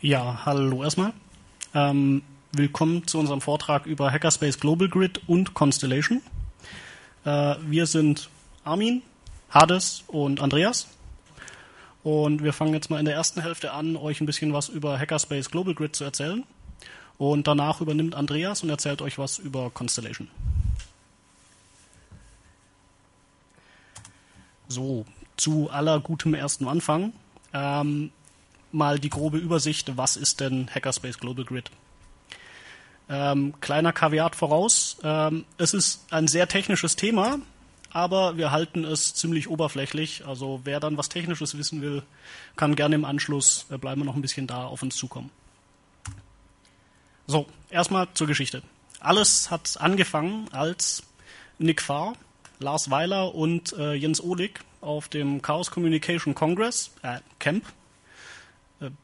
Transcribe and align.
Ja, 0.00 0.42
hallo 0.46 0.84
erstmal. 0.84 1.12
Ähm, 1.74 2.22
willkommen 2.52 3.08
zu 3.08 3.18
unserem 3.18 3.40
Vortrag 3.40 3.84
über 3.84 4.12
Hackerspace 4.12 4.60
Global 4.60 4.88
Grid 4.88 5.22
und 5.26 5.54
Constellation. 5.54 6.22
Äh, 7.24 7.56
wir 7.62 7.84
sind 7.86 8.30
Armin, 8.62 9.02
Hades 9.50 10.04
und 10.06 10.40
Andreas. 10.40 10.86
Und 12.04 12.44
wir 12.44 12.52
fangen 12.52 12.74
jetzt 12.74 12.90
mal 12.90 13.00
in 13.00 13.06
der 13.06 13.14
ersten 13.14 13.42
Hälfte 13.42 13.72
an, 13.72 13.96
euch 13.96 14.20
ein 14.20 14.26
bisschen 14.26 14.52
was 14.52 14.68
über 14.68 14.96
Hackerspace 14.96 15.50
Global 15.50 15.74
Grid 15.74 15.96
zu 15.96 16.04
erzählen. 16.04 16.44
Und 17.18 17.48
danach 17.48 17.80
übernimmt 17.80 18.14
Andreas 18.14 18.62
und 18.62 18.70
erzählt 18.70 19.02
euch 19.02 19.18
was 19.18 19.40
über 19.40 19.68
Constellation. 19.70 20.28
So, 24.68 25.06
zu 25.36 25.70
aller 25.70 25.98
gutem 25.98 26.34
ersten 26.34 26.68
Anfang. 26.68 27.14
Ähm, 27.52 28.12
mal 28.72 28.98
die 28.98 29.10
grobe 29.10 29.38
Übersicht, 29.38 29.96
was 29.96 30.16
ist 30.16 30.40
denn 30.40 30.68
Hackerspace 30.74 31.18
Global 31.18 31.44
Grid? 31.44 31.70
Ähm, 33.08 33.54
kleiner 33.60 33.92
Kaviat 33.92 34.36
voraus, 34.36 34.98
ähm, 35.02 35.44
es 35.56 35.72
ist 35.72 36.04
ein 36.10 36.28
sehr 36.28 36.46
technisches 36.46 36.94
Thema, 36.94 37.38
aber 37.90 38.36
wir 38.36 38.50
halten 38.50 38.84
es 38.84 39.14
ziemlich 39.14 39.48
oberflächlich. 39.48 40.26
Also 40.26 40.60
wer 40.64 40.78
dann 40.78 40.98
was 40.98 41.08
Technisches 41.08 41.56
wissen 41.56 41.80
will, 41.80 42.02
kann 42.56 42.76
gerne 42.76 42.96
im 42.96 43.04
Anschluss, 43.04 43.66
äh, 43.70 43.78
bleiben 43.78 44.02
wir 44.02 44.04
noch 44.04 44.16
ein 44.16 44.22
bisschen 44.22 44.46
da, 44.46 44.66
auf 44.66 44.82
uns 44.82 44.96
zukommen. 44.96 45.30
So, 47.26 47.46
erstmal 47.70 48.08
zur 48.14 48.26
Geschichte. 48.26 48.62
Alles 49.00 49.50
hat 49.50 49.76
angefangen, 49.80 50.48
als 50.52 51.02
Nick 51.58 51.80
Farr, 51.82 52.14
Lars 52.58 52.90
Weiler 52.90 53.34
und 53.34 53.72
äh, 53.74 53.94
Jens 53.94 54.20
Ohlig 54.20 54.60
auf 54.80 55.08
dem 55.08 55.42
Chaos 55.42 55.70
Communication 55.70 56.34
Congress, 56.34 56.90
äh, 57.02 57.20
Camp, 57.38 57.64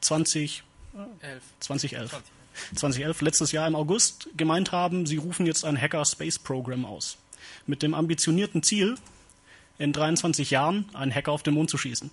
20, 0.00 0.62
äh, 0.94 1.40
2011. 1.60 2.10
20. 2.10 2.34
2011, 2.76 3.20
letztes 3.20 3.52
Jahr 3.52 3.66
im 3.66 3.74
August, 3.74 4.28
gemeint 4.36 4.72
haben, 4.72 5.06
sie 5.06 5.16
rufen 5.16 5.46
jetzt 5.46 5.64
ein 5.64 5.80
Hacker 5.80 6.04
Space 6.04 6.38
Program 6.38 6.84
aus. 6.84 7.18
Mit 7.66 7.82
dem 7.82 7.94
ambitionierten 7.94 8.62
Ziel, 8.62 8.96
in 9.78 9.92
23 9.92 10.50
Jahren 10.50 10.88
einen 10.94 11.12
Hacker 11.12 11.32
auf 11.32 11.42
den 11.42 11.54
Mond 11.54 11.70
zu 11.70 11.78
schießen. 11.78 12.10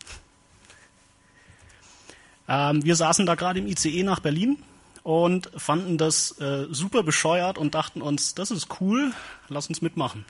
Ähm, 2.47 2.83
wir 2.83 2.95
saßen 2.95 3.25
da 3.25 3.35
gerade 3.35 3.59
im 3.59 3.67
ICE 3.67 4.03
nach 4.03 4.19
Berlin 4.19 4.57
und 5.03 5.51
fanden 5.55 5.97
das 5.97 6.39
äh, 6.39 6.67
super 6.71 7.03
bescheuert 7.03 7.57
und 7.57 7.75
dachten 7.75 8.01
uns, 8.01 8.33
das 8.35 8.51
ist 8.51 8.81
cool, 8.81 9.13
lass 9.47 9.67
uns 9.67 9.81
mitmachen. 9.81 10.25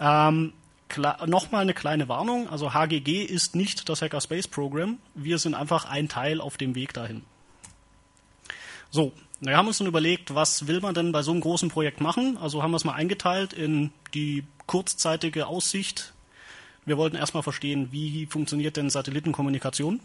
Ähm, 0.00 0.52
Nochmal 0.96 1.62
eine 1.62 1.74
kleine 1.74 2.08
Warnung, 2.08 2.48
also 2.48 2.72
HGG 2.72 3.22
ist 3.22 3.54
nicht 3.56 3.88
das 3.88 4.02
Hackerspace 4.02 4.48
Program, 4.48 4.98
wir 5.14 5.38
sind 5.38 5.54
einfach 5.54 5.84
ein 5.84 6.08
Teil 6.08 6.40
auf 6.40 6.56
dem 6.56 6.74
Weg 6.74 6.92
dahin. 6.92 7.22
So, 8.90 9.12
wir 9.40 9.56
haben 9.56 9.66
uns 9.66 9.78
dann 9.78 9.86
überlegt, 9.86 10.34
was 10.34 10.68
will 10.68 10.80
man 10.80 10.94
denn 10.94 11.12
bei 11.12 11.22
so 11.22 11.32
einem 11.32 11.40
großen 11.40 11.68
Projekt 11.68 12.00
machen? 12.00 12.38
Also 12.38 12.62
haben 12.62 12.70
wir 12.70 12.76
es 12.76 12.84
mal 12.84 12.94
eingeteilt 12.94 13.52
in 13.52 13.92
die 14.14 14.44
kurzzeitige 14.66 15.46
Aussicht. 15.46 16.14
Wir 16.86 16.96
wollten 16.96 17.16
erstmal 17.16 17.42
verstehen, 17.42 17.88
wie 17.90 18.26
funktioniert 18.26 18.76
denn 18.76 18.90
Satellitenkommunikation. 18.90 20.00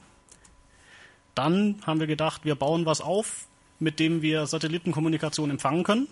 Dann 1.35 1.81
haben 1.85 1.99
wir 1.99 2.07
gedacht, 2.07 2.45
wir 2.45 2.55
bauen 2.55 2.85
was 2.85 3.01
auf, 3.01 3.47
mit 3.79 3.99
dem 3.99 4.21
wir 4.21 4.45
Satellitenkommunikation 4.45 5.51
empfangen 5.51 5.83
können. 5.83 6.07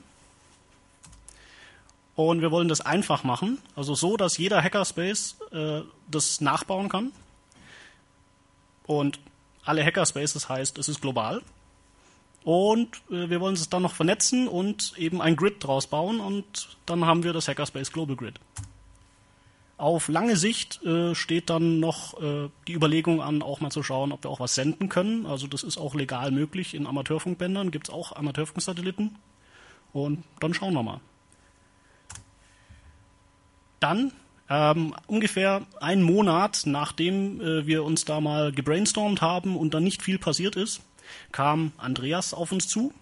Und 2.18 2.42
wir 2.42 2.50
wollen 2.50 2.68
das 2.68 2.82
einfach 2.82 3.24
machen, 3.24 3.60
also 3.76 3.94
so, 3.94 4.18
dass 4.18 4.40
jeder 4.40 4.64
Hackerspace 4.64 5.38
äh, 5.52 5.82
das 6.10 6.42
nachbauen 6.42 6.90
kann. 6.90 7.12
Und 8.88 9.20
alle 9.64 9.86
Hackerspaces 9.86 10.50
heißt, 10.50 10.80
es 10.80 10.90
ist 10.90 11.00
global. 11.00 11.44
Und 12.44 12.88
äh, 13.12 13.30
wir 13.30 13.40
wollen 13.40 13.54
es 13.54 13.70
dann 13.70 13.84
noch 13.84 13.94
vernetzen 13.94 14.48
und 14.48 14.94
eben 14.98 15.22
ein 15.22 15.36
Grid 15.36 15.64
draus 15.64 15.86
bauen 15.86 16.20
und 16.20 16.78
dann 16.88 17.06
haben 17.06 17.24
wir 17.24 17.34
das 17.34 17.48
Hackerspace 17.48 17.92
Global 17.92 18.16
Grid. 18.16 18.40
Auf 19.78 20.08
lange 20.08 20.38
Sicht 20.38 20.84
äh, 20.84 21.14
steht 21.14 21.52
dann 21.52 21.80
noch 21.80 22.20
äh, 22.20 22.50
die 22.68 22.74
Überlegung 22.74 23.22
an, 23.22 23.44
auch 23.44 23.60
mal 23.60 23.70
zu 23.70 23.84
schauen, 23.84 24.12
ob 24.12 24.24
wir 24.24 24.32
auch 24.32 24.40
was 24.40 24.56
senden 24.56 24.90
können. 24.90 25.28
Also 25.28 25.46
das 25.46 25.62
ist 25.62 25.78
auch 25.78 25.94
legal 25.94 26.32
möglich. 26.32 26.74
In 26.74 26.88
Amateurfunkbändern 26.88 27.70
gibt 27.70 27.90
es 27.90 27.94
auch 27.94 28.16
Amateurfunksatelliten. 28.16 29.20
Und 29.94 30.24
dann 30.40 30.56
schauen 30.56 30.74
wir 30.74 30.82
mal. 30.82 31.00
Dann, 33.80 34.12
ähm, 34.50 34.96
ungefähr 35.08 35.66
einen 35.80 36.04
Monat 36.04 36.64
nachdem 36.66 37.42
äh, 37.42 37.68
wir 37.68 37.84
uns 37.84 38.06
da 38.06 38.22
mal 38.22 38.52
gebrainstormt 38.52 39.22
haben 39.22 39.58
und 39.58 39.74
dann 39.74 39.84
nicht 39.84 40.02
viel 40.02 40.18
passiert 40.18 40.56
ist, 40.56 40.82
kam 41.32 41.72
Andreas 41.78 42.34
auf 42.34 42.52
uns 42.52 42.68
zu 42.68 42.94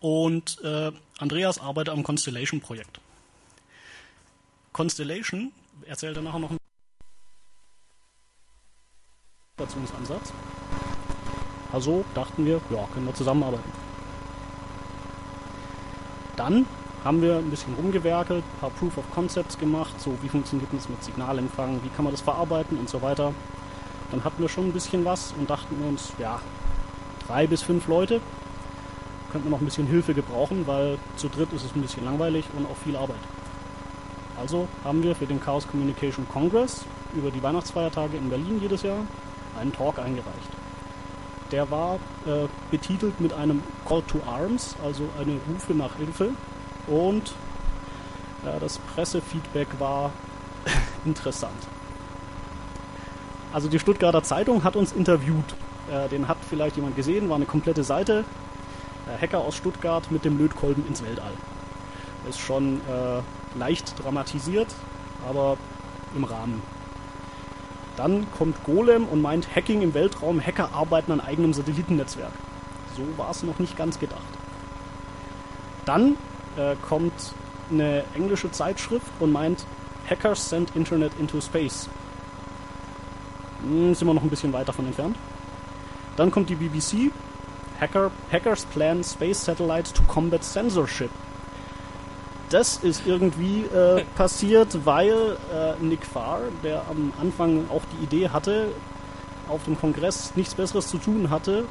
und 0.00 0.62
äh, 0.62 0.92
Andreas 1.18 1.58
arbeitet 1.60 1.94
am 1.94 2.02
Constellation-Projekt. 2.02 3.00
Constellation 4.72 5.52
erzählt 5.86 6.16
er 6.16 6.22
nachher 6.22 6.40
noch 6.40 6.50
einen 6.50 6.58
Ansatz. 9.96 10.32
Also 11.72 12.04
dachten 12.14 12.44
wir, 12.44 12.60
ja, 12.70 12.86
können 12.92 13.06
wir 13.06 13.14
zusammenarbeiten. 13.14 13.72
Dann 16.36 16.66
haben 17.04 17.20
wir 17.20 17.36
ein 17.36 17.50
bisschen 17.50 17.74
rumgewerkelt, 17.74 18.42
ein 18.42 18.60
paar 18.60 18.70
Proof 18.70 18.96
of 18.96 19.04
Concepts 19.10 19.58
gemacht, 19.58 20.00
so 20.00 20.16
wie 20.22 20.28
funktioniert 20.28 20.70
das 20.72 20.88
mit 20.88 21.04
Signalempfang, 21.04 21.80
wie 21.82 21.90
kann 21.90 22.04
man 22.04 22.12
das 22.12 22.22
verarbeiten 22.22 22.78
und 22.78 22.88
so 22.88 23.02
weiter. 23.02 23.34
Dann 24.10 24.24
hatten 24.24 24.40
wir 24.40 24.48
schon 24.48 24.66
ein 24.66 24.72
bisschen 24.72 25.04
was 25.04 25.34
und 25.38 25.50
dachten 25.50 25.76
uns, 25.86 26.12
ja, 26.18 26.40
drei 27.26 27.46
bis 27.46 27.62
fünf 27.62 27.88
Leute 27.88 28.20
könnten 29.32 29.50
noch 29.50 29.60
ein 29.60 29.64
bisschen 29.64 29.86
Hilfe 29.86 30.14
gebrauchen, 30.14 30.66
weil 30.66 30.96
zu 31.16 31.28
dritt 31.28 31.52
ist 31.52 31.64
es 31.64 31.74
ein 31.74 31.82
bisschen 31.82 32.04
langweilig 32.04 32.44
und 32.56 32.66
auch 32.66 32.76
viel 32.76 32.96
Arbeit. 32.96 33.16
Also 34.40 34.68
haben 34.84 35.02
wir 35.02 35.14
für 35.14 35.26
den 35.26 35.40
Chaos 35.40 35.66
Communication 35.68 36.26
Congress 36.32 36.84
über 37.14 37.30
die 37.30 37.42
Weihnachtsfeiertage 37.42 38.16
in 38.16 38.30
Berlin 38.30 38.60
jedes 38.60 38.82
Jahr 38.82 38.98
einen 39.60 39.72
Talk 39.72 39.98
eingereicht. 39.98 40.50
Der 41.52 41.70
war 41.70 41.96
äh, 42.26 42.46
betitelt 42.70 43.20
mit 43.20 43.32
einem 43.32 43.62
Call 43.86 44.02
to 44.02 44.20
Arms, 44.26 44.74
also 44.84 45.08
eine 45.20 45.38
Rufe 45.48 45.74
nach 45.74 45.96
Hilfe 45.96 46.30
und 46.86 47.34
ja, 48.44 48.58
das 48.58 48.78
Pressefeedback 48.78 49.68
war 49.78 50.12
interessant. 51.04 51.68
Also 53.52 53.68
die 53.68 53.78
Stuttgarter 53.78 54.22
Zeitung 54.22 54.64
hat 54.64 54.76
uns 54.76 54.92
interviewt. 54.92 55.54
Äh, 55.90 56.08
den 56.08 56.28
hat 56.28 56.38
vielleicht 56.48 56.76
jemand 56.76 56.96
gesehen, 56.96 57.28
war 57.28 57.36
eine 57.36 57.46
komplette 57.46 57.84
Seite. 57.84 58.24
Äh, 59.06 59.22
Hacker 59.22 59.38
aus 59.38 59.56
Stuttgart 59.56 60.10
mit 60.10 60.24
dem 60.24 60.38
Lötkolben 60.38 60.86
ins 60.86 61.02
Weltall. 61.02 61.32
Ist 62.28 62.40
schon 62.40 62.80
äh, 62.88 63.58
leicht 63.58 64.02
dramatisiert, 64.02 64.74
aber 65.28 65.56
im 66.16 66.24
Rahmen. 66.24 66.62
Dann 67.96 68.26
kommt 68.32 68.64
Golem 68.64 69.06
und 69.06 69.22
meint 69.22 69.54
Hacking 69.54 69.82
im 69.82 69.94
Weltraum, 69.94 70.44
Hacker 70.44 70.70
arbeiten 70.72 71.12
an 71.12 71.20
eigenem 71.20 71.52
Satellitennetzwerk. 71.52 72.32
So 72.96 73.02
war 73.16 73.30
es 73.30 73.42
noch 73.42 73.58
nicht 73.58 73.76
ganz 73.76 73.98
gedacht. 73.98 74.20
Dann 75.84 76.16
äh, 76.56 76.76
kommt 76.86 77.12
eine 77.70 78.04
englische 78.14 78.50
Zeitschrift 78.50 79.06
und 79.20 79.32
meint, 79.32 79.64
Hackers 80.08 80.50
send 80.50 80.74
Internet 80.76 81.12
into 81.18 81.40
space. 81.40 81.88
Hm, 83.62 83.94
sind 83.94 84.06
wir 84.06 84.14
noch 84.14 84.22
ein 84.22 84.30
bisschen 84.30 84.52
weit 84.52 84.68
davon 84.68 84.86
entfernt. 84.86 85.16
Dann 86.16 86.30
kommt 86.30 86.50
die 86.50 86.54
BBC. 86.54 87.10
Hacker, 87.80 88.10
Hackers 88.30 88.66
plan 88.66 89.02
space 89.02 89.44
satellite 89.44 89.92
to 89.92 90.02
combat 90.04 90.44
censorship. 90.44 91.10
Das 92.50 92.76
ist 92.76 93.06
irgendwie 93.06 93.62
äh, 93.64 94.04
passiert, 94.16 94.84
weil 94.84 95.36
äh, 95.52 95.82
Nick 95.82 96.06
Farr, 96.06 96.40
der 96.62 96.82
am 96.88 97.12
Anfang 97.20 97.68
auch 97.70 97.82
die 97.92 98.04
Idee 98.04 98.28
hatte, 98.28 98.68
auf 99.48 99.64
dem 99.64 99.78
Kongress 99.78 100.32
nichts 100.36 100.54
Besseres 100.54 100.88
zu 100.88 100.98
tun 100.98 101.30
hatte, 101.30 101.64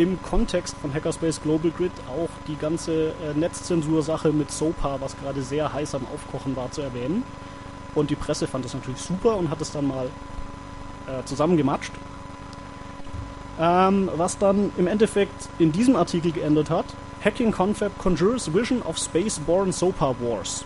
im 0.00 0.20
Kontext 0.22 0.74
von 0.78 0.94
Hackerspace 0.94 1.42
Global 1.42 1.70
Grid 1.70 1.92
auch 2.08 2.30
die 2.48 2.56
ganze 2.56 3.10
äh, 3.10 3.34
Netzzensur-Sache 3.34 4.32
mit 4.32 4.50
SOPA, 4.50 4.98
was 4.98 5.14
gerade 5.18 5.42
sehr 5.42 5.74
heiß 5.74 5.94
am 5.94 6.06
Aufkochen 6.14 6.56
war, 6.56 6.70
zu 6.70 6.80
erwähnen. 6.80 7.22
Und 7.94 8.08
die 8.08 8.14
Presse 8.14 8.46
fand 8.46 8.64
das 8.64 8.72
natürlich 8.72 9.00
super 9.02 9.36
und 9.36 9.50
hat 9.50 9.60
es 9.60 9.72
dann 9.72 9.86
mal 9.86 10.06
äh, 11.06 11.22
zusammengematscht. 11.26 11.92
Ähm, 13.60 14.08
was 14.16 14.38
dann 14.38 14.72
im 14.78 14.86
Endeffekt 14.86 15.50
in 15.58 15.70
diesem 15.70 15.96
Artikel 15.96 16.32
geändert 16.32 16.70
hat, 16.70 16.86
Hacking 17.22 17.52
Confab 17.52 17.98
conjures 17.98 18.54
vision 18.54 18.80
of 18.80 18.96
space-borne 18.96 19.70
SOPA 19.70 20.14
Wars. 20.20 20.64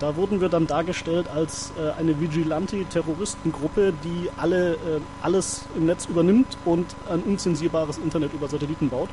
Da 0.00 0.16
wurden 0.16 0.40
wir 0.40 0.48
dann 0.48 0.66
dargestellt 0.66 1.28
als 1.28 1.72
äh, 1.78 1.90
eine 1.90 2.18
Vigilante-Terroristengruppe, 2.18 3.92
die 4.02 4.30
alle, 4.38 4.72
äh, 4.72 5.00
alles 5.20 5.66
im 5.76 5.84
Netz 5.84 6.06
übernimmt 6.06 6.56
und 6.64 6.86
ein 7.10 7.22
unzensierbares 7.22 7.98
Internet 7.98 8.32
über 8.32 8.48
Satelliten 8.48 8.88
baut. 8.88 9.10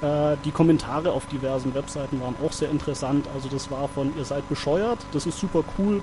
Äh, 0.00 0.36
die 0.44 0.52
Kommentare 0.52 1.10
auf 1.10 1.26
diversen 1.26 1.74
Webseiten 1.74 2.20
waren 2.20 2.36
auch 2.44 2.52
sehr 2.52 2.70
interessant. 2.70 3.26
Also 3.34 3.48
das 3.48 3.72
war 3.72 3.88
von, 3.88 4.16
ihr 4.16 4.24
seid 4.24 4.48
bescheuert, 4.48 5.00
das 5.10 5.26
ist 5.26 5.40
super 5.40 5.64
cool. 5.76 6.00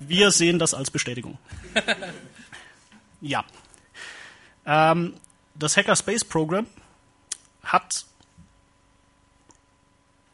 Wir 0.00 0.32
sehen 0.32 0.58
das 0.58 0.74
als 0.74 0.90
Bestätigung. 0.90 1.38
Ja. 3.20 3.44
Ähm, 4.66 5.14
das 5.54 5.76
Hackerspace 5.76 6.24
Program 6.24 6.66
hat 7.62 8.04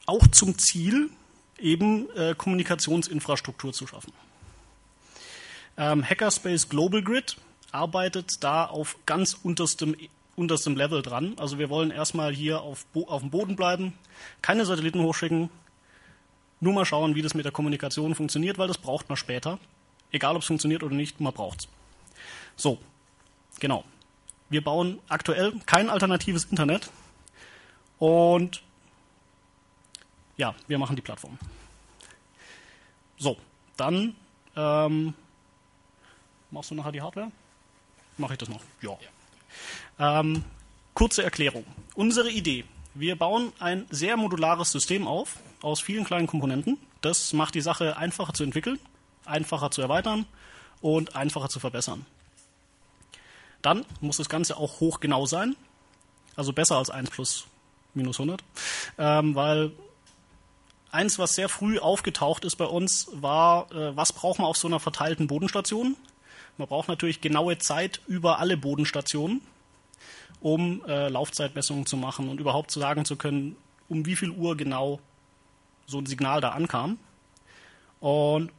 auch 0.06 0.26
zum 0.28 0.58
Ziel, 0.58 1.10
eben 1.58 2.10
äh, 2.16 2.34
Kommunikationsinfrastruktur 2.36 3.72
zu 3.72 3.86
schaffen. 3.86 4.12
Ähm, 5.76 6.04
Hackerspace 6.04 6.68
Global 6.68 7.02
Grid 7.02 7.36
arbeitet 7.70 8.42
da 8.42 8.66
auf 8.66 8.96
ganz 9.06 9.38
unterstem, 9.42 9.96
unterstem 10.36 10.76
Level 10.76 11.02
dran. 11.02 11.34
Also 11.38 11.58
wir 11.58 11.70
wollen 11.70 11.90
erstmal 11.90 12.34
hier 12.34 12.60
auf, 12.60 12.84
auf 13.06 13.22
dem 13.22 13.30
Boden 13.30 13.56
bleiben, 13.56 13.94
keine 14.42 14.64
Satelliten 14.66 15.00
hochschicken, 15.02 15.50
nur 16.60 16.74
mal 16.74 16.84
schauen, 16.84 17.14
wie 17.14 17.22
das 17.22 17.34
mit 17.34 17.44
der 17.44 17.52
Kommunikation 17.52 18.14
funktioniert, 18.14 18.58
weil 18.58 18.68
das 18.68 18.78
braucht 18.78 19.08
man 19.08 19.16
später. 19.16 19.58
Egal, 20.12 20.36
ob 20.36 20.42
es 20.42 20.46
funktioniert 20.46 20.82
oder 20.82 20.94
nicht, 20.94 21.20
man 21.20 21.32
braucht 21.32 21.60
es. 21.60 21.68
So, 22.56 22.78
genau. 23.58 23.84
Wir 24.50 24.62
bauen 24.62 25.00
aktuell 25.08 25.54
kein 25.64 25.88
alternatives 25.88 26.44
Internet 26.44 26.90
und 27.98 28.62
ja, 30.36 30.54
wir 30.66 30.78
machen 30.78 30.96
die 30.96 31.02
Plattform. 31.02 31.38
So, 33.18 33.36
dann 33.76 34.14
ähm, 34.56 35.14
machst 36.50 36.70
du 36.70 36.74
nachher 36.74 36.92
die 36.92 37.02
Hardware? 37.02 37.30
Mache 38.18 38.34
ich 38.34 38.38
das 38.38 38.48
noch? 38.48 38.60
Ja. 38.80 38.96
ja. 39.98 40.20
Ähm, 40.20 40.44
kurze 40.94 41.22
Erklärung. 41.22 41.64
Unsere 41.94 42.30
Idee. 42.30 42.64
Wir 42.94 43.16
bauen 43.16 43.52
ein 43.58 43.86
sehr 43.90 44.16
modulares 44.16 44.70
System 44.70 45.06
auf 45.06 45.36
aus 45.62 45.80
vielen 45.80 46.04
kleinen 46.04 46.26
Komponenten. 46.26 46.78
Das 47.00 47.32
macht 47.32 47.54
die 47.54 47.60
Sache 47.60 47.96
einfacher 47.96 48.34
zu 48.34 48.44
entwickeln, 48.44 48.78
einfacher 49.24 49.70
zu 49.70 49.80
erweitern 49.80 50.26
und 50.80 51.16
einfacher 51.16 51.48
zu 51.48 51.60
verbessern. 51.60 52.04
Dann 53.62 53.86
muss 54.00 54.16
das 54.16 54.28
Ganze 54.28 54.56
auch 54.56 54.80
hochgenau 54.80 55.24
sein, 55.24 55.56
also 56.36 56.52
besser 56.52 56.76
als 56.76 56.90
1 56.90 57.10
plus 57.10 57.46
minus 57.94 58.18
100, 58.18 58.42
ähm, 58.98 59.34
weil 59.34 59.72
eins, 60.92 61.18
was 61.18 61.34
sehr 61.34 61.48
früh 61.48 61.78
aufgetaucht 61.78 62.44
ist 62.44 62.56
bei 62.56 62.66
uns, 62.66 63.08
war, 63.12 63.72
äh, 63.72 63.96
was 63.96 64.12
braucht 64.12 64.38
man 64.38 64.46
auf 64.46 64.56
so 64.56 64.68
einer 64.68 64.78
verteilten 64.78 65.26
Bodenstation? 65.26 65.96
Man 66.58 66.68
braucht 66.68 66.88
natürlich 66.88 67.20
genaue 67.20 67.58
Zeit 67.58 68.00
über 68.06 68.38
alle 68.38 68.56
Bodenstationen, 68.56 69.40
um 70.40 70.84
äh, 70.86 71.08
Laufzeitmessungen 71.08 71.86
zu 71.86 71.96
machen 71.96 72.28
und 72.28 72.40
überhaupt 72.40 72.70
zu 72.70 72.78
sagen 72.78 73.04
zu 73.04 73.16
können, 73.16 73.56
um 73.88 74.06
wie 74.06 74.16
viel 74.16 74.30
Uhr 74.30 74.56
genau 74.56 75.00
so 75.86 75.98
ein 75.98 76.06
Signal 76.06 76.40
da 76.40 76.50
ankam. 76.50 76.98
Und 78.00 78.50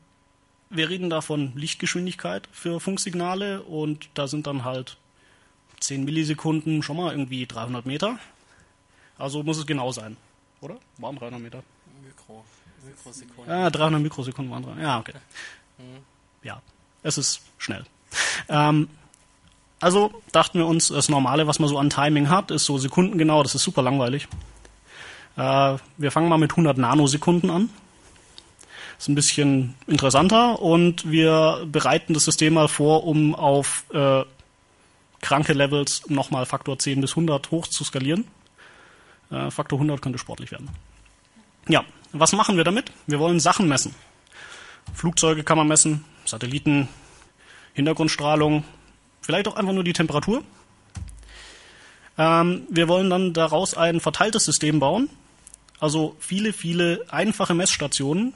wir 0.70 0.90
reden 0.90 1.10
da 1.10 1.22
von 1.22 1.56
Lichtgeschwindigkeit 1.56 2.50
für 2.52 2.80
Funksignale 2.80 3.62
und 3.62 4.10
da 4.16 4.28
sind 4.28 4.48
dann 4.48 4.64
halt 4.64 4.98
10 5.82 6.04
Millisekunden 6.04 6.82
schon 6.82 6.98
mal 6.98 7.12
irgendwie 7.12 7.46
300 7.46 7.86
Meter. 7.86 8.18
Also 9.18 9.44
muss 9.44 9.58
es 9.58 9.68
genau 9.68 9.92
sein, 9.92 10.18
oder? 10.62 10.78
Waren 10.98 11.18
300 11.18 11.40
Meter? 11.40 11.64
Mikro, 12.86 13.10
Mikrosekunden. 13.10 13.54
Ja, 13.54 13.70
300 13.70 14.02
Mikrosekunden 14.02 14.52
waren 14.52 14.64
dran. 14.64 14.80
Ja, 14.80 15.00
okay. 15.00 15.14
Mhm. 15.78 16.04
Ja, 16.44 16.62
es 17.02 17.18
ist 17.18 17.42
schnell. 17.58 17.86
Ähm, 18.50 18.90
also 19.80 20.22
dachten 20.32 20.60
wir 20.60 20.66
uns, 20.66 20.88
das 20.88 21.10
Normale, 21.10 21.48
was 21.48 21.60
man 21.60 21.68
so 21.68 21.78
an 21.78 21.90
Timing 21.90 22.30
hat, 22.30 22.52
ist 22.52 22.66
so 22.66 22.78
sekundengenau. 22.78 23.44
Das 23.44 23.56
ist 23.56 23.64
super 23.64 23.82
langweilig. 23.82 24.28
Äh, 25.36 25.78
wir 25.98 26.12
fangen 26.12 26.30
mal 26.30 26.38
mit 26.38 26.52
100 26.52 26.78
Nanosekunden 26.78 27.50
an. 27.50 27.70
Das 28.96 29.06
ist 29.06 29.08
ein 29.10 29.16
bisschen 29.16 29.76
interessanter 29.88 30.62
und 30.62 31.10
wir 31.10 31.68
bereiten 31.70 32.14
das 32.14 32.26
System 32.26 32.54
mal 32.54 32.68
vor, 32.68 33.06
um 33.06 33.36
auf 33.36 33.84
äh, 33.94 34.24
kranke 35.22 35.54
Levels 35.54 36.04
nochmal 36.10 36.46
Faktor 36.46 36.78
10 36.78 37.02
bis 37.02 37.12
100 37.12 37.52
hoch 37.52 37.68
zu 37.68 37.84
skalieren. 37.84 38.26
Äh, 39.32 39.50
Faktor 39.52 39.78
100 39.80 40.02
könnte 40.02 40.20
sportlich 40.20 40.52
werden. 40.52 40.70
Ja, 41.68 41.84
was 42.14 42.32
machen 42.32 42.58
wir 42.58 42.64
damit? 42.64 42.92
Wir 43.08 43.20
wollen 43.20 43.40
Sachen 43.40 43.68
messen. 43.68 43.94
Flugzeuge 44.94 45.44
kann 45.44 45.58
man 45.58 45.68
messen, 45.68 46.06
Satelliten, 46.26 46.88
Hintergrundstrahlung, 47.74 48.64
vielleicht 49.22 49.48
auch 49.48 49.56
einfach 49.56 49.74
nur 49.74 49.84
die 49.84 49.94
Temperatur. 49.94 50.44
Ähm, 52.18 52.68
wir 52.70 52.88
wollen 52.88 53.10
dann 53.10 53.34
daraus 53.34 53.76
ein 53.76 54.00
verteiltes 54.00 54.46
System 54.46 54.80
bauen, 54.80 55.10
also 55.80 56.16
viele, 56.20 56.54
viele 56.54 57.04
einfache 57.10 57.56
Messstationen, 57.56 58.34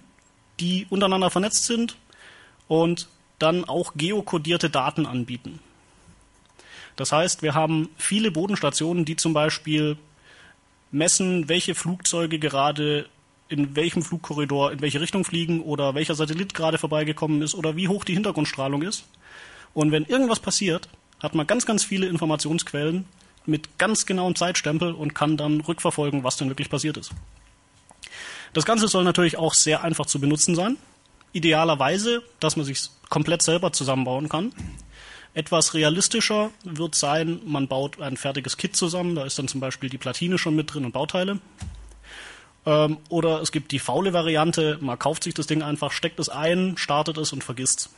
die 0.59 0.87
untereinander 0.89 1.29
vernetzt 1.29 1.65
sind 1.65 1.95
und 2.67 3.07
dann 3.37 3.65
auch 3.65 3.93
geokodierte 3.95 4.71
Daten 4.71 5.05
anbieten. 5.05 5.59
Das 6.95 7.11
heißt, 7.11 7.43
wir 7.43 7.53
haben 7.53 7.89
viele 7.97 8.31
Bodenstationen, 8.31 9.05
die 9.05 9.15
zum 9.15 9.33
Beispiel 9.33 9.97
messen, 10.91 11.47
welche 11.47 11.75
Flugzeuge 11.75 12.39
gerade 12.39 13.07
in 13.49 13.75
welchem 13.75 14.01
Flugkorridor 14.01 14.71
in 14.71 14.81
welche 14.81 15.01
Richtung 15.01 15.23
fliegen 15.23 15.61
oder 15.61 15.95
welcher 15.95 16.15
Satellit 16.15 16.53
gerade 16.53 16.77
vorbeigekommen 16.77 17.41
ist 17.41 17.55
oder 17.55 17.75
wie 17.75 17.87
hoch 17.87 18.03
die 18.03 18.13
Hintergrundstrahlung 18.13 18.81
ist. 18.81 19.05
Und 19.73 19.91
wenn 19.91 20.05
irgendwas 20.05 20.39
passiert, 20.39 20.89
hat 21.21 21.35
man 21.35 21.47
ganz, 21.47 21.65
ganz 21.65 21.83
viele 21.83 22.07
Informationsquellen 22.07 23.05
mit 23.45 23.77
ganz 23.77 24.05
genauem 24.05 24.35
Zeitstempel 24.35 24.91
und 24.91 25.15
kann 25.15 25.37
dann 25.37 25.61
rückverfolgen, 25.61 26.23
was 26.23 26.37
denn 26.37 26.49
wirklich 26.49 26.69
passiert 26.69 26.97
ist. 26.97 27.11
Das 28.53 28.65
Ganze 28.65 28.87
soll 28.87 29.03
natürlich 29.03 29.37
auch 29.37 29.53
sehr 29.53 29.83
einfach 29.83 30.05
zu 30.05 30.19
benutzen 30.19 30.55
sein. 30.55 30.77
Idealerweise, 31.33 32.23
dass 32.39 32.55
man 32.55 32.65
sich 32.65 32.89
komplett 33.09 33.41
selber 33.41 33.71
zusammenbauen 33.71 34.29
kann. 34.29 34.53
Etwas 35.33 35.73
realistischer 35.73 36.49
wird 36.63 36.95
sein, 36.95 37.39
man 37.45 37.67
baut 37.67 38.01
ein 38.01 38.17
fertiges 38.17 38.57
Kit 38.57 38.75
zusammen, 38.75 39.13
da 39.13 39.23
ist 39.23 39.37
dann 39.37 39.47
zum 39.47 39.61
Beispiel 39.61 39.89
die 39.89 39.99
Platine 39.99 40.37
schon 40.37 40.55
mit 40.55 40.73
drin 40.73 40.85
und 40.85 40.93
Bauteile. 40.93 41.39
Ähm, 42.67 42.97
oder 43.07 43.41
es 43.41 43.53
gibt 43.53 43.71
die 43.71 43.79
faule 43.79 44.11
Variante, 44.11 44.77
man 44.81 44.99
kauft 44.99 45.23
sich 45.23 45.33
das 45.33 45.47
Ding 45.47 45.63
einfach, 45.63 45.93
steckt 45.93 46.19
es 46.19 46.27
ein, 46.27 46.75
startet 46.77 47.17
es 47.17 47.31
und 47.31 47.41
vergisst. 47.41 47.89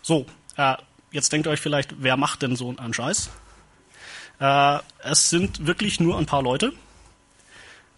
So, 0.00 0.24
äh, 0.56 0.76
jetzt 1.12 1.30
denkt 1.34 1.46
ihr 1.46 1.50
euch 1.50 1.60
vielleicht, 1.60 2.02
wer 2.02 2.16
macht 2.16 2.40
denn 2.40 2.56
so 2.56 2.74
einen 2.74 2.94
Scheiß? 2.94 3.28
Äh, 4.40 4.78
es 5.04 5.28
sind 5.28 5.66
wirklich 5.66 6.00
nur 6.00 6.16
ein 6.16 6.24
paar 6.24 6.42
Leute, 6.42 6.72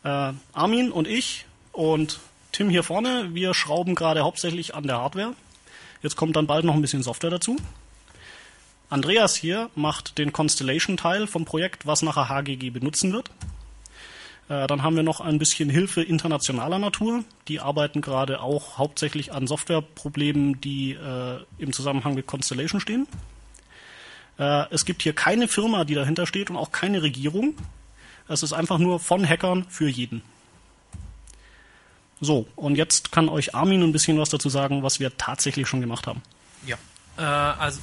äh, 0.03 0.33
Armin 0.53 0.91
und 0.91 1.07
ich 1.07 1.47
und 1.71 2.19
Tim 2.51 2.69
hier 2.69 2.83
vorne, 2.83 3.29
wir 3.35 3.55
schrauben 3.55 3.95
gerade 3.95 4.23
hauptsächlich 4.23 4.75
an 4.75 4.89
der 4.89 4.99
Hardware. 4.99 5.35
Jetzt 6.03 6.17
kommt 6.17 6.35
dann 6.35 6.49
bald 6.49 6.65
noch 6.65 6.75
ein 6.75 6.83
bisschen 6.83 7.05
Software 7.05 7.31
dazu. 7.31 7.57
Andreas 8.91 9.37
hier 9.37 9.71
macht 9.77 10.19
den 10.19 10.33
Constellation-Teil 10.33 11.29
vom 11.29 11.45
Projekt, 11.45 11.87
was 11.87 12.03
nachher 12.03 12.29
HGG 12.29 12.71
benutzen 12.71 13.13
wird. 13.13 13.31
Äh, 14.53 14.67
dann 14.67 14.83
haben 14.83 14.97
wir 14.97 15.03
noch 15.03 15.21
ein 15.21 15.39
bisschen 15.39 15.71
Hilfe 15.71 16.03
internationaler 16.03 16.79
Natur. 16.79 17.25
Die 17.49 17.61
arbeiten 17.61 18.03
gerade 18.03 18.43
auch 18.43 18.77
hauptsächlich 18.77 19.33
an 19.33 19.47
Softwareproblemen, 19.47 20.61
die 20.61 20.93
äh, 20.93 21.39
im 21.57 21.73
Zusammenhang 21.73 22.15
mit 22.15 22.27
Constellation 22.27 22.79
stehen. 22.79 23.07
Äh, 24.39 24.67
es 24.71 24.85
gibt 24.85 25.03
hier 25.03 25.15
keine 25.15 25.49
Firma, 25.49 25.85
die 25.85 25.95
dahinter 25.95 26.27
steht 26.27 26.51
und 26.51 26.57
auch 26.57 26.71
keine 26.71 27.03
Regierung. 27.03 27.55
Es 28.29 28.43
ist 28.43 28.53
einfach 28.53 28.79
nur 28.79 29.01
von 29.01 29.27
Hackern 29.27 29.65
für 29.71 29.89
jeden. 29.89 30.21
So, 32.21 32.47
und 32.55 32.77
jetzt 32.77 33.11
kann 33.11 33.31
euch 33.31 33.55
Armin 33.55 33.83
ein 33.83 33.93
bisschen 33.93 34.19
was 34.19 34.29
dazu 34.29 34.51
sagen, 34.51 34.83
was 34.83 35.01
wir 35.01 35.17
tatsächlich 35.17 35.67
schon 35.67 35.81
gemacht 35.81 36.07
haben. 36.07 36.23
Ja, 36.67 36.77
äh, 37.17 37.23
also 37.23 37.81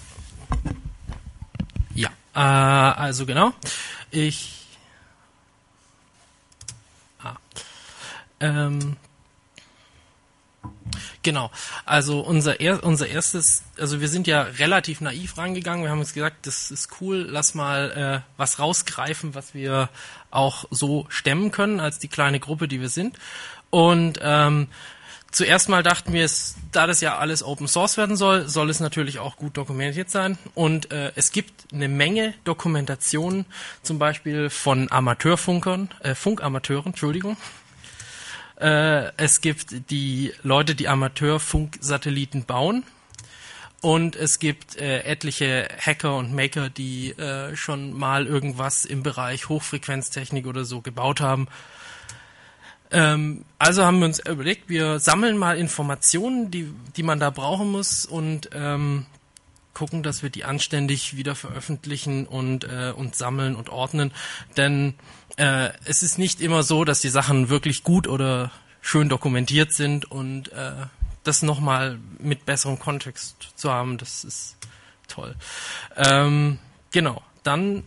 ja, 1.95 2.09
also 2.33 3.25
genau. 3.25 3.51
Ich 4.11 4.59
ähm, 8.39 8.97
Genau. 11.21 11.51
Also 11.85 12.21
unser, 12.21 12.59
er, 12.59 12.83
unser 12.83 13.07
erstes, 13.07 13.63
also 13.77 14.01
wir 14.01 14.07
sind 14.07 14.27
ja 14.27 14.41
relativ 14.41 15.01
naiv 15.01 15.37
rangegangen. 15.37 15.83
Wir 15.83 15.91
haben 15.91 15.99
uns 15.99 16.13
gesagt, 16.13 16.47
das 16.47 16.71
ist 16.71 16.89
cool, 17.01 17.27
lass 17.29 17.53
mal 17.53 18.23
äh, 18.25 18.31
was 18.37 18.59
rausgreifen, 18.59 19.35
was 19.35 19.53
wir 19.53 19.89
auch 20.31 20.65
so 20.71 21.05
stemmen 21.09 21.51
können 21.51 21.79
als 21.79 21.99
die 21.99 22.07
kleine 22.07 22.39
Gruppe, 22.39 22.67
die 22.67 22.81
wir 22.81 22.89
sind. 22.89 23.17
Und 23.69 24.19
ähm, 24.21 24.67
zuerst 25.31 25.69
mal 25.69 25.83
dachten 25.83 26.13
wir, 26.13 26.23
es, 26.23 26.55
da 26.71 26.87
das 26.87 27.01
ja 27.01 27.17
alles 27.17 27.43
Open 27.43 27.67
Source 27.67 27.97
werden 27.97 28.15
soll, 28.15 28.47
soll 28.47 28.69
es 28.69 28.79
natürlich 28.79 29.19
auch 29.19 29.35
gut 29.35 29.57
dokumentiert 29.57 30.09
sein. 30.09 30.37
Und 30.55 30.91
äh, 30.91 31.11
es 31.15 31.31
gibt 31.31 31.73
eine 31.73 31.89
Menge 31.89 32.33
Dokumentationen, 32.45 33.45
zum 33.83 33.99
Beispiel 33.99 34.49
von 34.49 34.91
Amateurfunkern, 34.91 35.89
äh, 35.99 36.15
Funkamateuren, 36.15 36.87
Entschuldigung, 36.87 37.37
äh, 38.59 39.11
es 39.17 39.41
gibt 39.41 39.89
die 39.89 40.33
Leute, 40.43 40.75
die 40.75 40.87
Amateurfunksatelliten 40.87 42.45
bauen. 42.45 42.83
Und 43.81 44.17
es 44.17 44.39
gibt 44.39 44.75
äh, 44.75 45.03
etliche 45.03 45.69
Hacker 45.79 46.17
und 46.17 46.33
Maker, 46.33 46.69
die 46.69 47.11
äh, 47.11 47.55
schon 47.55 47.97
mal 47.97 48.27
irgendwas 48.27 48.83
im 48.83 49.03
Bereich 49.03 49.47
Hochfrequenztechnik 49.47 50.47
oder 50.47 50.65
so 50.65 50.81
gebaut 50.81 51.21
haben. 51.21 51.47
Ähm, 52.91 53.45
also 53.57 53.85
haben 53.85 53.99
wir 53.99 54.07
uns 54.07 54.19
überlegt, 54.19 54.67
wir 54.67 54.99
sammeln 54.99 55.37
mal 55.37 55.57
Informationen, 55.57 56.51
die, 56.51 56.73
die 56.97 57.03
man 57.03 57.21
da 57.21 57.29
brauchen 57.29 57.71
muss 57.71 58.03
und 58.03 58.49
ähm, 58.53 59.05
gucken, 59.79 60.03
dass 60.03 60.23
wir 60.23 60.29
die 60.29 60.43
anständig 60.43 61.15
wieder 61.15 61.35
veröffentlichen 61.35 62.27
und, 62.27 62.65
äh, 62.65 62.91
und 62.93 63.15
sammeln 63.15 63.55
und 63.55 63.69
ordnen. 63.69 64.11
Denn 64.57 64.95
äh, 65.37 65.69
es 65.85 66.03
ist 66.03 66.17
nicht 66.17 66.41
immer 66.41 66.63
so, 66.63 66.83
dass 66.83 66.99
die 66.99 67.07
Sachen 67.07 67.47
wirklich 67.47 67.83
gut 67.83 68.05
oder 68.05 68.51
schön 68.81 69.07
dokumentiert 69.07 69.71
sind 69.71 70.11
und 70.11 70.51
äh, 70.51 70.73
das 71.23 71.43
nochmal 71.43 71.97
mit 72.17 72.45
besserem 72.45 72.77
Kontext 72.77 73.53
zu 73.55 73.71
haben, 73.71 73.97
das 73.97 74.25
ist 74.25 74.57
toll. 75.07 75.33
Ähm, 75.95 76.59
genau, 76.91 77.21
dann 77.43 77.83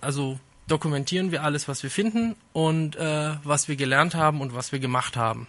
also 0.00 0.40
dokumentieren 0.68 1.32
wir 1.32 1.42
alles, 1.42 1.68
was 1.68 1.82
wir 1.82 1.90
finden 1.90 2.34
und 2.54 2.96
äh, 2.96 3.34
was 3.44 3.68
wir 3.68 3.76
gelernt 3.76 4.14
haben 4.14 4.40
und 4.40 4.54
was 4.54 4.72
wir 4.72 4.78
gemacht 4.78 5.18
haben. 5.18 5.48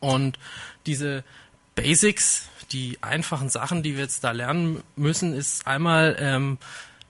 Und 0.00 0.36
diese 0.86 1.22
Basics, 1.76 2.49
die 2.72 2.98
einfachen 3.02 3.48
Sachen, 3.48 3.82
die 3.82 3.94
wir 3.94 4.02
jetzt 4.02 4.24
da 4.24 4.30
lernen 4.30 4.82
müssen, 4.96 5.34
ist 5.34 5.66
einmal 5.66 6.16
ähm, 6.18 6.58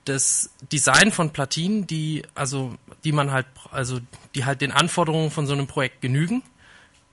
das 0.04 0.50
Design 0.72 1.12
von 1.12 1.30
Platinen, 1.30 1.86
die 1.86 2.22
also 2.34 2.74
die 3.04 3.12
man 3.12 3.32
halt 3.32 3.46
also 3.70 4.00
die 4.34 4.44
halt 4.44 4.60
den 4.60 4.72
Anforderungen 4.72 5.30
von 5.30 5.46
so 5.46 5.52
einem 5.52 5.66
Projekt 5.66 6.00
genügen, 6.00 6.42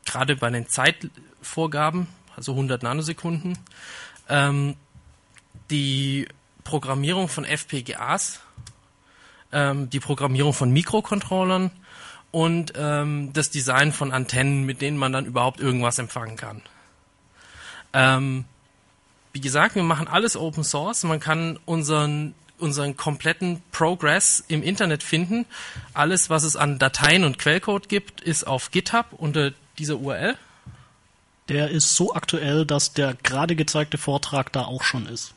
gerade 0.06 0.36
bei 0.36 0.50
den 0.50 0.68
Zeitvorgaben, 0.68 2.08
also 2.36 2.54
100 2.54 2.84
Nanosekunden. 2.84 3.58
Ähm, 4.30 4.76
die 5.70 6.28
Programmierung 6.64 7.28
von 7.28 7.46
FPGAs, 7.46 8.40
ähm, 9.52 9.90
die 9.90 10.00
Programmierung 10.00 10.54
von 10.54 10.72
Mikrocontrollern 10.72 11.72
und 12.32 12.74
ähm, 12.76 13.32
das 13.34 13.50
Design 13.50 13.92
von 13.92 14.12
Antennen, 14.12 14.66
mit 14.66 14.82
denen 14.82 14.98
man 14.98 15.12
dann 15.12 15.26
überhaupt 15.26 15.60
irgendwas 15.60 16.00
empfangen 16.00 16.38
kann. 16.38 16.62
Ähm, 17.94 18.46
wie 19.34 19.42
gesagt, 19.42 19.76
wir 19.76 19.84
machen 19.84 20.08
alles 20.08 20.36
Open 20.36 20.64
Source. 20.64 21.04
Man 21.04 21.20
kann 21.20 21.60
unseren 21.66 22.34
unseren 22.60 22.98
kompletten 22.98 23.62
Progress 23.72 24.44
im 24.48 24.64
Internet 24.64 25.04
finden. 25.04 25.46
Alles, 25.94 26.30
was 26.30 26.44
es 26.44 26.56
an 26.56 26.80
Dateien 26.80 27.24
und 27.24 27.38
Quellcode 27.38 27.88
gibt, 27.90 28.22
ist 28.22 28.46
auf 28.46 28.72
GitHub 28.72 29.08
unter 29.12 29.52
dieser 29.78 29.98
URL. 29.98 30.36
Der 31.50 31.70
ist 31.70 31.94
so 31.94 32.14
aktuell, 32.14 32.66
dass 32.66 32.94
der 32.94 33.14
gerade 33.24 33.56
gezeigte 33.56 33.98
Vortrag 33.98 34.52
da 34.52 34.64
auch 34.66 34.84
schon 34.84 35.06
ist. 35.06 35.34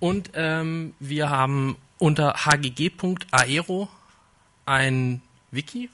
Und 0.00 0.30
ähm, 0.34 0.94
wir 0.98 1.30
haben 1.30 1.76
unter 1.98 2.44
hgg.aero 2.44 3.88
ein 4.66 5.22
Wiki, 5.50 5.88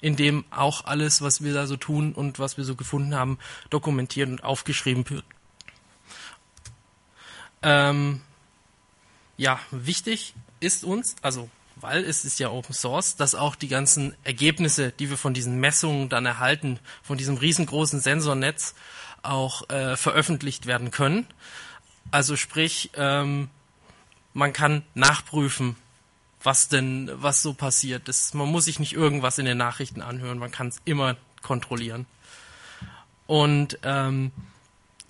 in 0.00 0.16
dem 0.16 0.44
auch 0.50 0.84
alles, 0.84 1.22
was 1.22 1.42
wir 1.42 1.54
da 1.54 1.66
so 1.66 1.76
tun 1.76 2.12
und 2.12 2.38
was 2.38 2.56
wir 2.56 2.64
so 2.64 2.74
gefunden 2.74 3.14
haben, 3.14 3.38
dokumentiert 3.70 4.28
und 4.28 4.44
aufgeschrieben 4.44 5.08
wird. 5.08 5.24
Ähm, 7.62 8.20
ja, 9.36 9.58
wichtig 9.70 10.34
ist 10.60 10.84
uns, 10.84 11.16
also 11.22 11.50
weil 11.76 12.04
es 12.04 12.24
ist 12.24 12.38
ja 12.38 12.50
Open 12.50 12.74
Source, 12.74 13.16
dass 13.16 13.34
auch 13.34 13.54
die 13.54 13.68
ganzen 13.68 14.14
Ergebnisse, 14.24 14.92
die 14.92 15.10
wir 15.10 15.18
von 15.18 15.34
diesen 15.34 15.60
Messungen 15.60 16.08
dann 16.08 16.24
erhalten, 16.24 16.78
von 17.02 17.18
diesem 17.18 17.36
riesengroßen 17.36 18.00
Sensornetz 18.00 18.74
auch 19.22 19.68
äh, 19.68 19.96
veröffentlicht 19.96 20.66
werden 20.66 20.90
können. 20.90 21.26
Also 22.10 22.36
sprich, 22.36 22.90
ähm, 22.94 23.50
man 24.32 24.52
kann 24.52 24.84
nachprüfen, 24.94 25.76
was 26.46 26.68
denn, 26.68 27.10
was 27.12 27.42
so 27.42 27.52
passiert. 27.52 28.08
Das, 28.08 28.32
man 28.32 28.48
muss 28.48 28.64
sich 28.64 28.78
nicht 28.78 28.92
irgendwas 28.92 29.38
in 29.38 29.44
den 29.44 29.58
Nachrichten 29.58 30.00
anhören, 30.00 30.38
man 30.38 30.52
kann 30.52 30.68
es 30.68 30.80
immer 30.84 31.16
kontrollieren. 31.42 32.06
Und 33.26 33.78
ähm, 33.82 34.30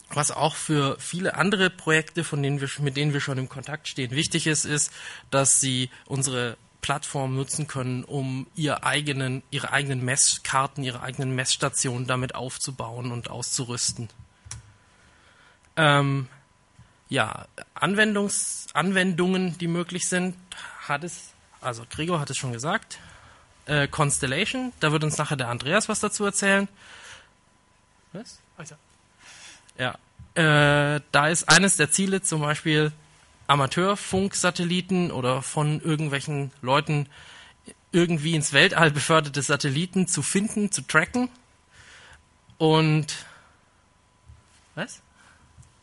was 0.08 0.30
auch 0.30 0.56
für 0.56 0.96
viele 0.98 1.34
andere 1.34 1.68
Projekte, 1.68 2.24
von 2.24 2.42
denen 2.42 2.60
wir, 2.60 2.68
mit 2.80 2.96
denen 2.96 3.12
wir 3.12 3.20
schon 3.20 3.36
im 3.36 3.50
Kontakt 3.50 3.86
stehen, 3.86 4.12
wichtig 4.12 4.46
ist, 4.46 4.64
ist, 4.64 4.90
dass 5.30 5.60
sie 5.60 5.90
unsere 6.06 6.56
Plattform 6.80 7.36
nutzen 7.36 7.66
können, 7.66 8.04
um 8.04 8.46
ihr 8.54 8.84
eigenen, 8.84 9.42
ihre 9.50 9.72
eigenen 9.72 10.04
Messkarten, 10.04 10.84
ihre 10.84 11.02
eigenen 11.02 11.34
Messstationen 11.34 12.06
damit 12.06 12.34
aufzubauen 12.34 13.12
und 13.12 13.28
auszurüsten. 13.28 14.08
Ähm, 15.76 16.28
ja, 17.08 17.46
Anwendungs 17.74 18.68
Anwendungen, 18.72 19.58
die 19.58 19.68
möglich 19.68 20.08
sind, 20.08 20.36
hat 20.88 21.04
es, 21.04 21.32
also 21.60 21.84
Gregor 21.88 22.20
hat 22.20 22.30
es 22.30 22.36
schon 22.36 22.52
gesagt. 22.52 22.98
Äh, 23.66 23.88
Constellation, 23.88 24.72
da 24.80 24.92
wird 24.92 25.02
uns 25.04 25.18
nachher 25.18 25.36
der 25.36 25.48
Andreas 25.48 25.88
was 25.88 26.00
dazu 26.00 26.24
erzählen. 26.24 26.68
Was? 28.12 28.38
Weiter. 28.56 28.78
Ja, 29.78 29.98
äh, 30.34 31.00
da 31.12 31.28
ist 31.28 31.48
eines 31.48 31.76
der 31.76 31.90
Ziele 31.90 32.22
zum 32.22 32.40
Beispiel 32.40 32.92
Amateurfunksatelliten 33.46 35.10
oder 35.10 35.42
von 35.42 35.80
irgendwelchen 35.80 36.50
Leuten 36.62 37.08
irgendwie 37.92 38.34
ins 38.34 38.52
Weltall 38.52 38.90
beförderte 38.90 39.42
Satelliten 39.42 40.06
zu 40.06 40.22
finden, 40.22 40.70
zu 40.70 40.82
tracken. 40.82 41.28
Und 42.58 43.26
was? 44.74 45.00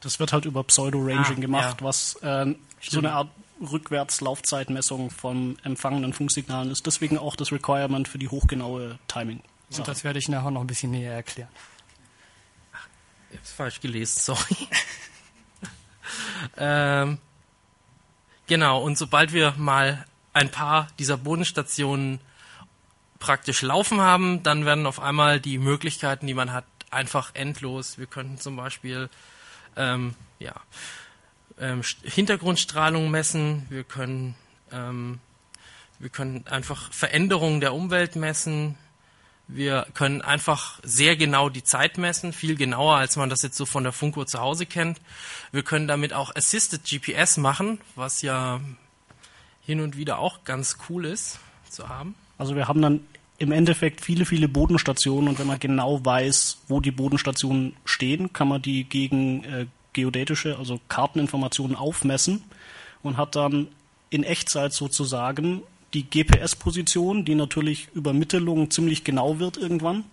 Das 0.02 0.20
wird 0.20 0.34
halt 0.34 0.46
über 0.46 0.64
Pseudo-Ranging 0.64 1.38
ah, 1.38 1.42
gemacht, 1.42 1.82
ja. 1.82 1.88
was 1.88 2.16
äh, 2.22 2.54
so 2.82 3.00
eine 3.00 3.14
Art 3.14 3.30
Rückwärtslaufzeitmessung 3.66 5.10
von 5.10 5.58
empfangenen 5.64 6.14
Funksignalen 6.14 6.72
ist. 6.72 6.86
Deswegen 6.86 7.18
auch 7.18 7.36
das 7.36 7.52
Requirement 7.52 8.08
für 8.08 8.18
die 8.18 8.30
hochgenaue 8.30 9.00
Timing. 9.08 9.42
Und 9.76 9.88
das 9.88 10.04
werde 10.04 10.20
ich 10.20 10.30
nachher 10.30 10.52
noch 10.52 10.62
ein 10.62 10.68
bisschen 10.68 10.92
näher 10.92 11.14
erklären. 11.14 11.50
Ach, 12.74 12.88
ich 13.30 13.38
habe 13.38 13.46
es 13.46 13.52
falsch 13.52 13.82
gelesen, 13.82 14.20
sorry. 14.20 14.68
ähm, 16.58 17.18
genau, 18.48 18.82
und 18.82 18.98
sobald 18.98 19.34
wir 19.34 19.54
mal 19.58 20.06
ein 20.34 20.52
paar 20.52 20.88
dieser 21.00 21.18
Bodenstationen 21.18 22.20
praktisch 23.20 23.62
laufen 23.62 24.02
haben, 24.02 24.44
dann 24.44 24.66
werden 24.66 24.86
auf 24.86 25.00
einmal 25.00 25.40
die 25.40 25.58
Möglichkeiten, 25.58 26.28
die 26.28 26.34
man 26.34 26.52
hat, 26.52 26.66
einfach 26.92 27.32
endlos. 27.34 27.98
Wir 27.98 28.06
könnten 28.06 28.38
zum 28.38 28.56
Beispiel 28.56 29.10
ähm, 29.76 30.16
ja, 30.40 30.54
ähm, 31.64 31.82
Hintergrundstrahlung 32.04 33.10
messen, 33.10 33.66
wir 33.70 33.86
können, 33.86 34.36
ähm, 34.72 35.20
wir 35.98 36.10
können 36.10 36.46
einfach 36.48 36.92
Veränderungen 36.92 37.62
der 37.62 37.74
Umwelt 37.74 38.18
messen, 38.18 38.76
wir 39.48 39.88
können 39.94 40.22
einfach 40.22 40.80
sehr 40.84 41.16
genau 41.16 41.50
die 41.50 41.64
Zeit 41.64 41.98
messen, 41.98 42.34
viel 42.34 42.56
genauer, 42.56 42.98
als 42.98 43.16
man 43.16 43.30
das 43.30 43.42
jetzt 43.44 43.58
so 43.58 43.66
von 43.66 43.84
der 43.84 43.94
Funko 43.94 44.26
zu 44.26 44.40
Hause 44.40 44.66
kennt. 44.66 45.00
Wir 45.52 45.64
können 45.64 45.88
damit 45.88 46.14
auch 46.14 46.36
Assisted 46.36 46.84
GPS 46.84 47.38
machen, 47.38 47.80
was 47.96 48.22
ja 48.22 48.60
hin 49.62 49.80
und 49.80 49.96
wieder 49.98 50.20
auch 50.20 50.44
ganz 50.44 50.78
cool 50.90 51.06
ist 51.06 51.40
zu 51.70 51.88
haben. 51.88 52.16
Also 52.38 52.56
wir 52.56 52.68
haben 52.68 52.82
dann 52.82 53.02
im 53.38 53.52
Endeffekt 53.52 54.02
viele, 54.02 54.26
viele 54.26 54.48
Bodenstationen 54.48 55.30
und 55.30 55.40
wenn 55.40 55.48
man 55.48 55.60
genau 55.60 56.04
weiß, 56.04 56.60
wo 56.68 56.80
die 56.80 56.92
Bodenstationen 56.92 57.76
stehen, 57.86 58.34
kann 58.34 58.48
man 58.48 58.62
die 58.62 58.84
gegen 58.86 59.44
äh, 59.44 59.66
geodätische, 59.94 60.58
also 60.58 60.80
Karteninformationen 60.90 61.76
aufmessen 61.76 62.44
und 63.02 63.18
hat 63.18 63.36
dann 63.36 63.68
in 64.10 64.24
Echtzeit 64.24 64.74
sozusagen 64.74 65.64
die 65.94 66.10
GPS-Position, 66.10 67.26
die 67.26 67.36
natürlich 67.36 67.88
über 67.94 68.14
Mittelung 68.14 68.72
ziemlich 68.72 69.04
genau 69.04 69.40
wird 69.40 69.58
irgendwann, 69.58 70.04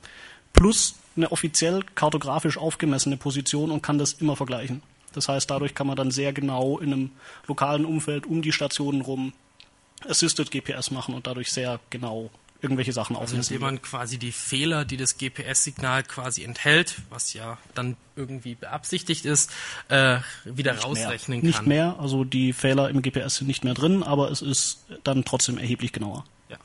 plus 0.52 0.94
eine 1.16 1.32
offiziell 1.32 1.82
kartografisch 1.94 2.58
aufgemessene 2.58 3.16
Position 3.16 3.70
und 3.70 3.82
kann 3.82 3.98
das 3.98 4.12
immer 4.14 4.36
vergleichen. 4.36 4.82
Das 5.12 5.28
heißt, 5.28 5.50
dadurch 5.50 5.74
kann 5.74 5.86
man 5.86 5.96
dann 5.96 6.10
sehr 6.10 6.32
genau 6.32 6.78
in 6.78 6.92
einem 6.92 7.10
lokalen 7.46 7.84
Umfeld 7.84 8.26
um 8.26 8.42
die 8.42 8.52
Stationen 8.52 9.00
rum 9.00 9.32
Assisted 10.08 10.50
GPS 10.50 10.90
machen 10.90 11.14
und 11.14 11.26
dadurch 11.26 11.52
sehr 11.52 11.80
genau 11.90 12.30
irgendwelche 12.62 12.92
Sachen 12.92 13.16
also 13.16 13.36
Indem 13.36 13.60
man 13.60 13.82
quasi 13.82 14.18
die 14.18 14.32
Fehler, 14.32 14.84
die 14.84 14.96
das 14.96 15.16
GPS-Signal 15.16 16.02
quasi 16.02 16.44
enthält, 16.44 16.96
was 17.08 17.32
ja 17.32 17.58
dann 17.74 17.96
irgendwie 18.16 18.54
beabsichtigt 18.54 19.24
ist, 19.24 19.50
äh, 19.88 20.18
wieder 20.44 20.74
nicht 20.74 20.84
rausrechnen 20.84 21.40
mehr. 21.40 21.52
kann. 21.52 21.64
Nicht 21.64 21.68
mehr, 21.68 21.96
also 21.98 22.24
die 22.24 22.52
Fehler 22.52 22.90
im 22.90 23.02
GPS 23.02 23.36
sind 23.36 23.46
nicht 23.46 23.64
mehr 23.64 23.74
drin, 23.74 24.02
aber 24.02 24.30
es 24.30 24.42
ist 24.42 24.84
dann 25.04 25.24
trotzdem 25.24 25.58
erheblich 25.58 25.92
genauer. 25.92 26.24
Ja. 26.48 26.58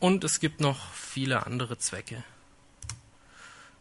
Und 0.00 0.24
es 0.24 0.40
gibt 0.40 0.60
noch 0.60 0.92
viele 0.92 1.46
andere 1.46 1.78
Zwecke. 1.78 2.24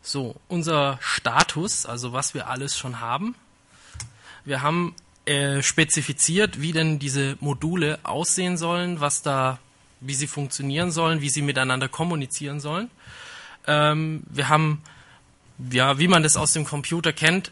So, 0.02 0.36
unser 0.48 1.00
Status, 1.02 1.86
also 1.86 2.14
was 2.14 2.34
wir 2.34 2.50
alles 2.50 2.78
schon 2.78 3.00
haben. 3.00 3.36
Wir 4.46 4.62
haben 4.62 4.96
äh, 5.26 5.62
spezifiziert, 5.64 6.60
wie 6.60 6.74
denn 6.74 7.00
diese 7.00 7.38
Module 7.40 8.00
aussehen 8.04 8.58
sollen, 8.58 9.00
was 9.00 9.22
da 9.22 9.60
wie 10.06 10.14
sie 10.14 10.28
funktionieren 10.28 10.92
sollen, 10.92 11.22
wie 11.22 11.30
sie 11.30 11.42
miteinander 11.42 11.88
kommunizieren 11.88 12.60
sollen. 12.60 12.90
Ähm, 13.68 14.24
wir 14.30 14.50
haben, 14.50 14.82
ja, 15.72 16.00
wie 16.00 16.08
man 16.08 16.24
das 16.24 16.38
aus 16.38 16.54
dem 16.54 16.66
Computer 16.66 17.14
kennt, 17.14 17.52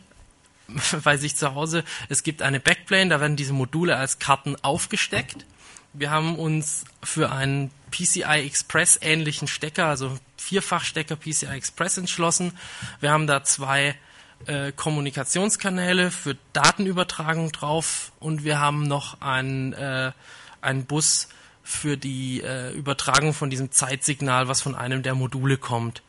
weiß 0.68 1.24
ich 1.24 1.36
zu 1.36 1.54
Hause, 1.56 1.84
es 2.10 2.24
gibt 2.24 2.42
eine 2.42 2.60
Backplane, 2.60 3.10
da 3.10 3.20
werden 3.20 3.36
diese 3.36 3.54
Module 3.54 3.98
als 3.98 4.20
Karten 4.20 4.56
aufgesteckt. 4.62 5.46
Wir 5.94 6.10
haben 6.10 6.38
uns 6.38 6.86
für 7.04 7.32
einen 7.32 7.70
PCI 7.92 8.46
Express 8.46 8.98
ähnlichen 9.02 9.48
Stecker, 9.48 9.88
also 9.88 10.18
Vierfachstecker 10.38 11.18
PCI 11.18 11.48
Express 11.48 11.98
entschlossen. 11.98 12.54
Wir 13.02 13.12
haben 13.12 13.28
da 13.28 13.44
zwei 13.44 13.96
äh, 14.46 14.72
Kommunikationskanäle 14.72 16.10
für 16.10 16.38
Datenübertragung 16.54 17.52
drauf 17.52 18.14
und 18.20 18.44
wir 18.44 18.60
haben 18.60 18.84
noch 18.84 19.22
einen, 19.22 19.74
äh, 19.74 20.12
einen 20.62 20.86
Bus 20.86 21.28
für 21.64 21.98
die 21.98 22.42
äh, 22.42 22.72
Übertragung 22.74 23.34
von 23.34 23.50
diesem 23.50 23.72
Zeitsignal, 23.72 24.48
was 24.48 24.62
von 24.62 24.76
einem 24.76 25.04
der 25.04 25.16
Module 25.16 25.58
kommt. 25.58 26.04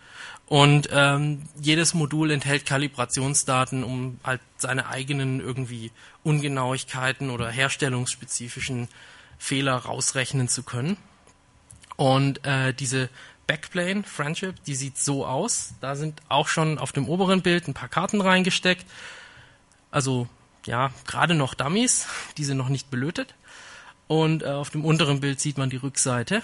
Und 0.46 0.88
ähm, 0.92 1.48
jedes 1.60 1.94
Modul 1.94 2.30
enthält 2.30 2.66
Kalibrationsdaten, 2.66 3.84
um 3.84 4.18
halt 4.22 4.40
seine 4.58 4.86
eigenen 4.88 5.40
irgendwie 5.40 5.90
Ungenauigkeiten 6.24 7.30
oder 7.30 7.48
herstellungsspezifischen 7.48 8.88
Fehler 9.38 9.76
rausrechnen 9.76 10.48
zu 10.48 10.62
können. 10.62 10.96
Und 11.96 12.44
äh, 12.44 12.74
diese 12.74 13.08
Backplane 13.46 14.02
Friendship, 14.04 14.62
die 14.64 14.74
sieht 14.74 14.98
so 14.98 15.26
aus. 15.26 15.74
Da 15.80 15.94
sind 15.96 16.20
auch 16.28 16.48
schon 16.48 16.78
auf 16.78 16.92
dem 16.92 17.08
oberen 17.08 17.42
Bild 17.42 17.68
ein 17.68 17.74
paar 17.74 17.88
Karten 17.88 18.20
reingesteckt. 18.20 18.86
Also 19.90 20.28
ja, 20.66 20.92
gerade 21.06 21.34
noch 21.34 21.54
Dummies, 21.54 22.06
die 22.38 22.44
sind 22.44 22.56
noch 22.56 22.68
nicht 22.68 22.90
belötet. 22.90 23.34
Und 24.08 24.42
äh, 24.42 24.46
auf 24.46 24.70
dem 24.70 24.84
unteren 24.84 25.20
Bild 25.20 25.40
sieht 25.40 25.58
man 25.58 25.70
die 25.70 25.76
Rückseite. 25.76 26.42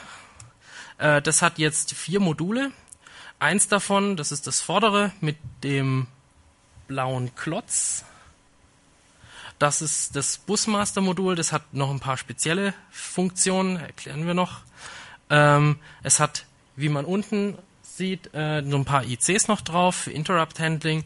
Äh, 0.98 1.22
das 1.22 1.42
hat 1.42 1.58
jetzt 1.58 1.94
vier 1.94 2.20
Module. 2.20 2.72
Eins 3.38 3.68
davon, 3.68 4.16
das 4.16 4.32
ist 4.32 4.46
das 4.46 4.60
vordere 4.60 5.12
mit 5.20 5.36
dem 5.62 6.06
blauen 6.88 7.34
Klotz. 7.36 8.04
Das 9.58 9.82
ist 9.82 10.14
das 10.14 10.38
Busmaster-Modul, 10.38 11.34
das 11.34 11.52
hat 11.52 11.74
noch 11.74 11.90
ein 11.90 12.00
paar 12.00 12.16
spezielle 12.16 12.74
Funktionen, 12.90 13.76
erklären 13.76 14.26
wir 14.26 14.34
noch. 14.34 14.60
Ähm, 15.30 15.76
es 16.02 16.20
hat, 16.20 16.46
wie 16.76 16.88
man 16.88 17.04
unten 17.04 17.58
sieht, 17.82 18.32
äh, 18.34 18.62
so 18.64 18.76
ein 18.76 18.84
paar 18.84 19.04
ICs 19.04 19.48
noch 19.48 19.60
drauf 19.60 19.96
für 19.96 20.12
Interrupt 20.12 20.60
Handling 20.60 21.04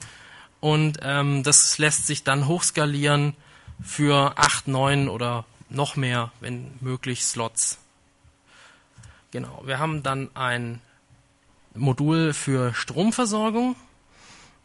und 0.61 0.99
ähm, 1.02 1.42
das 1.42 1.78
lässt 1.78 2.06
sich 2.06 2.25
dann 2.25 2.47
hochskalieren 2.47 3.35
für 3.82 4.38
8, 4.38 4.68
9 4.68 5.09
oder 5.09 5.44
noch 5.75 5.97
mehr, 5.97 6.33
wenn 6.41 6.73
möglich, 6.81 7.25
Slots. 7.25 7.79
Genau, 9.31 9.62
wir 9.64 9.79
haben 9.79 10.02
dann 10.02 10.31
ein 10.35 10.81
Modul 11.75 12.33
für 12.35 12.75
Stromversorgung. 12.75 13.76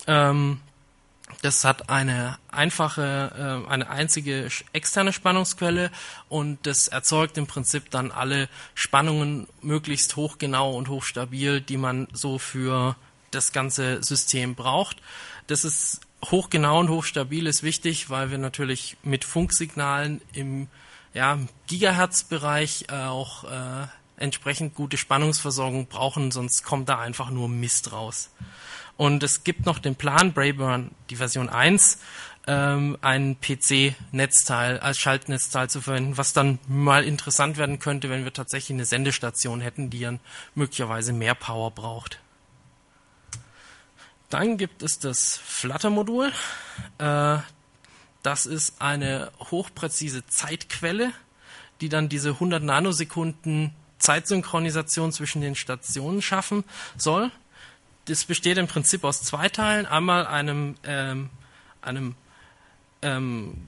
Ähm, 0.05 0.59
das 1.41 1.63
hat 1.63 1.89
eine 1.89 2.37
einfache, 2.51 3.63
äh, 3.67 3.69
eine 3.69 3.89
einzige 3.89 4.49
externe 4.73 5.13
Spannungsquelle 5.13 5.91
und 6.29 6.65
das 6.65 6.87
erzeugt 6.87 7.37
im 7.37 7.47
Prinzip 7.47 7.91
dann 7.91 8.11
alle 8.11 8.49
Spannungen 8.75 9.47
möglichst 9.61 10.15
hochgenau 10.15 10.73
und 10.75 10.89
hochstabil, 10.89 11.61
die 11.61 11.77
man 11.77 12.07
so 12.13 12.39
für 12.39 12.95
das 13.31 13.51
ganze 13.51 14.01
System 14.03 14.55
braucht. 14.55 14.97
Das 15.47 15.63
ist 15.63 16.01
hochgenau 16.25 16.79
und 16.79 16.89
hochstabil 16.89 17.45
ist 17.45 17.61
wichtig, 17.61 18.09
weil 18.09 18.31
wir 18.31 18.37
natürlich 18.37 18.97
mit 19.03 19.23
Funksignalen 19.23 20.21
im 20.33 20.67
ja, 21.17 21.39
Gigahertz-Bereich 21.65 22.85
äh, 22.89 22.93
auch 22.93 23.43
äh, 23.45 23.87
entsprechend 24.17 24.75
gute 24.75 24.97
Spannungsversorgung 24.97 25.87
brauchen, 25.87 26.29
sonst 26.29 26.63
kommt 26.63 26.89
da 26.89 26.99
einfach 26.99 27.31
nur 27.31 27.49
Mist 27.49 27.91
raus. 27.91 28.29
Und 28.97 29.23
es 29.23 29.43
gibt 29.43 29.65
noch 29.65 29.79
den 29.79 29.95
Plan, 29.95 30.33
Brayburn, 30.33 30.91
die 31.09 31.15
Version 31.15 31.49
1, 31.49 31.97
ähm, 32.45 32.99
ein 33.01 33.37
PC-Netzteil 33.41 34.79
als 34.79 34.99
Schaltnetzteil 34.99 35.71
zu 35.71 35.81
verwenden, 35.81 36.17
was 36.17 36.33
dann 36.33 36.59
mal 36.67 37.03
interessant 37.03 37.57
werden 37.57 37.79
könnte, 37.79 38.11
wenn 38.11 38.23
wir 38.23 38.33
tatsächlich 38.33 38.75
eine 38.75 38.85
Sendestation 38.85 39.59
hätten, 39.59 39.89
die 39.89 40.01
dann 40.01 40.19
möglicherweise 40.53 41.13
mehr 41.13 41.33
Power 41.33 41.71
braucht. 41.71 42.19
Dann 44.29 44.57
gibt 44.57 44.83
es 44.83 44.99
das 44.99 45.37
Flutter-Modul. 45.37 46.31
Äh, 46.99 47.37
das 48.23 48.45
ist 48.45 48.81
eine 48.81 49.31
hochpräzise 49.51 50.25
Zeitquelle, 50.27 51.11
die 51.81 51.89
dann 51.89 52.09
diese 52.09 52.31
100 52.31 52.63
Nanosekunden 52.63 53.73
Zeitsynchronisation 53.99 55.11
zwischen 55.11 55.41
den 55.41 55.55
Stationen 55.55 56.21
schaffen 56.21 56.63
soll. 56.97 57.31
Das 58.05 58.25
besteht 58.25 58.57
im 58.57 58.67
Prinzip 58.67 59.03
aus 59.03 59.21
zwei 59.21 59.49
Teilen. 59.49 59.85
Einmal 59.85 60.25
einem, 60.27 60.75
ähm, 60.83 61.29
einem, 61.81 62.15
ähm, 63.01 63.67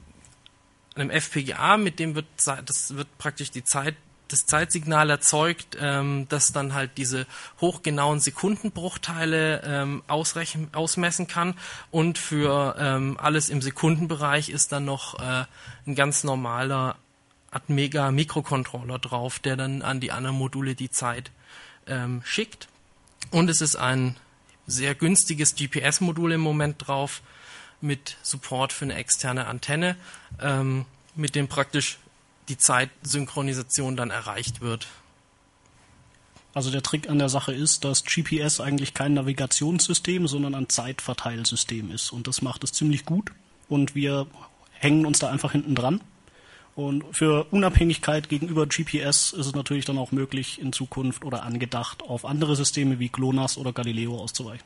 einem 0.96 1.10
FPGA, 1.10 1.78
mit 1.78 2.00
dem 2.00 2.16
wird, 2.16 2.28
das 2.38 2.96
wird 2.96 3.18
praktisch 3.18 3.52
die 3.52 3.64
Zeit, 3.64 3.96
das 4.30 4.46
Zeitsignal 4.46 5.10
erzeugt, 5.10 5.78
ähm, 5.80 6.28
das 6.30 6.52
dann 6.52 6.74
halt 6.74 6.92
diese 6.98 7.26
hochgenauen 7.60 8.20
Sekundenbruchteile 8.20 9.62
ähm, 9.66 10.04
ausrechnen, 10.08 10.70
ausmessen 10.74 11.28
kann. 11.28 11.56
Und 11.92 12.18
für 12.18 12.76
ähm, 12.80 13.18
alles 13.20 13.50
im 13.50 13.62
Sekundenbereich 13.62 14.50
ist 14.50 14.72
dann 14.72 14.86
noch 14.86 15.20
äh, 15.20 15.46
ein 15.86 15.96
ganz 15.96 16.24
normaler 16.24 16.96
Atmega 17.52 18.12
Mikrocontroller 18.12 19.00
drauf, 19.00 19.40
der 19.40 19.58
dann 19.58 19.82
an 19.82 20.00
die 20.00 20.12
anderen 20.12 20.38
Module 20.38 20.76
die 20.76 20.92
Zeit 20.92 21.32
ähm, 21.88 22.22
schickt. 22.24 22.68
Und 23.32 23.50
es 23.50 23.62
ist 23.62 23.76
ein 23.76 24.16
sehr 24.68 24.96
günstiges 24.96 25.56
GPS-Modul 25.56 26.34
im 26.34 26.42
Moment 26.42 26.88
drauf 26.88 27.22
mit 27.82 28.18
Support 28.22 28.74
für 28.74 28.86
eine 28.86 28.96
externe 28.96 29.48
Antenne, 29.48 29.96
ähm, 30.42 30.86
mit 31.16 31.36
dem 31.36 31.48
praktisch 31.48 31.98
die 32.50 32.58
Zeitsynchronisation 32.58 33.96
dann 33.96 34.10
erreicht 34.10 34.62
wird. 34.62 34.88
Also 36.54 36.72
der 36.72 36.82
Trick 36.82 37.10
an 37.10 37.20
der 37.20 37.30
Sache 37.30 37.54
ist, 37.54 37.86
dass 37.86 38.04
GPS 38.04 38.60
eigentlich 38.60 38.94
kein 38.94 39.14
Navigationssystem, 39.14 40.28
sondern 40.28 40.56
ein 40.56 40.68
Zeitverteilsystem 40.68 41.92
ist. 41.92 42.12
Und 42.12 42.28
das 42.28 42.42
macht 42.42 42.64
es 42.64 42.74
ziemlich 42.74 43.06
gut. 43.06 43.32
Und 43.68 43.96
wir 43.96 44.28
hängen 44.72 45.06
uns 45.06 45.20
da 45.20 45.30
einfach 45.30 45.52
hinten 45.52 45.76
dran 45.76 46.02
und 46.80 47.04
für 47.12 47.44
Unabhängigkeit 47.52 48.30
gegenüber 48.30 48.66
GPS 48.66 49.34
ist 49.34 49.48
es 49.48 49.54
natürlich 49.54 49.84
dann 49.84 49.98
auch 49.98 50.14
möglich, 50.14 50.62
in 50.62 50.72
Zukunft 50.72 51.26
oder 51.26 51.44
angedacht, 51.44 52.04
auf 52.04 52.24
andere 52.24 52.56
Systeme 52.56 53.00
wie 53.00 53.10
GLONASS 53.10 53.58
oder 53.58 53.74
Galileo 53.74 54.18
auszuweichen. 54.18 54.66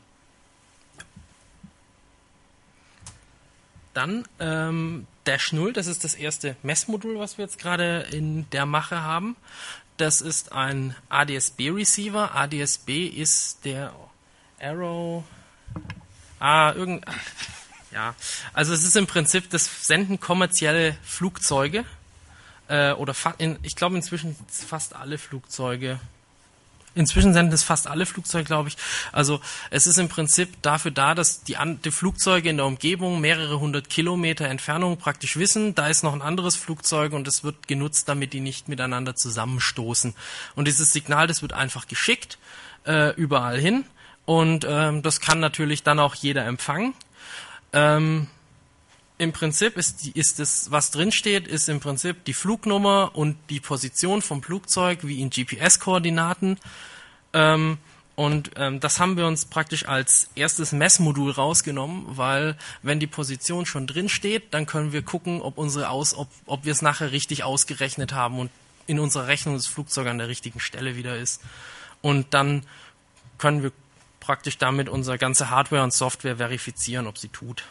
Dann 3.93 4.27
ähm, 4.39 5.07
Dash 5.25 5.53
0, 5.53 5.73
das 5.73 5.87
ist 5.87 6.03
das 6.03 6.15
erste 6.15 6.55
Messmodul, 6.63 7.19
was 7.19 7.37
wir 7.37 7.45
jetzt 7.45 7.59
gerade 7.59 8.07
in 8.11 8.49
der 8.51 8.65
Mache 8.65 9.01
haben. 9.01 9.35
Das 9.97 10.21
ist 10.21 10.51
ein 10.51 10.95
ADSB-Receiver. 11.09 12.35
ADSB 12.35 13.05
ist 13.05 13.63
der 13.65 13.93
Arrow. 14.59 15.23
Ah, 16.39 16.73
irgend. 16.73 17.05
Ja, 17.91 18.15
also 18.53 18.73
es 18.73 18.83
ist 18.83 18.95
im 18.95 19.05
Prinzip 19.05 19.51
das 19.51 19.87
Senden 19.87 20.19
kommerzielle 20.19 20.97
Flugzeuge 21.03 21.85
äh, 22.67 22.91
oder 22.93 23.13
in, 23.37 23.59
ich 23.61 23.75
glaube 23.75 23.95
inzwischen 23.95 24.35
fast 24.49 24.95
alle 24.95 25.19
Flugzeuge. 25.19 25.99
Inzwischen 26.95 27.33
sind 27.33 27.51
es 27.51 27.63
fast 27.63 27.87
alle 27.87 28.05
Flugzeuge, 28.05 28.45
glaube 28.45 28.69
ich. 28.69 28.77
Also 29.11 29.39
es 29.71 29.87
ist 29.87 29.97
im 29.97 30.09
Prinzip 30.09 30.61
dafür 30.61 30.91
da, 30.91 31.15
dass 31.15 31.43
die, 31.43 31.57
die, 31.83 31.91
Flugzeuge 31.91 32.49
in 32.49 32.57
der 32.57 32.67
Umgebung 32.67 33.19
mehrere 33.19 33.59
hundert 33.59 33.89
Kilometer 33.89 34.45
Entfernung 34.45 34.97
praktisch 34.97 35.37
wissen, 35.37 35.73
da 35.73 35.87
ist 35.87 36.03
noch 36.03 36.13
ein 36.13 36.21
anderes 36.21 36.55
Flugzeug 36.55 37.13
und 37.13 37.27
es 37.27 37.43
wird 37.43 37.67
genutzt, 37.67 38.07
damit 38.09 38.33
die 38.33 38.41
nicht 38.41 38.69
miteinander 38.69 39.15
zusammenstoßen. 39.15 40.13
Und 40.55 40.67
dieses 40.67 40.91
Signal, 40.91 41.25
das 41.25 41.41
wird 41.41 41.53
einfach 41.53 41.87
geschickt 41.87 42.37
äh, 42.85 43.15
überall 43.15 43.59
hin 43.59 43.85
und 44.25 44.65
ähm, 44.69 45.01
das 45.01 45.19
kann 45.19 45.39
natürlich 45.39 45.83
dann 45.83 45.99
auch 45.99 46.15
jeder 46.15 46.45
empfangen. 46.45 46.93
Ähm, 47.73 48.27
im 49.17 49.31
Prinzip 49.31 49.77
ist, 49.77 50.03
die, 50.03 50.11
ist 50.11 50.39
das, 50.39 50.71
was 50.71 50.91
drinsteht, 50.91 51.47
ist 51.47 51.69
im 51.69 51.79
Prinzip 51.79 52.25
die 52.25 52.33
Flugnummer 52.33 53.11
und 53.13 53.37
die 53.49 53.59
Position 53.59 54.21
vom 54.21 54.41
Flugzeug 54.41 54.99
wie 55.03 55.21
in 55.21 55.29
GPS-Koordinaten. 55.29 56.59
Ähm, 57.33 57.77
und 58.15 58.51
ähm, 58.57 58.79
das 58.79 58.99
haben 58.99 59.17
wir 59.17 59.25
uns 59.25 59.45
praktisch 59.45 59.87
als 59.87 60.29
erstes 60.35 60.71
Messmodul 60.71 61.31
rausgenommen, 61.31 62.05
weil 62.07 62.57
wenn 62.83 62.99
die 62.99 63.07
Position 63.07 63.65
schon 63.65 63.87
drin 63.87 64.09
steht, 64.09 64.53
dann 64.53 64.65
können 64.65 64.93
wir 64.93 65.01
gucken, 65.01 65.41
ob 65.41 65.57
unsere 65.57 65.89
Aus, 65.89 66.15
ob, 66.15 66.29
ob 66.45 66.65
wir 66.65 66.71
es 66.71 66.81
nachher 66.81 67.11
richtig 67.11 67.43
ausgerechnet 67.43 68.13
haben 68.13 68.37
und 68.37 68.51
in 68.85 68.99
unserer 68.99 69.27
Rechnung 69.27 69.55
das 69.55 69.65
Flugzeug 69.65 70.07
an 70.07 70.17
der 70.17 70.27
richtigen 70.27 70.59
Stelle 70.59 70.95
wieder 70.95 71.17
ist. 71.17 71.41
Und 72.01 72.33
dann 72.33 72.65
können 73.37 73.63
wir 73.63 73.71
praktisch 74.19 74.57
damit 74.57 74.89
unsere 74.89 75.17
ganze 75.17 75.49
Hardware 75.49 75.83
und 75.83 75.93
Software 75.93 76.37
verifizieren, 76.37 77.07
ob 77.07 77.17
sie 77.17 77.29
tut 77.29 77.63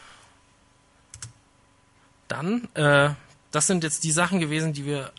dann, 2.32 2.68
äh, 2.74 3.10
das 3.50 3.66
sind 3.66 3.84
jetzt 3.84 4.04
die 4.04 4.10
Sachen 4.10 4.40
gewesen, 4.40 4.72
die 4.72 4.86
wir 4.86 5.12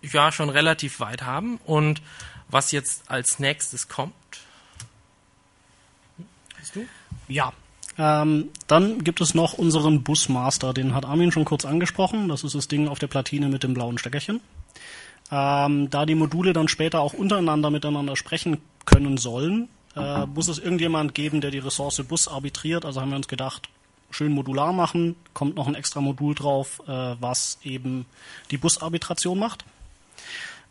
ja 0.00 0.32
schon 0.32 0.48
relativ 0.48 1.00
weit 1.00 1.22
haben. 1.22 1.58
Und 1.64 2.00
was 2.48 2.70
jetzt 2.70 3.10
als 3.10 3.38
nächstes 3.38 3.88
kommt. 3.88 4.14
Weißt 6.58 6.76
du? 6.76 6.86
Ja. 7.28 7.52
Ähm, 7.98 8.48
dann 8.68 9.04
gibt 9.04 9.20
es 9.20 9.34
noch 9.34 9.54
unseren 9.54 10.02
Busmaster, 10.02 10.72
den 10.72 10.94
hat 10.94 11.04
Armin 11.04 11.30
schon 11.30 11.44
kurz 11.44 11.64
angesprochen. 11.64 12.28
Das 12.28 12.42
ist 12.44 12.54
das 12.54 12.68
Ding 12.68 12.88
auf 12.88 12.98
der 12.98 13.06
Platine 13.06 13.48
mit 13.48 13.62
dem 13.64 13.74
blauen 13.74 13.98
Steckerchen. 13.98 14.40
Ähm, 15.30 15.90
da 15.90 16.06
die 16.06 16.14
Module 16.14 16.52
dann 16.52 16.68
später 16.68 17.00
auch 17.00 17.12
untereinander 17.12 17.70
miteinander 17.70 18.16
sprechen 18.16 18.58
können 18.86 19.18
sollen, 19.18 19.68
äh, 19.94 20.26
muss 20.26 20.48
es 20.48 20.58
irgendjemand 20.58 21.14
geben, 21.14 21.40
der 21.40 21.50
die 21.50 21.58
Ressource 21.58 22.02
Bus 22.08 22.28
arbitriert. 22.28 22.84
Also 22.84 23.00
haben 23.00 23.10
wir 23.10 23.16
uns 23.16 23.28
gedacht, 23.28 23.68
schön 24.12 24.32
modular 24.32 24.72
machen, 24.72 25.16
kommt 25.34 25.56
noch 25.56 25.66
ein 25.66 25.74
extra 25.74 26.00
Modul 26.00 26.34
drauf, 26.34 26.80
äh, 26.86 27.16
was 27.20 27.58
eben 27.62 28.06
die 28.50 28.58
Busarbitration 28.58 29.38
macht 29.38 29.64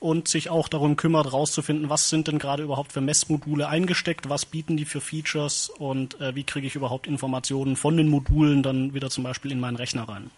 und 0.01 0.27
sich 0.27 0.49
auch 0.49 0.67
darum 0.67 0.95
kümmert, 0.95 1.27
herauszufinden, 1.27 1.89
was 1.89 2.09
sind 2.09 2.27
denn 2.27 2.39
gerade 2.39 2.63
überhaupt 2.63 2.91
für 2.91 3.01
Messmodule 3.01 3.67
eingesteckt, 3.67 4.29
was 4.29 4.45
bieten 4.45 4.75
die 4.75 4.85
für 4.85 4.99
Features 4.99 5.69
und 5.69 6.19
äh, 6.19 6.35
wie 6.35 6.43
kriege 6.43 6.65
ich 6.65 6.75
überhaupt 6.75 7.05
Informationen 7.05 7.75
von 7.75 7.95
den 7.95 8.09
Modulen 8.09 8.63
dann 8.63 8.95
wieder 8.95 9.11
zum 9.11 9.23
Beispiel 9.23 9.51
in 9.51 9.59
meinen 9.59 9.75
Rechner 9.75 10.09
rein. 10.09 10.31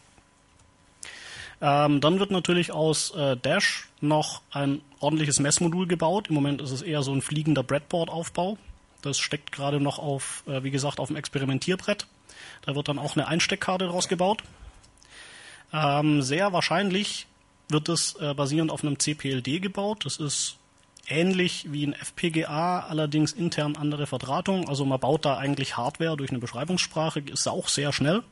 Ähm, 1.61 2.01
dann 2.01 2.19
wird 2.19 2.29
natürlich 2.29 2.73
aus 2.73 3.11
äh, 3.11 3.37
Dash 3.37 3.87
noch 4.01 4.41
ein 4.51 4.81
ordentliches 4.99 5.39
Messmodul 5.39 5.87
gebaut. 5.87 6.27
Im 6.27 6.35
Moment 6.35 6.61
ist 6.61 6.71
es 6.71 6.81
eher 6.81 7.01
so 7.03 7.13
ein 7.13 7.21
fliegender 7.21 7.63
Breadboard-Aufbau. 7.63 8.57
Das 9.01 9.17
steckt 9.17 9.53
gerade 9.53 9.79
noch 9.79 9.97
auf, 9.97 10.43
äh, 10.45 10.63
wie 10.63 10.71
gesagt, 10.71 10.99
auf 10.99 11.07
dem 11.07 11.15
Experimentierbrett. 11.15 12.05
Da 12.65 12.75
wird 12.75 12.87
dann 12.87 12.99
auch 12.99 13.15
eine 13.15 13.27
Einsteckkarte 13.27 13.87
rausgebaut. 13.87 14.43
Ähm, 15.71 16.21
sehr 16.21 16.53
wahrscheinlich 16.53 17.27
wird 17.69 17.89
es 17.89 18.15
äh, 18.15 18.33
basierend 18.33 18.71
auf 18.71 18.83
einem 18.83 18.99
CPLD 18.99 19.61
gebaut. 19.61 20.05
Das 20.05 20.17
ist 20.17 20.57
ähnlich 21.07 21.71
wie 21.71 21.85
ein 21.85 21.93
FPGA, 21.93 22.81
allerdings 22.81 23.33
intern 23.33 23.75
andere 23.75 24.07
Verdrahtung. 24.07 24.69
Also 24.69 24.85
man 24.85 24.99
baut 24.99 25.25
da 25.25 25.37
eigentlich 25.37 25.75
Hardware 25.75 26.15
durch 26.15 26.29
eine 26.29 26.39
Beschreibungssprache, 26.39 27.19
ist 27.19 27.47
auch 27.47 27.67
sehr 27.67 27.91
schnell. 27.91 28.23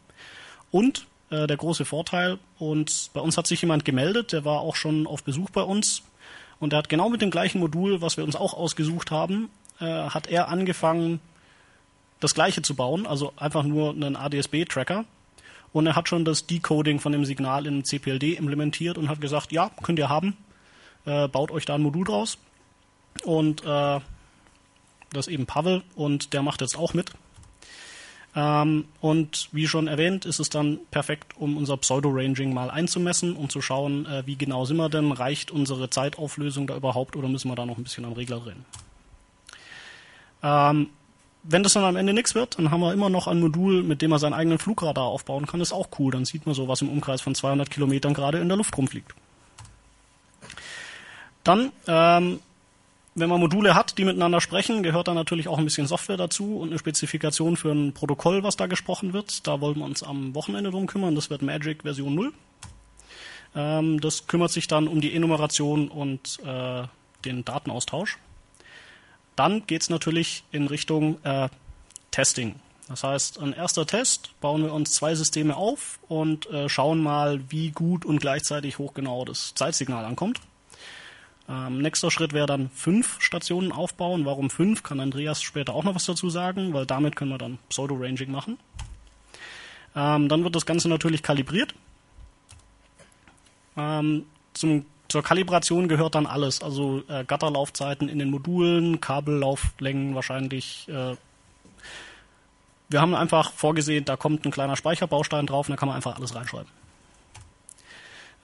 Und 0.69 1.05
äh, 1.29 1.47
der 1.47 1.57
große 1.57 1.85
Vorteil, 1.85 2.39
und 2.57 3.09
bei 3.13 3.21
uns 3.21 3.37
hat 3.37 3.47
sich 3.47 3.61
jemand 3.61 3.83
gemeldet, 3.83 4.31
der 4.31 4.45
war 4.45 4.61
auch 4.61 4.75
schon 4.75 5.07
auf 5.07 5.23
Besuch 5.23 5.49
bei 5.49 5.63
uns. 5.63 6.03
Und 6.59 6.71
der 6.71 6.77
hat 6.77 6.89
genau 6.89 7.09
mit 7.09 7.21
dem 7.21 7.31
gleichen 7.31 7.59
Modul, 7.59 8.01
was 8.01 8.17
wir 8.17 8.23
uns 8.23 8.35
auch 8.35 8.53
ausgesucht 8.53 9.11
haben, 9.11 9.49
äh, 9.79 9.85
hat 9.85 10.27
er 10.27 10.47
angefangen, 10.47 11.19
das 12.21 12.33
gleiche 12.33 12.61
zu 12.61 12.75
bauen, 12.75 13.05
also 13.05 13.33
einfach 13.35 13.63
nur 13.63 13.91
einen 13.91 14.15
ADSB-Tracker 14.15 15.03
und 15.73 15.87
er 15.87 15.95
hat 15.95 16.09
schon 16.09 16.25
das 16.25 16.47
Decoding 16.47 16.99
von 16.99 17.11
dem 17.11 17.25
Signal 17.25 17.65
in 17.65 17.83
CPLD 17.83 18.37
implementiert 18.37 18.97
und 18.97 19.09
hat 19.09 19.21
gesagt, 19.21 19.51
ja, 19.51 19.71
könnt 19.83 19.99
ihr 19.99 20.09
haben, 20.09 20.37
äh, 21.05 21.27
baut 21.27 21.51
euch 21.51 21.65
da 21.65 21.75
ein 21.75 21.81
Modul 21.81 22.05
draus. 22.05 22.37
Und 23.23 23.63
äh, 23.63 23.99
das 25.13 25.27
ist 25.27 25.29
eben 25.29 25.45
Pavel 25.45 25.83
und 25.95 26.33
der 26.33 26.41
macht 26.41 26.61
jetzt 26.61 26.77
auch 26.77 26.93
mit. 26.93 27.11
Ähm, 28.33 28.85
und 29.01 29.49
wie 29.51 29.67
schon 29.67 29.87
erwähnt, 29.87 30.25
ist 30.25 30.39
es 30.39 30.49
dann 30.49 30.79
perfekt, 30.89 31.35
um 31.37 31.57
unser 31.57 31.75
Pseudo-Ranging 31.77 32.53
mal 32.53 32.69
einzumessen 32.69 33.35
und 33.35 33.51
zu 33.51 33.61
schauen, 33.61 34.05
äh, 34.05 34.23
wie 34.25 34.37
genau 34.37 34.63
sind 34.65 34.77
wir 34.77 34.89
denn, 34.89 35.11
reicht 35.11 35.51
unsere 35.51 35.89
Zeitauflösung 35.89 36.67
da 36.67 36.75
überhaupt 36.75 37.15
oder 37.17 37.27
müssen 37.27 37.49
wir 37.49 37.55
da 37.55 37.65
noch 37.65 37.77
ein 37.77 37.83
bisschen 37.83 38.05
am 38.05 38.13
Regler 38.13 38.39
drehen. 38.39 38.65
Ähm, 40.43 40.89
wenn 41.43 41.63
das 41.63 41.73
dann 41.73 41.83
am 41.83 41.95
Ende 41.95 42.13
nichts 42.13 42.35
wird, 42.35 42.57
dann 42.57 42.71
haben 42.71 42.81
wir 42.81 42.93
immer 42.93 43.09
noch 43.09 43.27
ein 43.27 43.39
Modul, 43.39 43.83
mit 43.83 44.01
dem 44.01 44.11
man 44.11 44.19
seinen 44.19 44.33
eigenen 44.33 44.59
Flugradar 44.59 45.05
aufbauen 45.05 45.47
kann. 45.47 45.59
Das 45.59 45.69
ist 45.69 45.73
auch 45.73 45.89
cool. 45.97 46.11
Dann 46.11 46.25
sieht 46.25 46.45
man 46.45 46.53
so, 46.53 46.67
was 46.67 46.81
im 46.81 46.89
Umkreis 46.89 47.21
von 47.21 47.33
200 47.33 47.69
Kilometern 47.69 48.13
gerade 48.13 48.39
in 48.39 48.47
der 48.47 48.57
Luft 48.57 48.77
rumfliegt. 48.77 49.13
Dann, 51.43 51.71
ähm, 51.87 52.39
wenn 53.15 53.29
man 53.29 53.39
Module 53.39 53.73
hat, 53.73 53.97
die 53.97 54.05
miteinander 54.05 54.39
sprechen, 54.39 54.83
gehört 54.83 55.07
dann 55.07 55.15
natürlich 55.15 55.47
auch 55.47 55.57
ein 55.57 55.65
bisschen 55.65 55.87
Software 55.87 56.17
dazu 56.17 56.57
und 56.59 56.69
eine 56.69 56.79
Spezifikation 56.79 57.57
für 57.57 57.71
ein 57.71 57.93
Protokoll, 57.93 58.43
was 58.43 58.55
da 58.55 58.67
gesprochen 58.67 59.13
wird. 59.13 59.47
Da 59.47 59.59
wollen 59.59 59.77
wir 59.77 59.85
uns 59.85 60.03
am 60.03 60.35
Wochenende 60.35 60.69
drum 60.69 60.85
kümmern. 60.85 61.15
Das 61.15 61.29
wird 61.29 61.41
Magic 61.41 61.81
Version 61.81 62.13
0. 62.13 62.33
Ähm, 63.55 63.99
das 63.99 64.27
kümmert 64.27 64.51
sich 64.51 64.67
dann 64.67 64.87
um 64.87 65.01
die 65.01 65.13
Enumeration 65.13 65.89
und 65.89 66.39
äh, 66.45 66.83
den 67.25 67.43
Datenaustausch. 67.43 68.17
Dann 69.35 69.65
geht 69.67 69.81
es 69.81 69.89
natürlich 69.89 70.43
in 70.51 70.67
Richtung 70.67 71.23
äh, 71.23 71.49
Testing. 72.11 72.55
Das 72.87 73.03
heißt, 73.03 73.39
ein 73.39 73.53
erster 73.53 73.85
Test, 73.85 74.31
bauen 74.41 74.63
wir 74.63 74.73
uns 74.73 74.91
zwei 74.91 75.15
Systeme 75.15 75.55
auf 75.55 75.99
und 76.09 76.49
äh, 76.49 76.67
schauen 76.67 77.01
mal, 77.01 77.39
wie 77.49 77.71
gut 77.71 78.03
und 78.03 78.19
gleichzeitig 78.19 78.79
hochgenau 78.79 79.23
das 79.23 79.55
Zeitsignal 79.55 80.03
ankommt. 80.03 80.41
Ähm, 81.47 81.81
nächster 81.81 82.11
Schritt 82.11 82.33
wäre 82.33 82.47
dann 82.47 82.69
fünf 82.69 83.21
Stationen 83.21 83.71
aufbauen. 83.71 84.25
Warum 84.25 84.49
fünf? 84.49 84.83
Kann 84.83 84.99
Andreas 84.99 85.41
später 85.41 85.73
auch 85.73 85.83
noch 85.83 85.95
was 85.95 86.05
dazu 86.05 86.29
sagen, 86.29 86.73
weil 86.73 86.85
damit 86.85 87.15
können 87.15 87.31
wir 87.31 87.37
dann 87.37 87.59
Pseudo-Ranging 87.69 88.31
machen. 88.31 88.57
Ähm, 89.95 90.29
dann 90.29 90.43
wird 90.43 90.55
das 90.55 90.65
Ganze 90.65 90.89
natürlich 90.89 91.23
kalibriert. 91.23 91.73
Ähm, 93.77 94.25
zum 94.53 94.85
zur 95.11 95.23
Kalibration 95.23 95.89
gehört 95.89 96.15
dann 96.15 96.25
alles, 96.25 96.61
also 96.61 97.03
äh, 97.09 97.25
Gatterlaufzeiten 97.25 98.07
in 98.07 98.17
den 98.17 98.29
Modulen, 98.29 99.01
Kabellauflängen 99.01 100.15
wahrscheinlich. 100.15 100.87
Äh, 100.87 101.17
wir 102.87 103.01
haben 103.01 103.13
einfach 103.13 103.51
vorgesehen, 103.51 104.05
da 104.05 104.15
kommt 104.15 104.45
ein 104.45 104.51
kleiner 104.51 104.77
Speicherbaustein 104.77 105.47
drauf 105.47 105.67
und 105.67 105.73
da 105.73 105.77
kann 105.77 105.89
man 105.89 105.97
einfach 105.97 106.15
alles 106.15 106.33
reinschreiben. 106.33 106.71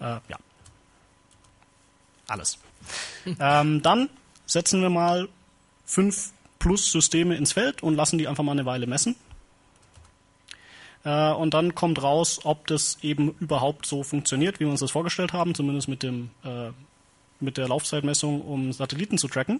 Äh, 0.01 0.19
ja. 0.27 0.37
Alles. 2.27 2.59
ähm, 3.39 3.81
dann 3.81 4.09
setzen 4.45 4.81
wir 4.81 4.89
mal 4.89 5.29
fünf 5.85 6.31
plus 6.59 6.91
Systeme 6.91 7.35
ins 7.35 7.53
Feld 7.53 7.81
und 7.81 7.95
lassen 7.95 8.17
die 8.17 8.27
einfach 8.27 8.43
mal 8.43 8.51
eine 8.51 8.65
Weile 8.65 8.87
messen. 8.87 9.15
Äh, 11.03 11.31
und 11.31 11.53
dann 11.53 11.75
kommt 11.75 12.01
raus, 12.01 12.41
ob 12.43 12.67
das 12.67 12.97
eben 13.01 13.35
überhaupt 13.39 13.85
so 13.85 14.03
funktioniert, 14.03 14.59
wie 14.59 14.65
wir 14.65 14.71
uns 14.71 14.79
das 14.79 14.91
vorgestellt 14.91 15.33
haben, 15.33 15.55
zumindest 15.55 15.87
mit, 15.87 16.03
dem, 16.03 16.29
äh, 16.43 16.69
mit 17.39 17.57
der 17.57 17.67
Laufzeitmessung, 17.67 18.41
um 18.41 18.73
Satelliten 18.73 19.17
zu 19.17 19.27
tracken. 19.27 19.59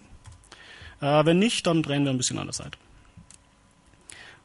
Äh, 1.00 1.24
wenn 1.24 1.38
nicht, 1.38 1.66
dann 1.66 1.82
drehen 1.82 2.04
wir 2.04 2.10
ein 2.10 2.18
bisschen 2.18 2.38
an 2.38 2.46
der 2.46 2.54
Seite. 2.54 2.78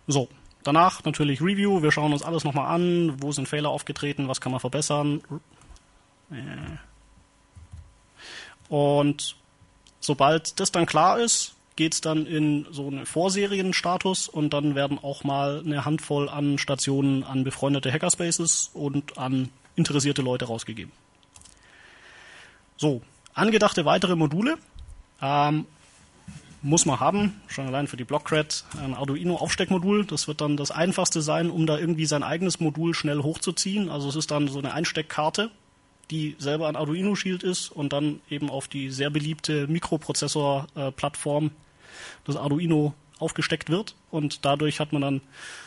So, 0.08 0.30
danach 0.64 1.04
natürlich 1.04 1.42
Review. 1.42 1.82
Wir 1.82 1.92
schauen 1.92 2.14
uns 2.14 2.24
alles 2.24 2.44
nochmal 2.44 2.74
an. 2.74 3.22
Wo 3.22 3.32
sind 3.32 3.48
Fehler 3.48 3.70
aufgetreten? 3.70 4.28
Was 4.28 4.42
kann 4.42 4.52
man 4.52 4.60
verbessern? 4.60 5.22
Und 8.70 9.36
sobald 10.00 10.60
das 10.60 10.72
dann 10.72 10.86
klar 10.86 11.20
ist, 11.20 11.56
geht 11.76 11.94
es 11.94 12.02
dann 12.02 12.26
in 12.26 12.66
so 12.72 12.88
einen 12.88 13.06
Vorserienstatus 13.06 14.28
und 14.28 14.54
dann 14.54 14.76
werden 14.76 15.00
auch 15.02 15.24
mal 15.24 15.62
eine 15.66 15.86
Handvoll 15.86 16.30
an 16.30 16.58
Stationen 16.58 17.24
an 17.24 17.44
befreundete 17.44 17.92
Hackerspaces 17.92 18.72
und 18.74 19.18
an 19.18 19.50
interessierte 19.76 20.22
Leute 20.22 20.46
rausgegeben. 20.46 20.92
So, 22.78 23.02
angedachte 23.34 23.86
weitere 23.86 24.16
Module 24.16 24.58
ähm, 25.22 25.66
muss 26.62 26.86
man 26.86 27.00
haben, 27.00 27.42
schon 27.48 27.68
allein 27.68 27.88
für 27.88 27.98
die 27.98 28.06
Blockcred, 28.06 28.64
ein 28.82 28.94
Arduino-Aufsteckmodul. 28.94 30.06
Das 30.06 30.28
wird 30.28 30.42
dann 30.42 30.56
das 30.56 30.72
einfachste 30.72 31.22
sein, 31.22 31.50
um 31.50 31.66
da 31.66 31.78
irgendwie 31.78 32.06
sein 32.06 32.24
eigenes 32.24 32.60
Modul 32.60 32.94
schnell 32.94 33.22
hochzuziehen. 33.22 33.90
Also 33.90 34.08
es 34.10 34.16
ist 34.16 34.32
dann 34.32 34.48
so 34.48 34.60
eine 34.60 34.74
Einsteckkarte, 34.74 35.52
die 36.12 36.36
selber 36.38 36.68
ein 36.68 36.76
Arduino 36.76 37.16
Shield 37.16 37.44
ist 37.44 37.70
und 37.70 37.94
dann 37.94 38.22
eben 38.30 38.50
auf 38.50 38.68
die 38.68 38.90
sehr 38.90 39.10
beliebte 39.10 39.68
Mikroprozessor-Plattform 39.68 41.52
das 42.26 42.36
Arduino 42.36 42.94
aufgesteckt 43.20 43.70
wird 43.70 43.96
und 44.12 44.44
dadurch 44.46 44.80
hat 44.80 44.92
man 44.92 45.02
dann 45.02 45.22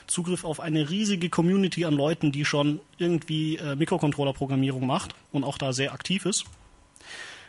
Zugriff 0.07 0.45
auf 0.45 0.61
eine 0.61 0.91
riesige 0.91 1.31
Community 1.31 1.85
an 1.85 1.95
Leuten, 1.95 2.33
die 2.33 2.45
schon 2.45 2.81
irgendwie 2.99 3.57
äh, 3.57 3.77
Mikrocontroller-Programmierung 3.77 4.87
macht 4.87 5.15
und 5.33 5.45
auch 5.45 5.57
da 5.57 5.73
sehr 5.73 5.93
aktiv 5.93 6.27
ist. 6.27 6.45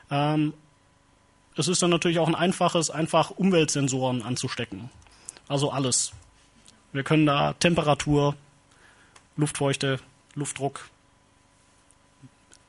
Ähm, 0.10 0.54
es 1.56 1.68
ist 1.68 1.82
dann 1.82 1.90
natürlich 1.90 2.20
auch 2.20 2.28
ein 2.28 2.36
einfaches, 2.36 2.90
einfach 2.90 3.32
Umweltsensoren 3.32 4.22
anzustecken. 4.22 4.90
Also 5.48 5.72
alles. 5.72 6.12
Wir 6.94 7.04
können 7.04 7.26
da 7.26 7.54
Temperatur, 7.54 8.36
Luftfeuchte, 9.36 10.00
Luftdruck, 10.36 10.90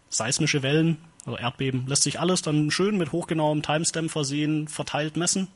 seismische 0.09 0.63
Wellen, 0.63 0.99
also 1.25 1.39
Erdbeben, 1.39 1.87
lässt 1.87 2.03
sich 2.03 2.21
alles 2.21 2.43
dann 2.43 2.71
schön 2.71 2.97
mit 2.97 3.13
hochgenauem 3.13 3.63
Timestamp 3.63 4.11
versehen, 4.11 4.69
verteilt 4.69 5.17
messen 5.17 5.49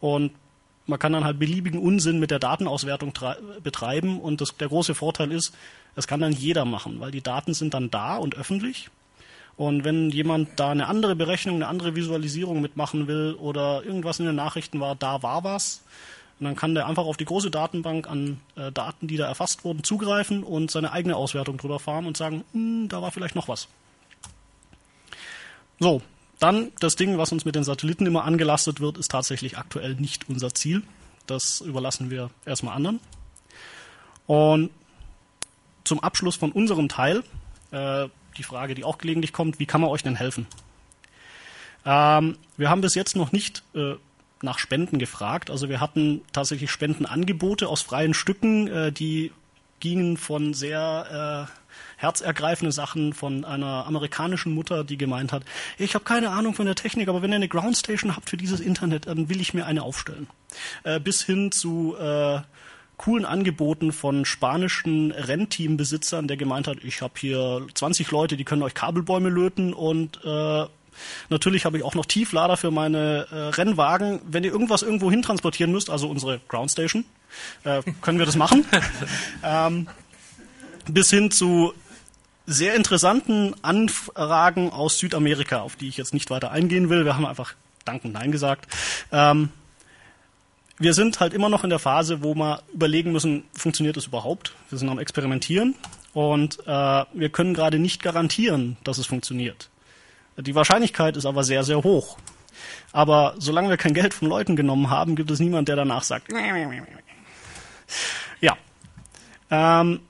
und 0.00 0.32
man 0.90 0.98
kann 0.98 1.12
dann 1.12 1.24
halt 1.24 1.38
beliebigen 1.38 1.80
Unsinn 1.80 2.18
mit 2.18 2.30
der 2.30 2.38
Datenauswertung 2.38 3.12
betreiben. 3.62 4.20
Und 4.20 4.40
das, 4.40 4.56
der 4.56 4.68
große 4.68 4.94
Vorteil 4.94 5.30
ist, 5.32 5.54
das 5.94 6.06
kann 6.06 6.20
dann 6.20 6.32
jeder 6.32 6.64
machen, 6.64 7.00
weil 7.00 7.12
die 7.12 7.22
Daten 7.22 7.54
sind 7.54 7.74
dann 7.74 7.90
da 7.90 8.16
und 8.16 8.36
öffentlich. 8.36 8.90
Und 9.56 9.84
wenn 9.84 10.10
jemand 10.10 10.58
da 10.58 10.70
eine 10.70 10.86
andere 10.86 11.14
Berechnung, 11.16 11.56
eine 11.56 11.68
andere 11.68 11.94
Visualisierung 11.94 12.60
mitmachen 12.60 13.06
will 13.06 13.34
oder 13.34 13.84
irgendwas 13.84 14.18
in 14.18 14.26
den 14.26 14.34
Nachrichten 14.34 14.80
war, 14.80 14.96
da 14.96 15.22
war 15.22 15.44
was, 15.44 15.84
dann 16.44 16.56
kann 16.56 16.74
der 16.74 16.86
einfach 16.86 17.04
auf 17.04 17.16
die 17.16 17.26
große 17.26 17.50
Datenbank 17.50 18.08
an 18.08 18.40
äh, 18.56 18.72
Daten, 18.72 19.06
die 19.06 19.16
da 19.16 19.26
erfasst 19.26 19.64
wurden, 19.64 19.84
zugreifen 19.84 20.42
und 20.42 20.70
seine 20.70 20.92
eigene 20.92 21.16
Auswertung 21.16 21.58
drüber 21.58 21.78
fahren 21.78 22.06
und 22.06 22.16
sagen, 22.16 22.44
hm, 22.52 22.88
da 22.88 23.02
war 23.02 23.10
vielleicht 23.10 23.34
noch 23.34 23.48
was. 23.48 23.68
So, 25.78 26.02
dann 26.38 26.72
das 26.80 26.96
Ding, 26.96 27.18
was 27.18 27.32
uns 27.32 27.44
mit 27.44 27.54
den 27.54 27.64
Satelliten 27.64 28.06
immer 28.06 28.24
angelastet 28.24 28.80
wird, 28.80 28.96
ist 28.96 29.10
tatsächlich 29.10 29.58
aktuell 29.58 29.94
nicht 29.94 30.28
unser 30.28 30.54
Ziel. 30.54 30.82
Das 31.26 31.60
überlassen 31.60 32.10
wir 32.10 32.30
erstmal 32.46 32.74
anderen. 32.74 33.00
Und 34.26 34.70
zum 35.84 36.00
Abschluss 36.00 36.36
von 36.36 36.52
unserem 36.52 36.88
Teil 36.88 37.22
äh, 37.70 38.08
die 38.36 38.42
Frage, 38.42 38.74
die 38.74 38.84
auch 38.84 38.98
gelegentlich 38.98 39.32
kommt, 39.32 39.58
wie 39.58 39.66
kann 39.66 39.80
man 39.80 39.90
euch 39.90 40.02
denn 40.02 40.16
helfen? 40.16 40.46
Ähm, 41.84 42.38
wir 42.56 42.70
haben 42.70 42.80
bis 42.80 42.94
jetzt 42.94 43.16
noch 43.16 43.32
nicht 43.32 43.62
äh, 43.74 43.94
nach 44.42 44.58
Spenden 44.58 44.98
gefragt. 44.98 45.50
Also 45.50 45.68
wir 45.68 45.80
hatten 45.80 46.22
tatsächlich 46.32 46.70
Spendenangebote 46.70 47.68
aus 47.68 47.82
freien 47.82 48.14
Stücken, 48.14 48.68
äh, 48.68 48.92
die 48.92 49.32
gingen 49.80 50.16
von 50.16 50.54
sehr 50.54 51.48
äh, 51.48 51.60
herzergreifende 51.96 52.72
Sachen 52.72 53.12
von 53.12 53.44
einer 53.44 53.86
amerikanischen 53.86 54.54
Mutter, 54.54 54.84
die 54.84 54.98
gemeint 54.98 55.32
hat, 55.32 55.42
ich 55.78 55.94
habe 55.94 56.04
keine 56.04 56.30
Ahnung 56.30 56.54
von 56.54 56.66
der 56.66 56.74
Technik, 56.74 57.08
aber 57.08 57.22
wenn 57.22 57.32
ihr 57.32 57.36
eine 57.36 57.48
Groundstation 57.48 58.16
habt 58.16 58.30
für 58.30 58.36
dieses 58.36 58.60
Internet, 58.60 59.06
dann 59.06 59.28
will 59.28 59.40
ich 59.40 59.54
mir 59.54 59.66
eine 59.66 59.82
aufstellen. 59.82 60.26
Äh, 60.84 61.00
bis 61.00 61.22
hin 61.22 61.52
zu 61.52 61.96
äh, 61.98 62.40
coolen 62.96 63.24
Angeboten 63.24 63.92
von 63.92 64.24
spanischen 64.24 65.10
Rennteambesitzern, 65.10 66.28
der 66.28 66.36
gemeint 66.36 66.66
hat, 66.66 66.84
ich 66.84 67.00
habe 67.00 67.14
hier 67.16 67.66
20 67.72 68.10
Leute, 68.10 68.36
die 68.36 68.44
können 68.44 68.62
euch 68.62 68.74
Kabelbäume 68.74 69.30
löten 69.30 69.72
und 69.72 70.20
äh, 70.24 70.66
Natürlich 71.28 71.64
habe 71.64 71.78
ich 71.78 71.84
auch 71.84 71.94
noch 71.94 72.06
Tieflader 72.06 72.56
für 72.56 72.70
meine 72.70 73.26
äh, 73.30 73.34
Rennwagen. 73.54 74.20
Wenn 74.26 74.44
ihr 74.44 74.52
irgendwas 74.52 74.82
irgendwo 74.82 75.10
hin 75.10 75.22
transportieren 75.22 75.72
müsst, 75.72 75.90
also 75.90 76.08
unsere 76.08 76.40
Groundstation, 76.48 77.04
äh, 77.64 77.82
können 78.00 78.18
wir 78.18 78.26
das 78.26 78.36
machen. 78.36 78.64
ähm, 79.44 79.88
bis 80.88 81.10
hin 81.10 81.30
zu 81.30 81.72
sehr 82.46 82.74
interessanten 82.74 83.54
Anfragen 83.62 84.70
aus 84.70 84.98
Südamerika, 84.98 85.60
auf 85.60 85.76
die 85.76 85.88
ich 85.88 85.96
jetzt 85.96 86.14
nicht 86.14 86.30
weiter 86.30 86.50
eingehen 86.50 86.90
will. 86.90 87.04
Wir 87.04 87.14
haben 87.14 87.26
einfach 87.26 87.54
Danken 87.84 88.12
Nein 88.12 88.32
gesagt. 88.32 88.66
Ähm, 89.12 89.50
wir 90.78 90.94
sind 90.94 91.20
halt 91.20 91.34
immer 91.34 91.48
noch 91.48 91.62
in 91.62 91.70
der 91.70 91.78
Phase, 91.78 92.22
wo 92.22 92.34
wir 92.34 92.62
überlegen 92.72 93.12
müssen, 93.12 93.44
funktioniert 93.52 93.96
das 93.96 94.06
überhaupt? 94.06 94.54
Wir 94.70 94.78
sind 94.78 94.88
am 94.88 94.98
Experimentieren 94.98 95.74
und 96.14 96.58
äh, 96.66 97.04
wir 97.12 97.28
können 97.30 97.54
gerade 97.54 97.78
nicht 97.78 98.02
garantieren, 98.02 98.76
dass 98.82 98.98
es 98.98 99.06
funktioniert. 99.06 99.69
Die 100.42 100.54
Wahrscheinlichkeit 100.54 101.16
ist 101.16 101.26
aber 101.26 101.44
sehr, 101.44 101.64
sehr 101.64 101.82
hoch. 101.82 102.18
Aber 102.92 103.34
solange 103.38 103.68
wir 103.68 103.76
kein 103.76 103.94
Geld 103.94 104.14
von 104.14 104.28
Leuten 104.28 104.56
genommen 104.56 104.90
haben, 104.90 105.16
gibt 105.16 105.30
es 105.30 105.40
niemand, 105.40 105.68
der 105.68 105.76
danach 105.76 106.02
sagt. 106.02 106.28
Ja. 108.40 108.56
Ähm, 109.50 110.00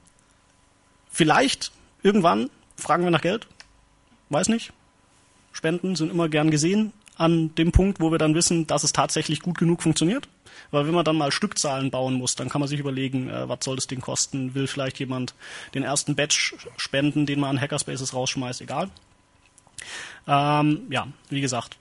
vielleicht 1.11 1.73
irgendwann 2.03 2.51
fragen 2.77 3.05
wir 3.05 3.11
nach 3.11 3.23
Geld. 3.23 3.47
Weiß 4.29 4.49
nicht. 4.49 4.73
Spenden 5.53 5.97
sind 5.97 6.11
immer 6.11 6.29
gern 6.29 6.51
gesehen 6.51 6.93
an 7.17 7.55
dem 7.57 7.73
Punkt, 7.73 8.01
wo 8.01 8.11
wir 8.11 8.19
dann 8.19 8.35
wissen, 8.35 8.67
dass 8.67 8.85
es 8.85 8.93
tatsächlich 8.93 9.41
gut 9.41 9.59
genug 9.59 9.83
funktioniert. 9.83 10.29
Weil 10.71 10.87
wenn 10.87 10.95
man 10.95 11.05
dann 11.05 11.17
mal 11.17 11.33
Stückzahlen 11.33 11.91
bauen 11.91 12.15
muss, 12.15 12.35
dann 12.35 12.49
kann 12.49 12.61
man 12.61 12.69
sich 12.69 12.81
überlegen, 12.81 13.29
äh, 13.29 13.49
was 13.49 13.59
soll 13.63 13.77
das 13.77 13.87
Ding 13.87 14.01
kosten? 14.01 14.55
Will 14.55 14.67
vielleicht 14.67 14.99
jemand 14.99 15.35
den 15.75 15.83
ersten 15.83 16.15
Batch 16.15 16.55
spenden, 16.77 17.27
den 17.27 17.41
man 17.41 17.51
an 17.51 17.61
Hackerspaces 17.61 18.15
rausschmeißt? 18.15 18.61
Egal. 18.63 18.91
Ähm, 20.27 20.87
ja, 20.91 21.09
wie 21.29 21.41
gesagt, 21.41 21.77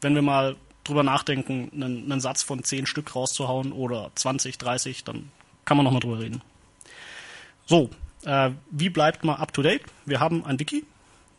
wenn 0.00 0.14
wir 0.14 0.22
mal 0.22 0.56
drüber 0.84 1.02
nachdenken, 1.02 1.70
einen, 1.74 2.10
einen 2.10 2.20
Satz 2.20 2.42
von 2.42 2.62
10 2.62 2.86
Stück 2.86 3.14
rauszuhauen 3.14 3.72
oder 3.72 4.10
20, 4.14 4.58
30, 4.58 5.04
dann 5.04 5.30
kann 5.64 5.76
man 5.76 5.84
noch 5.84 5.92
mal 5.92 6.00
drüber 6.00 6.18
reden. 6.18 6.42
So, 7.66 7.90
äh, 8.24 8.50
wie 8.70 8.90
bleibt 8.90 9.24
man 9.24 9.36
up 9.36 9.52
to 9.52 9.62
date? 9.62 9.82
Wir 10.04 10.20
haben 10.20 10.44
ein 10.44 10.60
Wiki. 10.60 10.84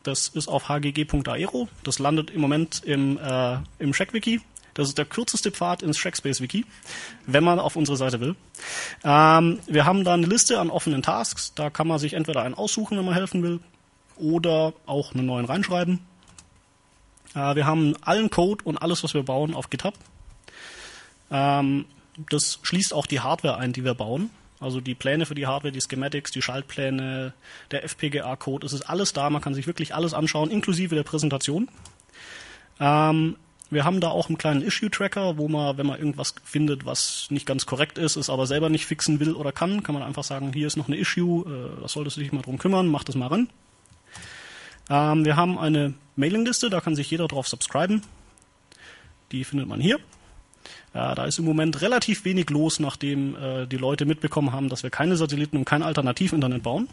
Das 0.03 0.27
ist 0.27 0.47
auf 0.47 0.69
hgg.aero. 0.69 1.67
Das 1.83 1.99
landet 1.99 2.29
im 2.29 2.41
Moment 2.41 2.83
im, 2.83 3.17
äh, 3.17 3.57
im 3.79 3.93
Shack-Wiki. 3.93 4.41
Das 4.75 4.89
ist 4.89 4.97
der 4.97 5.05
kürzeste 5.05 5.51
Pfad 5.51 5.81
ins 5.83 5.97
Shackspace-Wiki, 5.97 6.65
wenn 7.25 7.43
man 7.43 7.59
auf 7.59 7.77
unsere 7.77 7.95
Seite 7.95 8.19
will. 8.19 8.35
Ähm, 9.03 9.59
wir 9.67 9.85
haben 9.85 10.03
da 10.03 10.13
eine 10.13 10.27
Liste 10.27 10.59
an 10.59 10.69
offenen 10.69 11.01
Tasks. 11.01 11.53
Da 11.55 11.69
kann 11.69 11.87
man 11.87 11.97
sich 11.97 12.13
entweder 12.13 12.43
einen 12.43 12.55
aussuchen, 12.55 12.97
wenn 12.97 13.05
man 13.05 13.13
helfen 13.13 13.41
will, 13.41 13.61
oder 14.17 14.73
auch 14.85 15.13
einen 15.13 15.25
neuen 15.25 15.45
reinschreiben. 15.45 15.99
Äh, 17.33 17.55
wir 17.55 17.65
haben 17.65 17.95
allen 18.01 18.29
Code 18.29 18.63
und 18.63 18.77
alles, 18.77 19.03
was 19.03 19.13
wir 19.13 19.23
bauen, 19.23 19.53
auf 19.53 19.69
GitHub. 19.69 19.93
Ähm, 21.31 21.85
das 22.29 22.59
schließt 22.63 22.93
auch 22.93 23.07
die 23.07 23.19
Hardware 23.19 23.57
ein, 23.57 23.73
die 23.73 23.83
wir 23.83 23.93
bauen. 23.93 24.29
Also 24.59 24.79
die 24.79 24.95
Pläne 24.95 25.25
für 25.25 25.35
die 25.35 25.47
Hardware, 25.47 25.71
die 25.71 25.81
Schematics, 25.81 26.31
die 26.31 26.41
Schaltpläne, 26.41 27.33
der 27.71 27.83
FPGA-Code, 27.83 28.65
es 28.65 28.73
ist 28.73 28.89
alles 28.89 29.11
da. 29.13 29.29
Man 29.29 29.41
kann 29.41 29.53
sich 29.53 29.67
wirklich 29.67 29.93
alles 29.93 30.13
anschauen, 30.13 30.49
inklusive 30.49 30.95
der 30.95 31.03
Präsentation. 31.03 31.69
Ähm, 32.79 33.35
wir 33.69 33.83
haben 33.83 33.99
da 33.99 34.09
auch 34.09 34.29
einen 34.29 34.37
kleinen 34.37 34.61
Issue-Tracker, 34.61 35.37
wo 35.37 35.47
man, 35.47 35.77
wenn 35.77 35.87
man 35.87 35.97
irgendwas 35.97 36.35
findet, 36.43 36.85
was 36.85 37.27
nicht 37.31 37.45
ganz 37.45 37.65
korrekt 37.65 37.97
ist, 37.97 38.15
es 38.15 38.29
aber 38.29 38.47
selber 38.47 38.69
nicht 38.69 38.85
fixen 38.85 39.19
will 39.19 39.33
oder 39.33 39.51
kann, 39.51 39.83
kann 39.83 39.95
man 39.95 40.03
einfach 40.03 40.23
sagen, 40.23 40.53
hier 40.53 40.67
ist 40.67 40.77
noch 40.77 40.87
eine 40.87 40.97
Issue, 40.97 41.45
äh, 41.45 41.81
da 41.81 41.87
solltest 41.87 42.17
du 42.17 42.21
dich 42.21 42.31
mal 42.31 42.41
drum 42.41 42.57
kümmern, 42.57 42.87
mach 42.87 43.03
das 43.03 43.15
mal 43.15 43.27
ran. 43.27 43.49
Ähm, 44.89 45.25
wir 45.25 45.35
haben 45.35 45.57
eine 45.57 45.93
Mailingliste, 46.15 46.69
da 46.69 46.81
kann 46.81 46.95
sich 46.95 47.09
jeder 47.09 47.27
drauf 47.27 47.47
subscriben. 47.47 48.01
Die 49.31 49.43
findet 49.43 49.67
man 49.67 49.79
hier. 49.79 49.97
Äh, 50.93 51.15
da 51.15 51.25
ist 51.25 51.39
im 51.39 51.45
Moment 51.45 51.81
relativ 51.81 52.25
wenig 52.25 52.49
los, 52.49 52.79
nachdem 52.79 53.35
äh, 53.35 53.65
die 53.67 53.77
Leute 53.77 54.05
mitbekommen 54.05 54.51
haben, 54.53 54.69
dass 54.69 54.83
wir 54.83 54.89
keine 54.89 55.17
Satelliten 55.17 55.57
und 55.57 55.65
kein 55.65 55.83
Alternativinternet 55.83 56.63
bauen. 56.63 56.87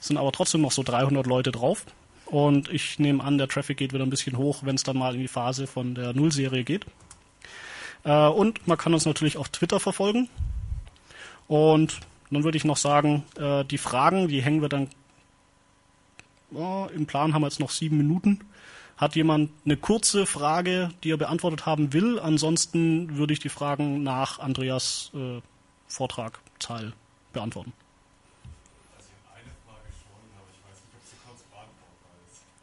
Es 0.00 0.08
sind 0.08 0.16
aber 0.16 0.32
trotzdem 0.32 0.60
noch 0.60 0.72
so 0.72 0.82
300 0.82 1.26
Leute 1.26 1.52
drauf. 1.52 1.84
Und 2.26 2.68
ich 2.70 2.98
nehme 2.98 3.24
an, 3.24 3.38
der 3.38 3.48
Traffic 3.48 3.78
geht 3.78 3.94
wieder 3.94 4.04
ein 4.04 4.10
bisschen 4.10 4.36
hoch, 4.36 4.58
wenn 4.62 4.74
es 4.74 4.82
dann 4.82 4.98
mal 4.98 5.14
in 5.14 5.20
die 5.20 5.28
Phase 5.28 5.66
von 5.66 5.94
der 5.94 6.12
Nullserie 6.12 6.62
geht. 6.62 6.84
Äh, 8.04 8.28
und 8.28 8.66
man 8.66 8.76
kann 8.76 8.92
uns 8.92 9.06
natürlich 9.06 9.38
auf 9.38 9.48
Twitter 9.48 9.80
verfolgen. 9.80 10.28
Und 11.46 12.00
dann 12.30 12.44
würde 12.44 12.58
ich 12.58 12.64
noch 12.64 12.76
sagen, 12.76 13.24
äh, 13.38 13.64
die 13.64 13.78
Fragen, 13.78 14.28
die 14.28 14.42
hängen 14.42 14.60
wir 14.60 14.68
dann. 14.68 14.88
Oh, 16.52 16.88
Im 16.94 17.06
Plan 17.06 17.34
haben 17.34 17.42
wir 17.42 17.48
jetzt 17.48 17.60
noch 17.60 17.70
sieben 17.70 17.98
Minuten. 17.98 18.40
Hat 18.96 19.14
jemand 19.14 19.50
eine 19.64 19.76
kurze 19.76 20.26
Frage, 20.26 20.90
die 21.04 21.10
er 21.10 21.16
beantwortet 21.16 21.66
haben 21.66 21.92
will? 21.92 22.18
Ansonsten 22.18 23.16
würde 23.16 23.32
ich 23.32 23.38
die 23.38 23.48
Fragen 23.48 24.02
nach 24.02 24.38
Andreas 24.38 25.12
äh, 25.14 25.40
Vortrag 25.86 26.40
Teil 26.58 26.92
beantworten. 27.32 27.72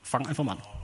fang 0.02 0.28
einfach 0.28 0.44
mal 0.46 0.54
an. 0.54 0.76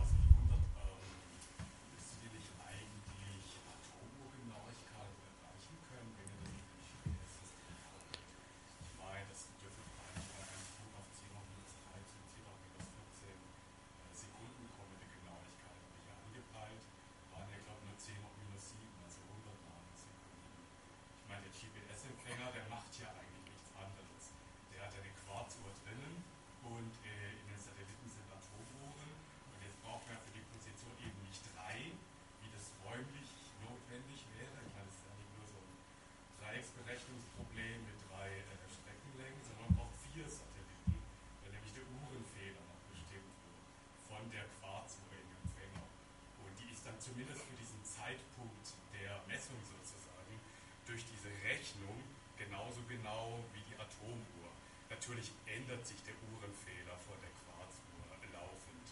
zumindest 47.02 47.42
für 47.42 47.58
diesen 47.58 47.82
Zeitpunkt 47.84 48.78
der 48.94 49.18
Messung 49.26 49.58
sozusagen 49.66 50.38
durch 50.86 51.02
diese 51.10 51.34
Rechnung 51.44 51.98
genauso 52.38 52.80
genau 52.86 53.42
wie 53.58 53.66
die 53.66 53.78
Atomuhr. 53.82 54.54
Natürlich 54.88 55.34
ändert 55.50 55.82
sich 55.82 55.98
der 56.06 56.14
Uhrenfehler 56.30 56.94
vor 57.10 57.18
der 57.26 57.34
Quarzuhr 57.42 58.06
laufend. 58.38 58.86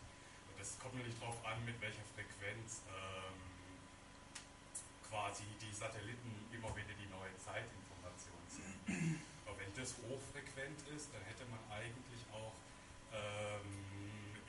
Und 0.49 0.55
das 0.57 0.73
kommt 0.81 0.97
natürlich 0.97 1.21
darauf 1.21 1.37
an, 1.45 1.63
mit 1.63 1.77
welcher 1.79 2.03
Frequenz 2.17 2.81
ähm, 2.89 3.37
quasi 5.05 5.45
die 5.61 5.71
Satelliten 5.71 6.49
immer 6.49 6.73
wieder 6.73 6.97
die 6.97 7.09
neue 7.13 7.33
Zeitinformation 7.37 8.41
senden. 8.49 9.21
Aber 9.45 9.53
wenn 9.61 9.69
das 9.77 9.93
hochfrequent 10.01 10.81
ist, 10.97 11.13
dann 11.13 11.21
hätte 11.29 11.45
man 11.45 11.61
eigentlich 11.69 12.25
auch 12.33 12.57
ähm, 13.13 13.69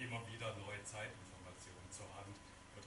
immer 0.01 0.25
wieder 0.33 0.57
neue 0.65 0.81
Zeitinformationen 0.83 1.87
zur 1.93 2.09
Hand 2.17 2.35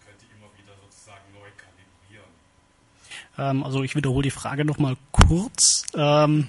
könnte 0.05 0.25
immer 0.35 0.51
wieder 0.57 0.75
sozusagen 0.77 1.31
neu 1.33 1.49
kalibrieren. 1.55 2.33
Ähm, 3.49 3.63
also 3.63 3.83
ich 3.83 3.95
wiederhole 3.95 4.23
die 4.23 4.31
Frage 4.31 4.65
nochmal 4.65 4.95
kurz. 5.11 5.85
Ähm, 5.95 6.47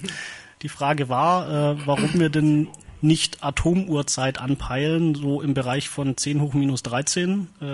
die 0.62 0.68
Frage 0.68 1.08
war, 1.08 1.48
äh, 1.48 1.86
warum 1.86 2.14
wir 2.14 2.30
denn 2.30 2.68
nicht 3.00 3.44
Atomuhrzeit 3.44 4.40
anpeilen, 4.40 5.14
so 5.14 5.42
im 5.42 5.52
Bereich 5.52 5.90
von 5.90 6.16
10 6.16 6.40
hoch 6.40 6.54
minus 6.54 6.82
13, 6.82 7.48
äh, 7.60 7.64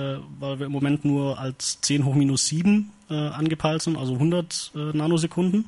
weil 0.40 0.58
wir 0.58 0.66
im 0.66 0.72
Moment 0.72 1.04
nur 1.04 1.38
als 1.38 1.80
10 1.82 2.04
hoch 2.04 2.14
minus 2.14 2.46
7 2.46 2.90
äh, 3.08 3.14
angepeilt 3.14 3.82
sind, 3.82 3.96
also 3.96 4.14
100 4.14 4.72
äh, 4.74 4.78
Nanosekunden. 4.96 5.66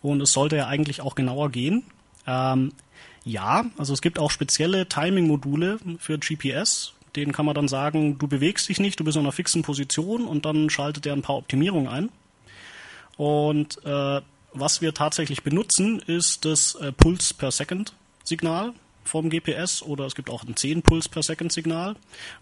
Und 0.00 0.22
es 0.22 0.32
sollte 0.32 0.56
ja 0.56 0.68
eigentlich 0.68 1.02
auch 1.02 1.14
genauer 1.14 1.50
gehen. 1.50 1.84
Ähm, 2.26 2.72
ja, 3.24 3.66
also 3.76 3.92
es 3.92 4.00
gibt 4.00 4.18
auch 4.18 4.30
spezielle 4.30 4.88
Timing-Module 4.88 5.78
für 5.98 6.18
GPS, 6.18 6.94
den 7.16 7.32
kann 7.32 7.46
man 7.46 7.54
dann 7.54 7.68
sagen, 7.68 8.18
du 8.18 8.26
bewegst 8.26 8.68
dich 8.68 8.80
nicht, 8.80 9.00
du 9.00 9.04
bist 9.04 9.16
in 9.16 9.22
einer 9.22 9.32
fixen 9.32 9.62
Position 9.62 10.26
und 10.26 10.44
dann 10.46 10.70
schaltet 10.70 11.06
er 11.06 11.12
ein 11.12 11.22
paar 11.22 11.36
Optimierungen 11.36 11.88
ein. 11.88 12.08
Und 13.16 13.84
äh, 13.84 14.20
was 14.52 14.80
wir 14.80 14.94
tatsächlich 14.94 15.42
benutzen, 15.42 16.00
ist 16.00 16.44
das 16.44 16.74
äh, 16.76 16.92
Puls 16.92 17.34
per 17.34 17.50
Second. 17.50 17.94
Signal 18.24 18.72
vom 19.04 19.28
GPS 19.28 19.82
oder 19.82 20.06
es 20.06 20.14
gibt 20.14 20.30
auch 20.30 20.44
ein 20.44 20.56
10 20.56 20.82
Puls 20.82 21.08
per 21.08 21.22
Second 21.22 21.52
Signal. 21.52 21.90
Und 21.90 21.98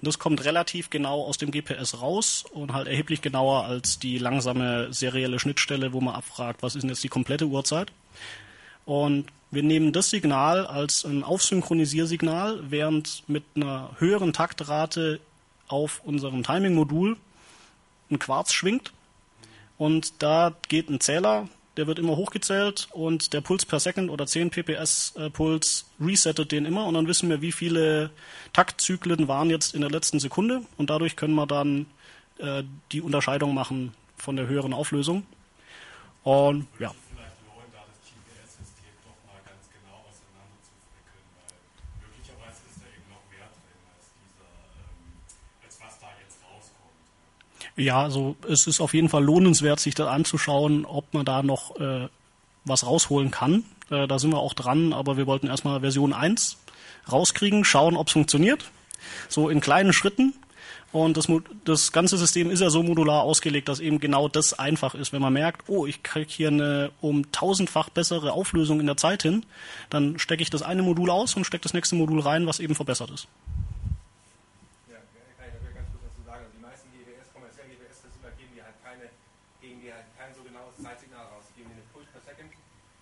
das 0.07 0.19
kommt 0.19 0.45
relativ 0.45 0.91
genau 0.91 1.23
aus 1.23 1.39
dem 1.39 1.51
GPS 1.51 2.01
raus 2.01 2.45
und 2.53 2.73
halt 2.73 2.87
erheblich 2.87 3.21
genauer 3.21 3.65
als 3.65 3.99
die 3.99 4.19
langsame 4.19 4.93
serielle 4.93 5.39
Schnittstelle, 5.39 5.93
wo 5.93 6.01
man 6.01 6.15
abfragt, 6.15 6.63
was 6.63 6.77
ist 6.77 6.83
denn 6.83 6.91
jetzt 6.91 7.05
die 7.05 7.09
komplette 7.09 7.47
Uhrzeit. 7.47 7.93
Und 8.85 9.27
wir 9.51 9.63
nehmen 9.63 9.93
das 9.93 10.11
Signal 10.11 10.67
als 10.67 11.05
ein 11.05 11.25
Aufsynchronisiersignal, 11.25 12.61
während 12.71 13.25
mit 13.29 13.45
einer 13.55 13.91
höheren 13.99 14.33
Taktrate 14.33 15.21
auf 15.69 16.01
unserem 16.05 16.43
Timing-Modul 16.43 17.17
ein 18.11 18.19
Quarz 18.19 18.53
schwingt. 18.53 18.93
Und 19.83 20.23
da 20.23 20.55
geht 20.69 20.91
ein 20.91 21.01
Zähler, 21.01 21.49
der 21.77 21.89
wird 21.89 21.99
immer 21.99 22.15
hochgezählt 22.15 22.87
und 22.93 23.33
der 23.33 23.41
Puls 23.41 23.67
per 23.67 23.81
Second 23.81 24.11
oder 24.11 24.29
10 24.29 24.51
ppс 24.51 25.17
äh, 25.17 25.29
Puls 25.29 25.87
resettet 26.01 26.53
den 26.53 26.67
immer 26.67 26.87
und 26.87 26.95
dann 26.95 27.09
wissen 27.09 27.29
wir, 27.29 27.43
wie 27.43 27.51
viele 27.51 28.11
Taktzyklen 28.53 29.27
waren 29.27 29.51
jetzt 29.51 29.75
in 29.75 29.81
der 29.81 29.91
letzten 29.91 30.21
Sekunde 30.21 30.63
und 30.77 30.89
dadurch 30.89 31.17
können 31.17 31.35
wir 31.35 31.49
dann 31.49 31.87
äh, 32.39 32.63
die 32.93 33.01
Unterscheidung 33.01 33.55
machen 33.55 33.93
von 34.17 34.37
der 34.37 34.47
höheren 34.47 34.73
Auflösung. 34.73 35.27
Und 36.23 36.69
ja. 36.79 36.95
Vielleicht 37.11 37.43
lohnt, 37.43 37.75
da 37.75 37.83
das 37.83 37.99
GPS-System 38.07 38.95
doch 39.03 39.19
mal 39.27 39.43
ganz 39.43 39.67
genau 39.67 39.99
auseinander 40.07 40.63
zu 40.63 40.71
frickeln, 40.95 41.27
weil 41.43 42.07
möglicherweise 42.07 42.63
ist 42.71 42.79
da 42.79 42.87
eben 42.87 43.11
noch 43.11 43.27
mehr 43.35 43.51
drin 43.51 43.83
als 43.91 44.15
dieser, 44.15 44.47
ähm, 44.79 45.27
als 45.67 45.75
was 45.83 45.99
da 45.99 46.07
jetzt 46.23 46.39
rauskommt. 46.39 46.95
Ja, 47.77 48.03
also 48.03 48.37
es 48.49 48.67
ist 48.67 48.81
auf 48.81 48.95
jeden 48.95 49.09
Fall 49.09 49.25
lohnenswert, 49.25 49.81
sich 49.81 49.95
da 49.95 50.09
anzuschauen, 50.11 50.85
ob 50.85 51.13
man 51.15 51.25
da 51.25 51.43
noch 51.43 51.81
äh, 51.81 52.09
was 52.65 52.87
rausholen 52.87 53.31
kann. 53.31 53.65
Äh, 53.91 54.07
da 54.07 54.19
sind 54.19 54.31
wir 54.31 54.39
auch 54.39 54.55
dran, 54.55 54.93
aber 54.93 55.17
wir 55.17 55.27
wollten 55.27 55.47
erstmal 55.47 55.81
Version 55.81 56.13
1 56.13 56.59
rauskriegen, 57.11 57.65
schauen, 57.65 57.97
ob 57.97 58.09
es 58.09 58.13
funktioniert. 58.13 58.71
So 59.29 59.49
in 59.49 59.61
kleinen 59.61 59.93
Schritten. 59.93 60.35
Und 60.93 61.17
das, 61.17 61.27
das 61.65 61.93
ganze 61.93 62.19
System 62.19 62.51
ist 62.51 62.61
ja 62.61 62.69
so 62.69 62.83
modular 62.83 63.23
ausgelegt, 63.23 63.69
dass 63.69 63.81
eben 63.81 63.99
genau 63.99 64.29
das 64.29 64.59
einfach 64.59 64.95
ist. 64.95 65.15
Wenn 65.15 65.23
man 65.23 65.33
merkt, 65.33 65.69
oh, 65.69 65.87
ich 65.87 66.03
kriege 66.03 66.31
hier 66.31 66.49
eine 66.49 66.91
um 67.01 67.33
tausendfach 67.33 67.89
bessere 67.89 68.33
Auflösung 68.33 68.79
in 68.79 68.87
der 68.87 68.99
Zeit 68.99 69.23
hin, 69.23 69.47
dann 69.89 70.19
stecke 70.19 70.43
ich 70.43 70.51
das 70.51 70.61
eine 70.61 70.83
Modul 70.83 71.09
aus 71.09 71.35
und 71.35 71.47
stecke 71.47 71.63
das 71.63 71.73
nächste 71.73 71.97
Modul 71.97 72.21
rein, 72.21 72.47
was 72.47 72.61
eben 72.61 72.75
verbessert 72.75 73.11
ist. 73.11 73.27
Ja, 74.91 74.99
kann 75.41 75.49
ich 75.49 75.55
natürlich 75.55 75.77
ganz 75.77 75.89
kurz 75.97 76.05
dazu 76.13 76.23
sagen. 76.29 76.45
Also 76.45 76.53
die 76.53 76.63
meisten 76.63 76.89
GWS, 76.93 77.33
kommerziellen 77.33 77.71
GWS-Receiver 77.73 78.31
geben 78.37 78.53
dir 78.53 78.65
halt 78.69 78.77
keine, 78.85 79.09
geben 79.65 79.81
dir 79.81 79.97
halt 79.97 80.09
kein 80.21 80.37
so 80.37 80.45
genaues 80.45 80.77
Zeitsignal 80.77 81.25
raus. 81.25 81.49
Die 81.49 81.65
geben 81.65 81.73
dir 81.73 81.81
einen 81.81 81.89
Puls 81.97 82.09
per 82.13 82.21
Second 82.21 82.53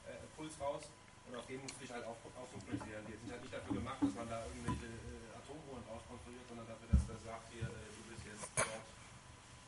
äh, 0.07 0.15
Puls 0.39 0.55
raus 0.63 0.87
und 1.31 1.39
auf 1.39 1.47
den 1.47 1.63
musst 1.63 1.75
du 1.75 1.87
dich 1.87 1.91
halt 1.91 2.07
auf, 2.07 2.19
aufsynchronisieren. 2.39 3.07
Die 3.07 3.19
sind 3.19 3.31
halt 3.31 3.43
nicht 3.43 3.55
dafür 3.55 3.83
gemacht, 3.83 3.99
dass 3.99 4.15
man 4.15 4.27
da 4.31 4.47
irgendwelche 4.47 4.95
äh, 4.95 5.39
Atomuhren 5.39 5.83
draus 5.87 6.03
konstruiert, 6.11 6.43
sondern 6.51 6.67
dafür, 6.67 6.91
dass 6.91 7.07
das 7.07 7.23
sagt, 7.23 7.47
hier, 7.55 7.71
äh, 7.71 7.87
du 7.95 8.03
bist 8.11 8.27
jetzt 8.27 8.51
dort. 8.59 8.83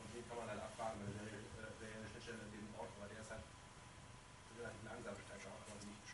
Und 0.03 0.11
den 0.11 0.27
kann 0.27 0.43
man 0.43 0.47
halt 0.51 0.59
abfragen, 0.59 0.99
weil 1.07 1.15
der, 1.15 1.27
äh, 1.31 1.71
der 1.79 2.03
eine 2.03 2.07
Schnittstelle 2.11 2.43
in 2.51 2.51
dem 2.51 2.67
Ort, 2.75 2.91
aber 2.99 3.07
der 3.07 3.23
ist 3.23 3.31
halt 3.31 3.47
relativ 4.59 4.83
langsam, 4.83 5.15
ist 5.15 5.31
halt 5.31 5.43
auch, 5.47 5.59
aber 5.63 5.79
nicht 5.87 6.07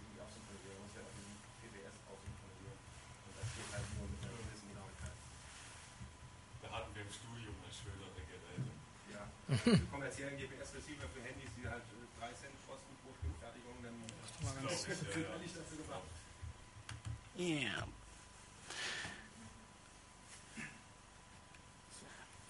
irgendwie 0.00 0.20
aufsynchronisieren. 0.24 0.72
Man 0.80 0.88
muss 0.88 0.96
ja 0.96 1.02
auch 1.04 1.14
diesen 1.20 1.36
PBS 1.60 1.96
aufsynchronisieren. 2.08 2.78
Und 3.28 3.32
das 3.36 3.48
geht 3.52 3.70
halt 3.76 3.88
nur 3.92 4.06
mit 4.08 4.20
einer 4.24 4.36
gewissen 4.40 4.68
Genauigkeit. 4.72 5.16
Da 6.64 6.68
hatten 6.80 6.92
wir 6.96 7.02
im 7.04 7.12
Studium 7.12 7.54
mal 7.60 7.63
schönere 7.82 8.20
Geräte. 8.28 8.70
Ja, 9.10 9.22
die 9.78 9.86
kommerziellen 9.90 10.36
GPS-Receiver 10.38 11.06
für 11.10 11.22
Handys, 11.22 11.50
die 11.58 11.66
halt 11.66 11.82
äh, 11.82 12.20
3 12.20 12.30
Cent 12.38 12.56
kosten 12.68 12.92
pro 13.02 13.10
Stück 13.18 13.34
Fertigung, 13.42 13.76
dann 13.82 13.96
ja, 14.42 14.70
ja. 14.70 15.38
nicht 15.42 15.56
dafür 15.56 15.78
gemacht. 15.82 16.14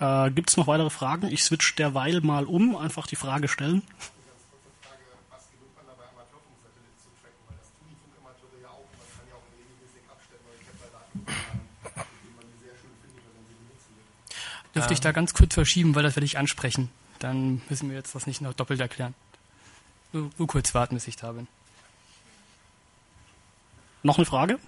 Äh, 0.00 0.30
Gibt 0.32 0.50
es 0.50 0.56
noch 0.56 0.66
weitere 0.66 0.90
Fragen? 0.90 1.28
Ich 1.28 1.44
switch 1.44 1.74
derweil 1.76 2.20
mal 2.20 2.44
um, 2.44 2.76
einfach 2.76 3.06
die 3.06 3.16
Frage 3.16 3.48
stellen. 3.48 3.80
Eine 3.80 3.80
ganz 3.80 4.44
kurze 4.50 4.68
Frage, 4.82 5.00
was 5.30 5.48
gewinnt 5.48 5.72
man 5.76 5.86
dabei, 5.86 6.04
Amateurfunksatelliten 6.12 7.00
zu 7.00 7.08
tracken? 7.22 7.40
Weil 7.48 7.56
das 7.56 7.72
tun 7.72 7.88
die 7.88 7.96
Funkamateure 8.02 8.58
ja 8.60 8.70
auch. 8.74 8.84
Man 8.84 9.08
kann 9.16 9.24
ja 9.30 9.34
auch 9.38 9.46
ein 9.48 9.56
ähnliches 9.56 9.96
Ding 9.96 10.04
abstellen, 10.10 10.44
weil 10.44 10.58
Kepler-Daten 10.60 11.18
haben, 11.24 11.64
mit 11.64 12.20
denen 12.20 12.36
man 12.36 12.46
die 12.52 12.58
sehr 12.60 12.76
schön 12.76 12.92
findet, 13.00 13.22
wenn 13.24 13.34
man 13.38 13.44
sie 13.48 13.56
benutzen 13.56 13.90
will. 13.96 14.08
Dürfte 14.84 14.94
ich 14.94 15.00
da 15.00 15.12
ganz 15.12 15.34
kurz 15.34 15.54
verschieben, 15.54 15.94
weil 15.94 16.02
das 16.02 16.16
werde 16.16 16.26
ich 16.26 16.38
ansprechen. 16.38 16.90
Dann 17.18 17.62
müssen 17.68 17.88
wir 17.88 17.96
jetzt 17.96 18.14
das 18.14 18.26
nicht 18.26 18.40
noch 18.40 18.52
doppelt 18.52 18.80
erklären. 18.80 19.14
Nur, 20.12 20.30
kurz 20.46 20.74
warten, 20.74 20.94
bis 20.94 21.08
ich 21.08 21.16
da 21.16 21.32
bin. 21.32 21.48
Noch 24.02 24.18
eine 24.18 24.26
Frage? 24.26 24.58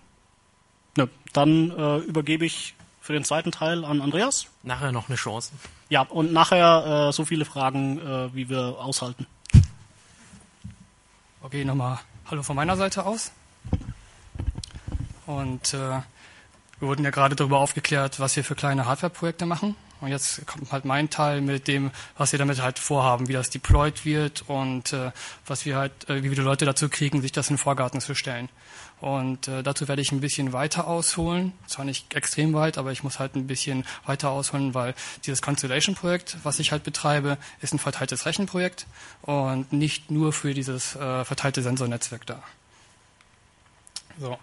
Nö. 0.96 1.06
Dann 1.32 1.70
äh, 1.70 1.98
übergebe 1.98 2.46
ich 2.46 2.74
für 3.00 3.12
den 3.12 3.24
zweiten 3.24 3.52
Teil 3.52 3.84
an 3.84 4.00
Andreas. 4.00 4.46
Nachher 4.62 4.90
noch 4.90 5.08
eine 5.08 5.16
Chance. 5.16 5.52
Ja, 5.90 6.02
und 6.02 6.32
nachher 6.32 7.08
äh, 7.08 7.12
so 7.12 7.24
viele 7.24 7.44
Fragen, 7.44 7.98
äh, 8.00 8.34
wie 8.34 8.48
wir 8.48 8.78
aushalten. 8.78 9.26
Okay, 11.42 11.64
nochmal 11.64 12.00
Hallo 12.28 12.42
von 12.42 12.56
meiner 12.56 12.76
Seite 12.76 13.06
aus. 13.06 13.30
Und 15.26 15.74
äh, 15.74 16.00
wir 16.78 16.88
wurden 16.88 17.04
ja 17.04 17.10
gerade 17.10 17.36
darüber 17.36 17.60
aufgeklärt, 17.60 18.18
was 18.18 18.34
wir 18.34 18.42
für 18.42 18.56
kleine 18.56 18.86
Hardware-Projekte 18.86 19.46
machen. 19.46 19.76
Und 20.00 20.08
jetzt 20.08 20.46
kommt 20.46 20.70
halt 20.72 20.84
mein 20.84 21.08
Teil 21.08 21.40
mit 21.40 21.68
dem, 21.68 21.90
was 22.18 22.32
wir 22.32 22.38
damit 22.38 22.60
halt 22.60 22.78
vorhaben, 22.78 23.28
wie 23.28 23.32
das 23.32 23.50
deployed 23.50 24.04
wird 24.04 24.44
und 24.46 24.92
äh, 24.92 25.10
was 25.46 25.64
wir 25.64 25.76
halt, 25.76 26.08
äh, 26.10 26.22
wie 26.22 26.30
wir 26.30 26.36
die 26.36 26.42
Leute 26.42 26.64
dazu 26.64 26.88
kriegen, 26.88 27.22
sich 27.22 27.32
das 27.32 27.48
in 27.48 27.54
den 27.54 27.58
Vorgarten 27.58 28.00
zu 28.00 28.14
stellen. 28.14 28.48
Und 29.00 29.48
äh, 29.48 29.62
dazu 29.62 29.88
werde 29.88 30.00
ich 30.00 30.12
ein 30.12 30.20
bisschen 30.20 30.52
weiter 30.52 30.86
ausholen. 30.86 31.52
Zwar 31.66 31.84
nicht 31.84 32.14
extrem 32.14 32.54
weit, 32.54 32.78
aber 32.78 32.92
ich 32.92 33.02
muss 33.02 33.18
halt 33.18 33.36
ein 33.36 33.46
bisschen 33.46 33.84
weiter 34.06 34.30
ausholen, 34.30 34.74
weil 34.74 34.94
dieses 35.24 35.42
Constellation-Projekt, 35.42 36.38
was 36.44 36.58
ich 36.58 36.72
halt 36.72 36.82
betreibe, 36.82 37.36
ist 37.60 37.74
ein 37.74 37.78
verteiltes 37.78 38.24
Rechenprojekt 38.24 38.86
und 39.22 39.72
nicht 39.72 40.10
nur 40.10 40.32
für 40.32 40.54
dieses 40.54 40.96
äh, 40.96 41.24
verteilte 41.24 41.62
Sensornetzwerk 41.62 42.26
da. 42.26 42.42
So. 44.18 44.38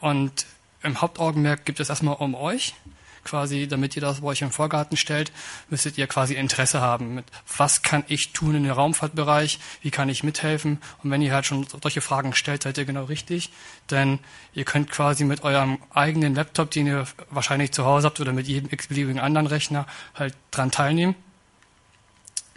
Und 0.00 0.46
im 0.82 1.00
Hauptaugenmerk 1.00 1.66
gibt 1.66 1.80
es 1.80 1.90
erstmal 1.90 2.16
um 2.16 2.34
euch. 2.34 2.74
Quasi, 3.24 3.68
damit 3.68 3.96
ihr 3.96 4.02
das 4.02 4.20
bei 4.20 4.28
euch 4.28 4.42
im 4.42 4.50
Vorgarten 4.50 4.96
stellt, 4.96 5.32
müsstet 5.70 5.98
ihr 5.98 6.06
quasi 6.06 6.34
Interesse 6.34 6.80
haben 6.80 7.14
mit, 7.14 7.24
was 7.56 7.82
kann 7.82 8.04
ich 8.08 8.32
tun 8.32 8.54
in 8.54 8.64
dem 8.64 8.72
Raumfahrtbereich, 8.72 9.58
wie 9.82 9.90
kann 9.90 10.08
ich 10.08 10.24
mithelfen. 10.24 10.78
Und 11.02 11.10
wenn 11.10 11.22
ihr 11.22 11.32
halt 11.32 11.46
schon 11.46 11.66
solche 11.82 12.00
Fragen 12.00 12.34
stellt, 12.34 12.62
seid 12.62 12.78
ihr 12.78 12.84
genau 12.84 13.04
richtig. 13.04 13.50
Denn 13.90 14.18
ihr 14.54 14.64
könnt 14.64 14.90
quasi 14.90 15.24
mit 15.24 15.44
eurem 15.44 15.78
eigenen 15.90 16.34
Laptop, 16.34 16.70
den 16.70 16.86
ihr 16.86 17.06
wahrscheinlich 17.30 17.72
zu 17.72 17.84
Hause 17.84 18.06
habt 18.06 18.20
oder 18.20 18.32
mit 18.32 18.46
jedem 18.46 18.70
x-beliebigen 18.70 19.20
anderen 19.20 19.46
Rechner 19.46 19.86
halt 20.14 20.34
dran 20.50 20.70
teilnehmen. 20.70 21.14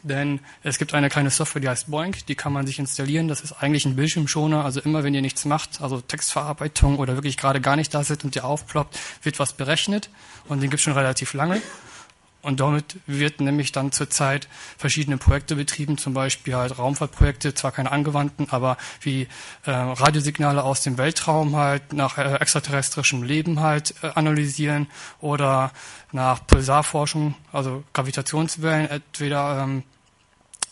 Denn 0.04 0.40
es 0.64 0.78
gibt 0.78 0.94
eine 0.94 1.10
kleine 1.10 1.30
Software, 1.30 1.62
die 1.62 1.70
heißt 1.70 1.92
Boink, 1.92 2.26
die 2.26 2.36
kann 2.36 2.54
man 2.54 2.66
sich 2.66 2.80
installieren. 2.80 3.28
Das 3.28 3.42
ist 3.42 3.54
eigentlich 3.54 3.86
ein 3.86 3.96
Bildschirmschoner. 3.96 4.66
Also 4.66 4.80
immer, 4.80 5.04
wenn 5.04 5.14
ihr 5.14 5.22
nichts 5.22 5.46
macht, 5.46 5.82
also 5.82 6.02
Textverarbeitung 6.02 6.98
oder 6.98 7.16
wirklich 7.16 7.38
gerade 7.38 7.62
gar 7.62 7.76
nicht 7.76 7.94
da 7.94 8.04
sitzt 8.04 8.24
und 8.24 8.36
ihr 8.36 8.46
aufploppt, 8.46 8.98
wird 9.24 9.40
was 9.40 9.54
berechnet. 9.54 10.10
Und 10.48 10.62
den 10.62 10.70
gibt 10.70 10.80
es 10.80 10.84
schon 10.84 10.94
relativ 10.94 11.34
lange. 11.34 11.62
Und 12.42 12.60
damit 12.60 12.98
wird 13.06 13.40
nämlich 13.40 13.72
dann 13.72 13.92
zurzeit 13.92 14.48
verschiedene 14.78 15.18
Projekte 15.18 15.56
betrieben, 15.56 15.98
zum 15.98 16.14
Beispiel 16.14 16.56
halt 16.56 16.78
Raumfahrtprojekte, 16.78 17.54
zwar 17.54 17.72
keine 17.72 17.92
angewandten, 17.92 18.48
aber 18.50 18.78
wie 19.02 19.28
äh, 19.66 19.72
Radiosignale 19.72 20.64
aus 20.64 20.82
dem 20.82 20.98
Weltraum 20.98 21.56
halt 21.56 21.94
nach 21.94 22.18
äh, 22.18 22.36
extraterrestrischem 22.36 23.22
Leben 23.22 23.60
halt 23.60 23.94
äh, 24.02 24.08
analysieren 24.16 24.88
oder 25.20 25.72
nach 26.12 26.46
Pulsarforschung, 26.48 27.36
also 27.52 27.84
Gravitationswellen 27.94 28.90
entweder 28.90 29.64
ähm, 29.64 29.84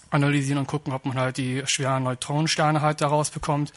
analysieren 0.10 0.60
und 0.60 0.68
gucken, 0.68 0.94
ob 0.94 1.06
man 1.06 1.18
halt 1.20 1.38
die 1.38 1.62
schweren 1.66 2.04
Neutronensterne 2.04 2.82
halt 2.82 3.02
daraus 3.02 3.30
bekommt 3.30 3.74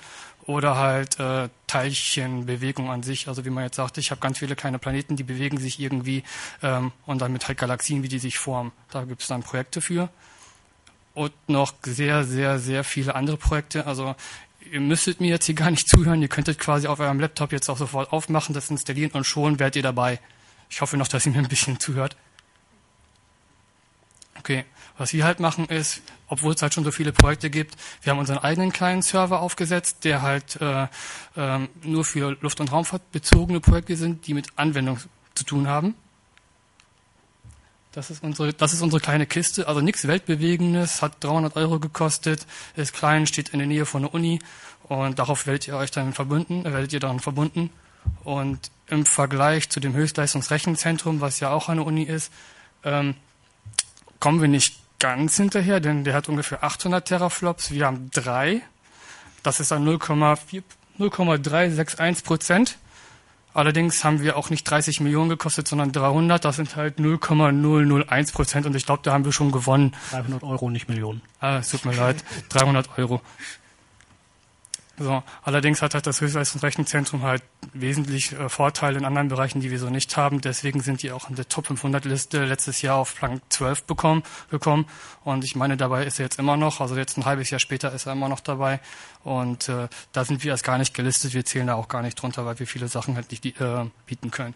oder 0.47 0.77
halt 0.77 1.21
äh, 1.21 1.49
Teilchenbewegung 1.67 2.91
an 2.91 3.03
sich. 3.03 3.29
Also 3.29 3.45
wie 3.45 3.51
man 3.51 3.65
jetzt 3.65 3.77
sagt, 3.77 3.99
ich 3.99 4.11
habe 4.11 4.21
ganz 4.21 4.39
viele 4.39 4.57
kleine 4.57 4.79
Planeten, 4.79 5.17
die 5.17 5.23
bewegen 5.23 5.59
sich 5.59 5.79
irgendwie 5.79 6.25
ähm, 6.63 6.93
und 7.07 7.21
damit 7.21 7.49
halt 7.49 7.59
Galaxien, 7.59 8.03
wie 8.03 8.09
die 8.09 8.19
sich 8.19 8.39
formen. 8.39 8.73
Da 8.91 9.05
gibt 9.05 9.23
es 9.23 9.29
dann 9.29 9.43
Projekte 9.43 9.81
für. 9.81 10.09
Und 11.15 11.33
noch 11.49 11.75
sehr, 11.83 12.25
sehr, 12.25 12.59
sehr 12.59 12.85
viele 12.85 13.15
andere 13.15 13.37
Projekte. 13.37 13.87
Also 13.87 14.17
ihr 14.71 14.81
müsstet 14.81 15.21
mir 15.21 15.29
jetzt 15.29 15.47
hier 15.47 15.55
gar 15.55 15.71
nicht 15.71 15.89
zuhören. 15.91 16.23
Ihr 16.23 16.29
könntet 16.29 16.59
quasi 16.59 16.89
auf 16.89 16.99
eurem 16.99 17.21
Laptop 17.21 17.53
jetzt 17.53 17.69
auch 17.69 17.79
sofort 17.79 18.13
aufmachen, 18.13 18.55
das 18.55 18.71
installieren 18.71 19.13
und 19.13 19.25
schon 19.25 19.59
werdet 19.59 19.77
ihr 19.77 19.83
dabei. 19.83 20.19
Ich 20.71 20.81
hoffe 20.81 20.97
noch, 20.97 21.09
dass 21.09 21.27
ihr 21.27 21.33
mir 21.33 21.39
ein 21.39 21.49
bisschen 21.49 21.79
zuhört. 21.81 22.17
Okay, 24.39 24.65
was 24.99 25.13
wir 25.13 25.25
halt 25.25 25.39
machen 25.39 25.67
ist, 25.67 26.03
obwohl 26.33 26.55
es 26.55 26.63
halt 26.63 26.73
schon 26.73 26.83
so 26.83 26.91
viele 26.91 27.13
Projekte 27.13 27.51
gibt, 27.51 27.77
wir 28.01 28.11
haben 28.11 28.19
unseren 28.19 28.39
eigenen 28.39 28.73
kleinen 28.73 29.03
Server 29.03 29.43
aufgesetzt, 29.43 30.05
der 30.05 30.23
halt 30.23 30.59
äh, 30.63 30.87
ähm, 31.37 31.69
nur 31.83 32.07
für 32.07 32.39
Luft- 32.41 32.59
und 32.59 32.73
Raumfahrt 32.73 33.13
bezogene 33.13 33.61
Projekte 33.61 33.97
sind, 33.97 34.27
die 34.27 34.33
mit 34.33 34.47
Anwendung 34.57 34.99
zu 35.35 35.45
tun 35.45 35.69
haben. 35.69 35.95
Das 37.93 38.09
ist 38.09 38.23
unsere, 38.25 38.55
das 38.55 38.73
ist 38.73 38.81
unsere 38.81 39.03
kleine 39.03 39.27
Kiste, 39.27 39.69
also 39.69 39.83
nichts 39.83 40.09
Weltbewegendes, 40.09 41.03
hat 41.03 41.23
300 41.23 41.55
Euro 41.57 41.79
gekostet, 41.79 42.47
ist 42.77 42.95
klein, 42.95 43.27
steht 43.27 43.51
in 43.51 43.59
der 43.59 43.69
Nähe 43.69 43.85
von 43.85 44.01
der 44.01 44.15
Uni 44.15 44.39
und 44.85 45.19
darauf 45.19 45.47
werdet 45.47 45.69
ihr 45.69 45.77
euch 45.77 45.91
dann 45.91 46.15
verbunden, 46.15 46.65
äh, 46.65 46.73
werdet 46.73 46.95
ihr 46.95 47.01
dann 47.01 47.21
verbunden. 47.21 47.69
Und 48.25 48.71
im 48.87 49.05
Vergleich 49.05 49.69
zu 49.69 49.81
dem 49.81 49.93
Höchstleistungsrechenzentrum, 49.93 51.21
was 51.21 51.41
ja 51.41 51.51
auch 51.51 51.67
der 51.67 51.85
Uni 51.85 52.05
ist, 52.05 52.33
ähm, 52.85 53.17
kommen 54.19 54.41
wir 54.41 54.49
nicht 54.49 54.82
ganz 55.03 55.37
hinterher, 55.37 55.81
denn 55.81 56.05
der 56.05 56.15
hat 56.15 56.29
ungefähr 56.29 56.63
800 56.63 57.05
Teraflops, 57.07 57.73
wir 57.73 57.87
haben 57.87 58.09
drei. 58.13 58.61
Das 59.43 59.59
ist 59.59 59.73
dann 59.73 59.83
0,361 59.85 62.25
Prozent. 62.25 62.79
Allerdings 63.53 64.05
haben 64.05 64.23
wir 64.23 64.37
auch 64.37 64.49
nicht 64.49 64.63
30 64.63 65.01
Millionen 65.01 65.29
gekostet, 65.29 65.67
sondern 65.67 65.91
300. 65.91 66.45
Das 66.45 66.55
sind 66.55 66.77
halt 66.77 67.01
0,001 67.01 68.31
Prozent 68.31 68.65
und 68.65 68.77
ich 68.77 68.87
glaube, 68.87 69.03
da 69.03 69.13
haben 69.13 69.25
wir 69.25 69.33
schon 69.33 69.51
gewonnen. 69.51 69.97
300 70.13 70.45
Euro, 70.45 70.71
nicht 70.71 70.89
Millionen. 70.89 71.21
Ah, 71.41 71.59
es 71.59 71.71
tut 71.71 71.85
mir 71.85 71.95
leid. 71.95 72.23
300 72.51 72.97
Euro. 72.97 73.21
So, 74.99 75.23
allerdings 75.43 75.81
hat 75.81 75.95
halt 75.95 76.07
das 76.07 76.21
Höchstleistungsrechenzentrum 76.21 77.23
halt 77.23 77.43
wesentlich 77.73 78.33
äh, 78.33 78.49
Vorteile 78.49 78.99
in 78.99 79.05
anderen 79.05 79.29
Bereichen, 79.29 79.61
die 79.61 79.71
wir 79.71 79.79
so 79.79 79.89
nicht 79.89 80.17
haben. 80.17 80.41
Deswegen 80.41 80.81
sind 80.81 81.03
die 81.03 81.13
auch 81.13 81.31
in 81.31 81.37
der 81.37 81.49
Top 81.49 81.67
500 81.67 82.05
Liste 82.05 82.45
letztes 82.45 82.83
Jahr 82.83 82.97
auf 82.97 83.15
Plank 83.15 83.43
12 83.49 83.85
bekommen, 83.85 84.23
gekommen. 84.51 84.87
Und 85.25 85.45
ich 85.45 85.57
meine, 85.57 85.77
dabei 85.77 86.05
ist 86.05 86.21
er 86.21 86.27
jetzt 86.27 86.39
immer 86.39 86.57
noch, 86.57 86.81
also 86.81 86.97
jetzt 86.97 87.17
ein 87.17 87.25
halbes 87.25 87.51
Jahr 87.51 87.61
später 87.61 87.93
ist 87.93 88.07
er 88.07 88.13
immer 88.13 88.29
noch 88.29 88.41
dabei. 88.41 88.81
Und 89.25 89.69
äh, 89.69 89.89
da 90.13 90.25
sind 90.25 90.45
wir 90.45 90.51
erst 90.51 90.65
gar 90.65 90.79
nicht 90.79 90.93
gelistet. 90.93 91.33
Wir 91.33 91.45
zählen 91.45 91.67
da 91.67 91.75
auch 91.75 91.89
gar 91.89 92.03
nicht 92.03 92.21
drunter, 92.21 92.45
weil 92.45 92.59
wir 92.59 92.67
viele 92.67 92.89
Sachen 92.89 93.17
halt 93.17 93.31
nicht 93.31 93.45
äh, 93.61 93.85
bieten 94.07 94.31
können 94.31 94.55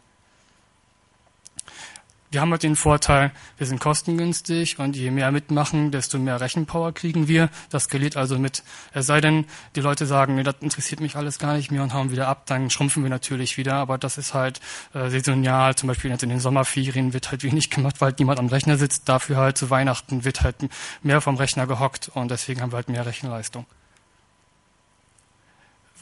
wir 2.30 2.40
haben 2.40 2.50
halt 2.50 2.62
den 2.62 2.76
Vorteil, 2.76 3.32
wir 3.58 3.66
sind 3.66 3.80
kostengünstig 3.80 4.78
und 4.78 4.96
je 4.96 5.10
mehr 5.10 5.30
mitmachen, 5.30 5.90
desto 5.90 6.18
mehr 6.18 6.40
Rechenpower 6.40 6.92
kriegen 6.92 7.28
wir. 7.28 7.50
Das 7.70 7.84
skaliert 7.84 8.16
also 8.16 8.38
mit. 8.38 8.62
Es 8.92 9.06
sei 9.06 9.20
denn, 9.20 9.44
die 9.74 9.80
Leute 9.80 10.06
sagen, 10.06 10.34
nee, 10.34 10.42
das 10.42 10.56
interessiert 10.60 11.00
mich 11.00 11.16
alles 11.16 11.38
gar 11.38 11.54
nicht 11.56 11.70
mehr 11.70 11.82
und 11.82 11.94
hauen 11.94 12.10
wieder 12.10 12.28
ab, 12.28 12.46
dann 12.46 12.70
schrumpfen 12.70 13.02
wir 13.02 13.10
natürlich 13.10 13.56
wieder. 13.56 13.74
Aber 13.74 13.98
das 13.98 14.18
ist 14.18 14.34
halt 14.34 14.60
äh, 14.94 15.08
saisonal. 15.08 15.74
Zum 15.76 15.86
Beispiel 15.88 16.10
jetzt 16.10 16.22
in 16.22 16.30
den 16.30 16.40
Sommerferien 16.40 17.12
wird 17.12 17.30
halt 17.30 17.42
wenig 17.44 17.70
gemacht, 17.70 18.00
weil 18.00 18.14
niemand 18.18 18.38
am 18.38 18.46
Rechner 18.46 18.76
sitzt. 18.76 19.08
Dafür 19.08 19.36
halt 19.36 19.58
zu 19.58 19.70
Weihnachten 19.70 20.24
wird 20.24 20.42
halt 20.42 20.56
mehr 21.02 21.20
vom 21.20 21.36
Rechner 21.36 21.66
gehockt 21.66 22.10
und 22.12 22.30
deswegen 22.30 22.60
haben 22.60 22.72
wir 22.72 22.76
halt 22.76 22.88
mehr 22.88 23.06
Rechenleistung. 23.06 23.66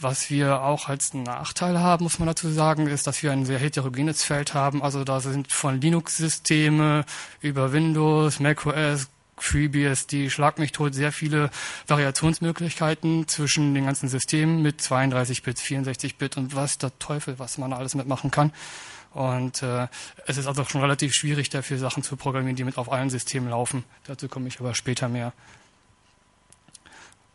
Was 0.00 0.28
wir 0.28 0.62
auch 0.62 0.88
als 0.88 1.14
Nachteil 1.14 1.78
haben, 1.78 2.04
muss 2.04 2.18
man 2.18 2.26
dazu 2.26 2.50
sagen, 2.50 2.88
ist, 2.88 3.06
dass 3.06 3.22
wir 3.22 3.30
ein 3.30 3.46
sehr 3.46 3.58
heterogenes 3.58 4.24
Feld 4.24 4.52
haben. 4.52 4.82
Also 4.82 5.04
da 5.04 5.20
sind 5.20 5.52
von 5.52 5.80
Linux-Systeme 5.80 7.04
über 7.40 7.72
Windows, 7.72 8.40
macOS, 8.40 9.08
FreeBSD, 9.36 10.30
Schlag 10.30 10.58
mich 10.58 10.72
tot, 10.72 10.94
sehr 10.94 11.12
viele 11.12 11.50
Variationsmöglichkeiten 11.86 13.28
zwischen 13.28 13.74
den 13.74 13.86
ganzen 13.86 14.08
Systemen 14.08 14.62
mit 14.62 14.80
32-Bit, 14.80 15.58
64-Bit 15.58 16.36
und 16.36 16.56
was 16.56 16.78
der 16.78 16.96
Teufel, 16.98 17.38
was 17.38 17.58
man 17.58 17.72
alles 17.72 17.94
mitmachen 17.94 18.30
kann. 18.30 18.52
Und 19.12 19.62
äh, 19.62 19.86
es 20.26 20.38
ist 20.38 20.48
also 20.48 20.64
schon 20.64 20.80
relativ 20.80 21.12
schwierig, 21.14 21.50
dafür 21.50 21.78
Sachen 21.78 22.02
zu 22.02 22.16
programmieren, 22.16 22.56
die 22.56 22.64
mit 22.64 22.78
auf 22.78 22.90
allen 22.90 23.10
Systemen 23.10 23.48
laufen. 23.48 23.84
Dazu 24.06 24.28
komme 24.28 24.48
ich 24.48 24.58
aber 24.58 24.74
später 24.74 25.08
mehr 25.08 25.32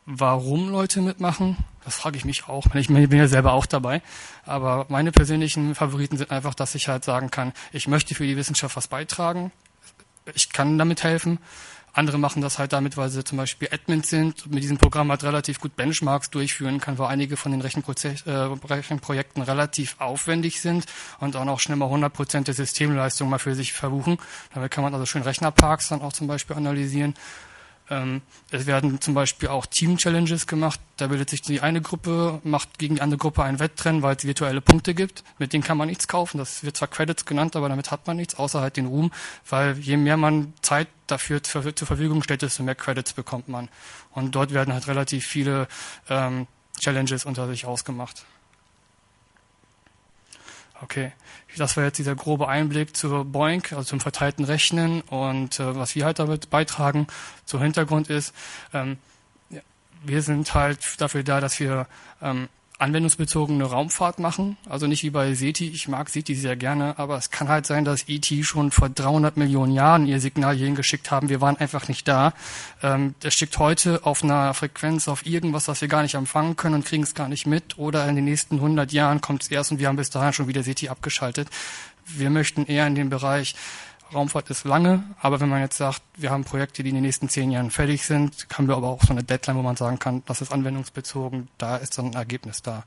warum 0.10 0.70
Leute 0.70 1.01
mitmachen, 1.01 1.57
das 1.90 1.96
frage 1.96 2.18
ich 2.18 2.26
mich 2.26 2.48
auch. 2.48 2.68
Ich 2.76 2.88
bin 2.88 3.12
ja 3.12 3.28
selber 3.28 3.54
auch 3.54 3.66
dabei. 3.66 4.04
Aber 4.46 4.86
meine 4.90 5.12
persönlichen 5.12 5.74
Favoriten 5.74 6.18
sind 6.18 6.30
einfach, 6.30 6.54
dass 6.54 6.76
ich 6.76 6.88
halt 6.88 7.04
sagen 7.04 7.32
kann, 7.32 7.52
ich 7.72 7.88
möchte 7.88 8.14
für 8.14 8.28
die 8.28 8.38
Wissenschaft 8.38 8.76
was 8.78 8.88
beitragen. 8.88 9.52
Ich 10.36 10.54
kann 10.54 10.78
damit 10.78 11.04
helfen. 11.04 11.40
Andere 11.92 12.20
machen 12.20 12.44
das 12.44 12.60
halt 12.60 12.74
damit, 12.74 12.96
weil 12.96 13.10
sie 13.10 13.24
zum 13.24 13.40
Beispiel 13.40 13.70
Admins 13.72 14.08
sind 14.08 14.46
und 14.46 14.54
mit 14.54 14.62
diesem 14.62 14.78
Programm 14.78 15.10
halt 15.10 15.24
relativ 15.24 15.60
gut 15.60 15.76
Benchmarks 15.76 16.30
durchführen 16.30 16.80
kann, 16.80 17.00
weil 17.00 17.08
einige 17.08 17.36
von 17.36 17.52
den 17.52 17.62
äh, 17.62 18.34
Rechenprojekten 18.72 19.42
relativ 19.42 19.96
aufwendig 20.00 20.62
sind 20.62 20.86
und 21.20 21.36
auch 21.36 21.46
noch 21.46 21.60
schnell 21.60 21.78
mal 21.78 21.90
100% 21.92 22.44
der 22.44 22.54
Systemleistung 22.54 23.28
mal 23.28 23.40
für 23.40 23.56
sich 23.56 23.74
verbuchen. 23.74 24.20
Damit 24.54 24.70
kann 24.70 24.84
man 24.84 24.94
also 24.94 25.08
schön 25.08 25.24
Rechnerparks 25.24 25.90
dann 25.90 26.04
auch 26.04 26.14
zum 26.14 26.28
Beispiel 26.28 26.56
analysieren 26.56 27.16
ähm, 27.90 28.22
es 28.52 28.66
werden 28.68 29.02
zum 29.02 29.14
Beispiel 29.14 29.50
auch 29.50 29.66
Team-Challenges 29.66 30.48
gemacht. 30.48 30.80
Da 30.98 31.08
bildet 31.08 31.30
sich 31.30 31.42
die 31.42 31.62
eine 31.62 31.82
Gruppe, 31.82 32.40
macht 32.44 32.78
gegen 32.78 32.96
die 32.96 33.02
andere 33.02 33.18
Gruppe 33.18 33.44
ein 33.44 33.60
Wettrennen, 33.60 34.02
weil 34.02 34.16
es 34.16 34.26
virtuelle 34.26 34.62
Punkte 34.62 34.94
gibt. 34.94 35.24
Mit 35.40 35.54
denen 35.54 35.64
kann 35.64 35.78
man 35.78 35.88
nichts 35.88 36.08
kaufen. 36.08 36.38
Das 36.38 36.64
wird 36.64 36.78
zwar 36.78 36.88
Credits 36.88 37.26
genannt, 37.26 37.56
aber 37.56 37.70
damit 37.70 37.92
hat 37.92 38.06
man 38.06 38.18
nichts, 38.18 38.36
außer 38.36 38.62
halt 38.62 38.78
den 38.78 38.86
Ruhm, 38.86 39.12
weil 39.50 39.78
je 39.80 39.98
mehr 39.98 40.18
man 40.18 40.54
Zeit 40.62 40.88
dafür 41.08 41.42
zur 41.42 41.64
Verfügung 41.64 42.22
stellt, 42.22 42.44
desto 42.44 42.62
mehr 42.64 42.76
Credits 42.76 43.14
bekommt 43.14 43.48
man. 43.48 43.70
Und 44.12 44.36
dort 44.36 44.54
werden 44.54 44.74
halt 44.74 44.88
relativ 44.88 45.26
viele 45.26 45.68
ähm, 46.10 46.48
Challenges 46.80 47.26
unter 47.26 47.48
sich 47.48 47.66
ausgemacht. 47.66 48.26
Okay, 50.82 51.11
das 51.57 51.75
war 51.75 51.84
jetzt 51.84 51.97
dieser 51.97 52.15
grobe 52.15 52.47
Einblick 52.47 52.95
zur 52.95 53.25
Boink, 53.25 53.73
also 53.73 53.84
zum 53.84 53.99
verteilten 53.99 54.45
Rechnen 54.45 55.01
und 55.01 55.59
äh, 55.59 55.75
was 55.75 55.95
wir 55.95 56.05
halt 56.05 56.19
damit 56.19 56.49
beitragen. 56.49 57.07
Zum 57.45 57.61
Hintergrund 57.61 58.09
ist, 58.09 58.34
ähm, 58.73 58.97
wir 60.03 60.21
sind 60.21 60.53
halt 60.53 61.01
dafür 61.01 61.23
da, 61.23 61.41
dass 61.41 61.59
wir 61.59 61.88
ähm, 62.21 62.47
anwendungsbezogene 62.80 63.63
Raumfahrt 63.65 64.19
machen. 64.19 64.57
Also 64.67 64.88
nicht 64.88 65.03
wie 65.03 65.09
bei 65.09 65.34
SETI. 65.34 65.67
Ich 65.67 65.88
mag 65.88 66.09
SETI 66.09 66.34
sehr 66.34 66.55
gerne, 66.55 66.97
aber 66.97 67.17
es 67.17 67.30
kann 67.30 67.49
halt 67.49 67.65
sein, 67.65 67.86
dass 67.86 68.07
ET 68.07 68.25
schon 68.43 68.71
vor 68.71 68.89
300 68.89 69.38
Millionen 69.38 69.73
Jahren 69.73 70.07
ihr 70.07 70.19
Signal 70.19 70.55
hierhin 70.55 70.75
geschickt 70.75 71.11
haben. 71.11 71.30
Wir 71.30 71.41
waren 71.41 71.57
einfach 71.57 71.88
nicht 71.89 72.07
da. 72.07 72.34
Ähm, 72.82 73.15
der 73.21 73.32
schickt 73.32 73.59
heute 73.59 74.05
auf 74.05 74.23
einer 74.23 74.53
Frequenz 74.53 75.07
auf 75.07 75.25
irgendwas, 75.25 75.67
was 75.67 75.82
wir 75.82 75.89
gar 75.89 76.03
nicht 76.03 76.15
empfangen 76.15 76.55
können 76.55 76.75
und 76.75 76.86
kriegen 76.86 77.03
es 77.03 77.13
gar 77.13 77.27
nicht 77.27 77.45
mit. 77.45 77.77
Oder 77.77 78.07
in 78.07 78.15
den 78.15 78.25
nächsten 78.25 78.55
100 78.55 78.91
Jahren 78.93 79.19
kommt 79.19 79.43
es 79.43 79.51
erst 79.51 79.71
und 79.71 79.80
wir 79.80 79.88
haben 79.88 79.97
bis 79.97 80.09
dahin 80.09 80.34
schon 80.34 80.47
wieder 80.47 80.63
SETI 80.63 80.89
abgeschaltet. 80.89 81.49
Wir 82.05 82.30
möchten 82.30 82.65
eher 82.65 82.88
in 82.88 82.95
den 82.95 83.09
Bereich 83.09 83.55
Raumfahrt 84.14 84.49
ist 84.49 84.64
lange, 84.64 85.03
aber 85.20 85.39
wenn 85.39 85.49
man 85.49 85.62
jetzt 85.62 85.78
sagt, 85.78 86.01
wir 86.16 86.32
haben 86.32 86.43
Projekte, 86.43 86.84
die 86.84 86.89
in 86.89 86.95
den 86.95 87.03
nächsten 87.03 87.30
zehn 87.30 87.51
Jahren 87.51 87.70
fertig 87.70 88.05
sind, 88.05 88.47
haben 88.53 88.68
wir 88.68 88.76
aber 88.76 88.88
auch 88.88 89.03
so 89.03 89.12
eine 89.12 89.24
Deadline, 89.24 89.57
wo 89.57 89.62
man 89.62 89.76
sagen 89.76 89.99
kann, 89.99 90.24
das 90.26 90.41
ist 90.41 90.51
anwendungsbezogen, 90.51 91.47
da 91.57 91.78
ist 91.78 91.97
dann 91.97 92.07
ein 92.07 92.14
Ergebnis 92.14 92.62
da. 92.62 92.84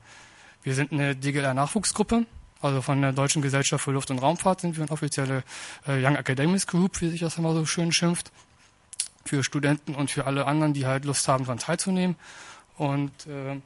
Wir 0.63 0.75
sind 0.75 0.91
eine 0.91 1.15
DGLR-Nachwuchsgruppe, 1.15 2.25
also 2.61 2.81
von 2.81 3.01
der 3.01 3.11
Deutschen 3.11 3.41
Gesellschaft 3.41 3.83
für 3.83 3.91
Luft- 3.91 4.09
und 4.09 4.19
Raumfahrt 4.19 4.61
sind 4.61 4.77
wir 4.77 4.83
eine 4.83 4.91
offizielle 4.91 5.43
äh, 5.85 6.01
Young 6.01 6.15
Academics 6.15 6.65
Group, 6.65 7.01
wie 7.01 7.09
sich 7.09 7.19
das 7.19 7.37
immer 7.37 7.53
so 7.53 7.65
schön 7.65 7.91
schimpft, 7.91 8.31
für 9.25 9.43
Studenten 9.43 9.95
und 9.95 10.11
für 10.11 10.25
alle 10.25 10.45
anderen, 10.45 10.73
die 10.73 10.85
halt 10.85 11.03
Lust 11.03 11.27
haben, 11.27 11.43
daran 11.43 11.59
teilzunehmen. 11.59 12.15
Und 12.77 13.11
äh, 13.27 13.59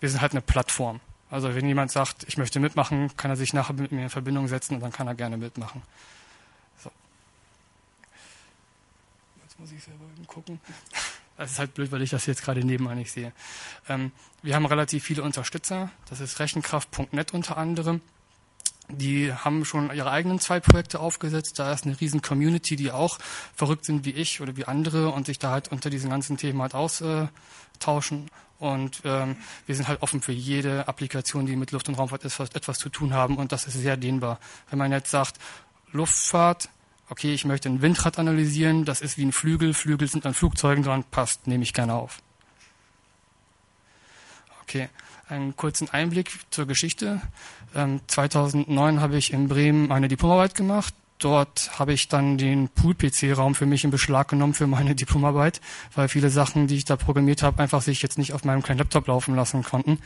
wir 0.00 0.08
sind 0.08 0.20
halt 0.20 0.32
eine 0.32 0.40
Plattform. 0.40 1.00
Also 1.30 1.54
wenn 1.54 1.66
jemand 1.66 1.92
sagt, 1.92 2.24
ich 2.26 2.38
möchte 2.38 2.58
mitmachen, 2.58 3.16
kann 3.16 3.30
er 3.30 3.36
sich 3.36 3.52
nachher 3.52 3.74
mit 3.74 3.92
mir 3.92 4.02
in 4.02 4.10
Verbindung 4.10 4.48
setzen 4.48 4.74
und 4.74 4.80
dann 4.80 4.92
kann 4.92 5.06
er 5.06 5.14
gerne 5.14 5.36
mitmachen. 5.36 5.82
Muss 9.60 9.72
ich 9.72 9.84
selber 9.84 10.04
gucken. 10.26 10.58
Das 11.36 11.52
ist 11.52 11.58
halt 11.58 11.74
blöd, 11.74 11.92
weil 11.92 12.02
ich 12.02 12.10
das 12.10 12.26
jetzt 12.26 12.42
gerade 12.42 12.64
nebenan 12.64 12.98
nicht 12.98 13.12
sehe. 13.12 13.32
Ähm, 13.88 14.12
wir 14.42 14.54
haben 14.54 14.66
relativ 14.66 15.04
viele 15.04 15.22
Unterstützer. 15.22 15.90
Das 16.08 16.20
ist 16.20 16.38
Rechenkraft.net 16.38 17.32
unter 17.32 17.56
anderem. 17.56 18.00
Die 18.88 19.32
haben 19.32 19.64
schon 19.64 19.94
ihre 19.94 20.10
eigenen 20.10 20.40
zwei 20.40 20.60
Projekte 20.60 20.98
aufgesetzt. 20.98 21.58
Da 21.58 21.72
ist 21.72 21.84
eine 21.84 22.00
riesen 22.00 22.22
Community, 22.22 22.74
die 22.74 22.90
auch 22.90 23.18
verrückt 23.54 23.84
sind 23.84 24.04
wie 24.04 24.10
ich 24.10 24.40
oder 24.40 24.56
wie 24.56 24.64
andere 24.64 25.10
und 25.10 25.26
sich 25.26 25.38
da 25.38 25.50
halt 25.50 25.68
unter 25.68 25.90
diesen 25.90 26.10
ganzen 26.10 26.36
Themen 26.36 26.60
halt 26.60 26.74
austauschen. 26.74 28.30
Und 28.58 29.02
ähm, 29.04 29.36
wir 29.66 29.74
sind 29.74 29.88
halt 29.88 30.02
offen 30.02 30.20
für 30.20 30.32
jede 30.32 30.88
Applikation, 30.88 31.46
die 31.46 31.56
mit 31.56 31.70
Luft- 31.70 31.88
und 31.88 31.94
Raumfahrt 31.94 32.24
etwas, 32.24 32.50
etwas 32.50 32.78
zu 32.78 32.88
tun 32.88 33.14
haben. 33.14 33.36
Und 33.36 33.52
das 33.52 33.66
ist 33.66 33.74
sehr 33.74 33.96
dehnbar. 33.96 34.40
Wenn 34.68 34.78
man 34.78 34.90
jetzt 34.90 35.10
sagt, 35.10 35.36
Luftfahrt, 35.92 36.68
okay, 37.10 37.34
ich 37.34 37.44
möchte 37.44 37.68
ein 37.68 37.82
Windrad 37.82 38.18
analysieren, 38.18 38.84
das 38.84 39.00
ist 39.00 39.18
wie 39.18 39.24
ein 39.24 39.32
Flügel, 39.32 39.74
Flügel 39.74 40.08
sind 40.08 40.24
an 40.24 40.34
Flugzeugen 40.34 40.84
dran, 40.84 41.04
passt, 41.10 41.46
nehme 41.46 41.64
ich 41.64 41.74
gerne 41.74 41.94
auf. 41.94 42.22
Okay, 44.62 44.88
einen 45.28 45.56
kurzen 45.56 45.90
Einblick 45.90 46.30
zur 46.50 46.66
Geschichte. 46.66 47.20
Ähm, 47.74 48.00
2009 48.06 49.00
habe 49.00 49.16
ich 49.16 49.32
in 49.32 49.48
Bremen 49.48 49.88
meine 49.88 50.08
Diplomarbeit 50.08 50.54
gemacht. 50.54 50.94
Dort 51.18 51.78
habe 51.78 51.92
ich 51.92 52.08
dann 52.08 52.38
den 52.38 52.68
Pool-PC-Raum 52.68 53.54
für 53.54 53.66
mich 53.66 53.84
in 53.84 53.90
Beschlag 53.90 54.28
genommen 54.28 54.54
für 54.54 54.66
meine 54.66 54.94
Diplomarbeit, 54.96 55.60
weil 55.94 56.08
viele 56.08 56.30
Sachen, 56.30 56.68
die 56.68 56.76
ich 56.76 56.84
da 56.84 56.96
programmiert 56.96 57.42
habe, 57.42 57.62
einfach 57.62 57.82
sich 57.82 58.00
jetzt 58.02 58.18
nicht 58.18 58.32
auf 58.32 58.44
meinem 58.44 58.62
kleinen 58.62 58.78
Laptop 58.78 59.08
laufen 59.08 59.34
lassen 59.34 59.62
konnten. 59.64 59.98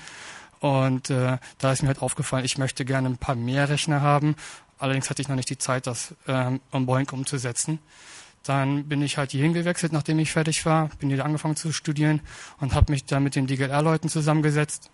Und 0.61 1.11
äh, 1.11 1.37
da 1.59 1.73
ist 1.73 1.83
mir 1.83 1.89
halt 1.89 2.01
aufgefallen, 2.01 2.47
ich 2.47 2.57
möchte 2.57 2.87
gerne 2.87 3.09
ein 3.09 3.19
paar 3.19 3.35
mehr 3.35 3.69
Rechner 3.69 4.01
haben 4.01 4.35
Allerdings 4.79 5.11
hatte 5.11 5.23
ich 5.23 5.29
noch 5.29 5.37
nicht 5.37 5.51
die 5.51 5.59
Zeit, 5.59 5.87
das 5.87 6.15
ähm, 6.27 6.61
on 6.73 6.87
Boeing 6.87 7.09
umzusetzen. 7.11 7.79
Dann 8.43 8.89
bin 8.89 9.01
ich 9.01 9.17
halt 9.17 9.31
hierhin 9.31 9.55
gewechselt, 9.55 9.93
nachdem 9.93 10.19
ich 10.19 10.33
fertig 10.33 10.67
war, 10.67 10.91
bin 10.99 11.09
hier 11.09 11.25
angefangen 11.25 11.57
zu 11.57 11.73
studieren 11.73 12.21
und 12.61 12.75
habe 12.75 12.93
mich 12.93 13.07
dann 13.07 13.23
mit 13.23 13.37
den 13.37 13.47
DGLR-Leuten 13.47 14.09
zusammengesetzt 14.11 14.91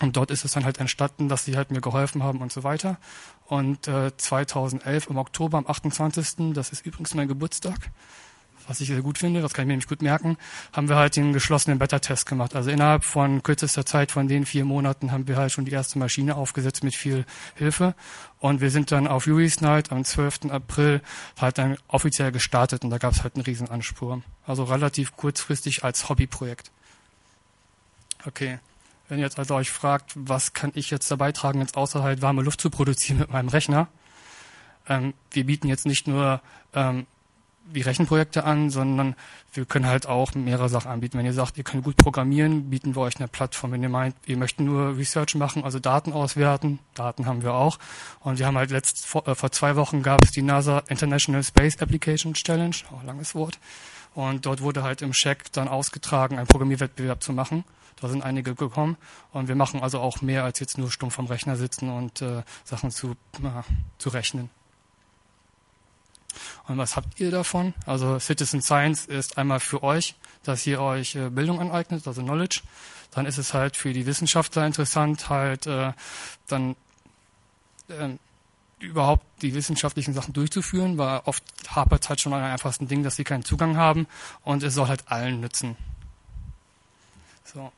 Und 0.00 0.16
dort 0.16 0.30
ist 0.30 0.44
es 0.44 0.52
dann 0.52 0.64
halt 0.64 0.78
entstanden, 0.78 1.28
dass 1.28 1.44
sie 1.44 1.56
halt 1.56 1.70
mir 1.70 1.80
geholfen 1.80 2.22
haben 2.22 2.40
und 2.40 2.52
so 2.52 2.62
weiter. 2.62 2.98
Und 3.46 3.88
äh, 3.88 4.16
2011 4.16 5.08
im 5.08 5.16
Oktober, 5.16 5.58
am 5.58 5.66
28., 5.66 6.52
das 6.52 6.70
ist 6.70 6.86
übrigens 6.86 7.14
mein 7.14 7.26
Geburtstag, 7.28 7.90
was 8.68 8.80
ich 8.80 8.88
sehr 8.88 9.00
gut 9.00 9.18
finde, 9.18 9.40
das 9.40 9.54
kann 9.54 9.62
ich 9.62 9.66
mir 9.66 9.72
nämlich 9.72 9.88
gut 9.88 10.02
merken, 10.02 10.36
haben 10.72 10.88
wir 10.88 10.96
halt 10.96 11.16
den 11.16 11.32
geschlossenen 11.32 11.78
Beta-Test 11.78 12.26
gemacht. 12.26 12.54
Also 12.54 12.70
innerhalb 12.70 13.02
von 13.02 13.42
kürzester 13.42 13.86
Zeit 13.86 14.12
von 14.12 14.28
den 14.28 14.44
vier 14.44 14.64
Monaten 14.66 15.10
haben 15.10 15.26
wir 15.26 15.36
halt 15.36 15.52
schon 15.52 15.64
die 15.64 15.72
erste 15.72 15.98
Maschine 15.98 16.36
aufgesetzt 16.36 16.84
mit 16.84 16.94
viel 16.94 17.24
Hilfe. 17.54 17.94
Und 18.38 18.60
wir 18.60 18.70
sind 18.70 18.92
dann 18.92 19.08
auf 19.08 19.26
Yuri's 19.26 19.62
Night 19.62 19.90
am 19.90 20.04
12. 20.04 20.50
April 20.50 21.00
halt 21.40 21.58
dann 21.58 21.78
offiziell 21.88 22.30
gestartet 22.30 22.84
und 22.84 22.90
da 22.90 22.98
gab 22.98 23.14
es 23.14 23.22
halt 23.22 23.34
einen 23.34 23.44
riesen 23.44 23.68
Anspur. 23.68 24.22
Also 24.46 24.64
relativ 24.64 25.16
kurzfristig 25.16 25.82
als 25.82 26.08
Hobbyprojekt. 26.08 26.70
Okay. 28.26 28.58
Wenn 29.08 29.18
ihr 29.18 29.24
jetzt 29.24 29.38
also 29.38 29.54
euch 29.54 29.70
fragt, 29.70 30.12
was 30.14 30.52
kann 30.52 30.72
ich 30.74 30.90
jetzt 30.90 31.10
dabei 31.10 31.32
tragen, 31.32 31.60
jetzt 31.60 31.78
außer 31.78 32.02
halt 32.02 32.20
warme 32.20 32.42
Luft 32.42 32.60
zu 32.60 32.68
produzieren 32.68 33.18
mit 33.18 33.30
meinem 33.30 33.48
Rechner, 33.48 33.88
ähm, 34.86 35.14
wir 35.30 35.44
bieten 35.44 35.68
jetzt 35.68 35.86
nicht 35.86 36.06
nur 36.06 36.42
ähm, 36.74 37.06
wie 37.72 37.82
Rechenprojekte 37.82 38.44
an, 38.44 38.70
sondern 38.70 39.14
wir 39.52 39.64
können 39.64 39.86
halt 39.86 40.06
auch 40.06 40.34
mehrere 40.34 40.68
Sachen 40.68 40.90
anbieten. 40.90 41.18
Wenn 41.18 41.26
ihr 41.26 41.32
sagt, 41.32 41.58
ihr 41.58 41.64
könnt 41.64 41.84
gut 41.84 41.96
programmieren, 41.96 42.70
bieten 42.70 42.94
wir 42.94 43.02
euch 43.02 43.16
eine 43.16 43.28
Plattform. 43.28 43.72
Wenn 43.72 43.82
ihr 43.82 43.88
meint, 43.88 44.14
ihr 44.26 44.36
möchtet 44.36 44.66
nur 44.66 44.96
Research 44.96 45.34
machen, 45.34 45.64
also 45.64 45.78
Daten 45.78 46.12
auswerten, 46.12 46.78
Daten 46.94 47.26
haben 47.26 47.42
wir 47.42 47.54
auch. 47.54 47.78
Und 48.20 48.38
wir 48.38 48.46
haben 48.46 48.56
halt 48.56 48.70
letzt, 48.70 49.06
vor, 49.06 49.26
äh, 49.26 49.34
vor 49.34 49.52
zwei 49.52 49.76
Wochen 49.76 50.02
gab 50.02 50.22
es 50.22 50.30
die 50.30 50.42
NASA 50.42 50.82
International 50.88 51.42
Space 51.42 51.78
Application 51.78 52.34
Challenge, 52.34 52.76
auch 52.92 53.02
langes 53.04 53.34
Wort. 53.34 53.58
Und 54.14 54.46
dort 54.46 54.62
wurde 54.62 54.82
halt 54.82 55.02
im 55.02 55.12
Check 55.12 55.52
dann 55.52 55.68
ausgetragen, 55.68 56.38
einen 56.38 56.46
Programmierwettbewerb 56.46 57.22
zu 57.22 57.32
machen. 57.32 57.64
Da 58.00 58.08
sind 58.08 58.22
einige 58.22 58.54
gekommen 58.54 58.96
und 59.32 59.48
wir 59.48 59.56
machen 59.56 59.82
also 59.82 59.98
auch 59.98 60.22
mehr 60.22 60.44
als 60.44 60.60
jetzt 60.60 60.78
nur 60.78 60.90
stumpf 60.90 61.18
am 61.18 61.26
Rechner 61.26 61.56
sitzen 61.56 61.90
und 61.90 62.22
äh, 62.22 62.42
Sachen 62.64 62.90
zu, 62.90 63.12
äh, 63.42 63.62
zu 63.98 64.10
rechnen. 64.10 64.50
Und 66.66 66.78
was 66.78 66.96
habt 66.96 67.20
ihr 67.20 67.30
davon? 67.30 67.74
Also 67.86 68.18
Citizen 68.18 68.62
Science 68.62 69.06
ist 69.06 69.38
einmal 69.38 69.60
für 69.60 69.82
euch, 69.82 70.14
dass 70.42 70.66
ihr 70.66 70.80
euch 70.80 71.14
äh, 71.14 71.30
Bildung 71.30 71.60
aneignet, 71.60 72.06
also 72.06 72.22
Knowledge. 72.22 72.60
Dann 73.10 73.26
ist 73.26 73.38
es 73.38 73.54
halt 73.54 73.76
für 73.76 73.92
die 73.92 74.06
Wissenschaftler 74.06 74.66
interessant, 74.66 75.28
halt 75.28 75.66
äh, 75.66 75.92
dann 76.46 76.76
äh, 77.88 78.10
überhaupt 78.80 79.24
die 79.42 79.54
wissenschaftlichen 79.54 80.14
Sachen 80.14 80.32
durchzuführen, 80.34 80.98
weil 80.98 81.22
oft 81.24 81.42
hapert 81.68 82.02
es 82.02 82.08
halt 82.08 82.20
schon 82.20 82.32
an 82.32 82.40
einem 82.40 82.52
einfachsten 82.52 82.86
Ding, 82.86 83.02
dass 83.02 83.16
sie 83.16 83.24
keinen 83.24 83.44
Zugang 83.44 83.76
haben 83.76 84.06
und 84.44 84.62
es 84.62 84.74
soll 84.74 84.88
halt 84.88 85.10
allen 85.10 85.40
nützen. 85.40 85.76
So 87.44 87.72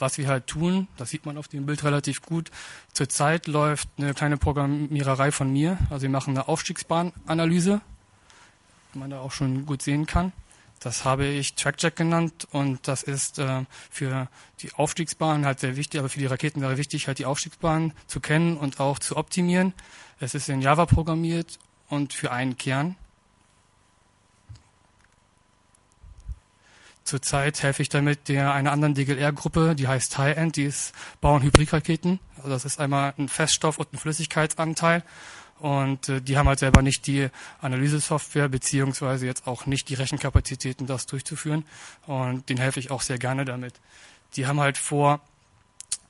was 0.00 0.18
wir 0.18 0.28
halt 0.28 0.46
tun, 0.46 0.88
das 0.96 1.10
sieht 1.10 1.26
man 1.26 1.38
auf 1.38 1.48
dem 1.48 1.66
Bild 1.66 1.84
relativ 1.84 2.22
gut. 2.22 2.50
Zurzeit 2.92 3.46
läuft 3.46 3.88
eine 3.98 4.14
kleine 4.14 4.36
Programmiererei 4.36 5.30
von 5.30 5.52
mir. 5.52 5.78
Also 5.90 6.02
wir 6.02 6.10
machen 6.10 6.36
eine 6.36 6.48
Aufstiegsbahnanalyse, 6.48 7.80
die 8.94 8.98
man 8.98 9.10
da 9.10 9.20
auch 9.20 9.32
schon 9.32 9.66
gut 9.66 9.82
sehen 9.82 10.06
kann. 10.06 10.32
Das 10.80 11.04
habe 11.04 11.26
ich 11.26 11.54
TrackJack 11.56 11.94
genannt 11.94 12.48
und 12.52 12.88
das 12.88 13.02
ist 13.02 13.38
äh, 13.38 13.64
für 13.90 14.28
die 14.60 14.72
Aufstiegsbahn 14.72 15.44
halt 15.44 15.60
sehr 15.60 15.76
wichtig, 15.76 16.00
aber 16.00 16.08
für 16.08 16.18
die 16.18 16.26
Raketen 16.26 16.62
wäre 16.62 16.78
wichtig, 16.78 17.06
halt 17.06 17.18
die 17.18 17.26
Aufstiegsbahn 17.26 17.92
zu 18.06 18.20
kennen 18.20 18.56
und 18.56 18.80
auch 18.80 18.98
zu 18.98 19.18
optimieren. 19.18 19.74
Es 20.20 20.34
ist 20.34 20.48
in 20.48 20.62
Java 20.62 20.86
programmiert 20.86 21.58
und 21.90 22.14
für 22.14 22.32
einen 22.32 22.56
Kern. 22.56 22.96
Zurzeit 27.10 27.60
helfe 27.64 27.82
ich 27.82 27.88
damit 27.88 28.28
der 28.28 28.54
einer 28.54 28.70
anderen 28.70 28.94
DGLR-Gruppe, 28.94 29.74
die 29.74 29.88
heißt 29.88 30.16
High-End, 30.16 30.54
die 30.54 30.62
ist 30.62 30.94
bauen 31.20 31.42
Hybridraketen. 31.42 32.20
Also 32.36 32.50
das 32.50 32.64
ist 32.64 32.78
einmal 32.78 33.14
ein 33.18 33.28
Feststoff- 33.28 33.78
und 33.78 33.92
ein 33.92 33.98
Flüssigkeitsanteil. 33.98 35.02
Und 35.58 36.08
äh, 36.08 36.22
die 36.22 36.38
haben 36.38 36.46
halt 36.46 36.60
selber 36.60 36.82
nicht 36.82 37.08
die 37.08 37.28
Analysesoftware 37.60 38.48
beziehungsweise 38.48 39.26
jetzt 39.26 39.48
auch 39.48 39.66
nicht 39.66 39.88
die 39.88 39.94
Rechenkapazitäten, 39.94 40.86
das 40.86 41.06
durchzuführen. 41.06 41.64
Und 42.06 42.48
denen 42.48 42.60
helfe 42.60 42.78
ich 42.78 42.92
auch 42.92 43.02
sehr 43.02 43.18
gerne 43.18 43.44
damit. 43.44 43.74
Die 44.36 44.46
haben 44.46 44.60
halt 44.60 44.78
vor, 44.78 45.20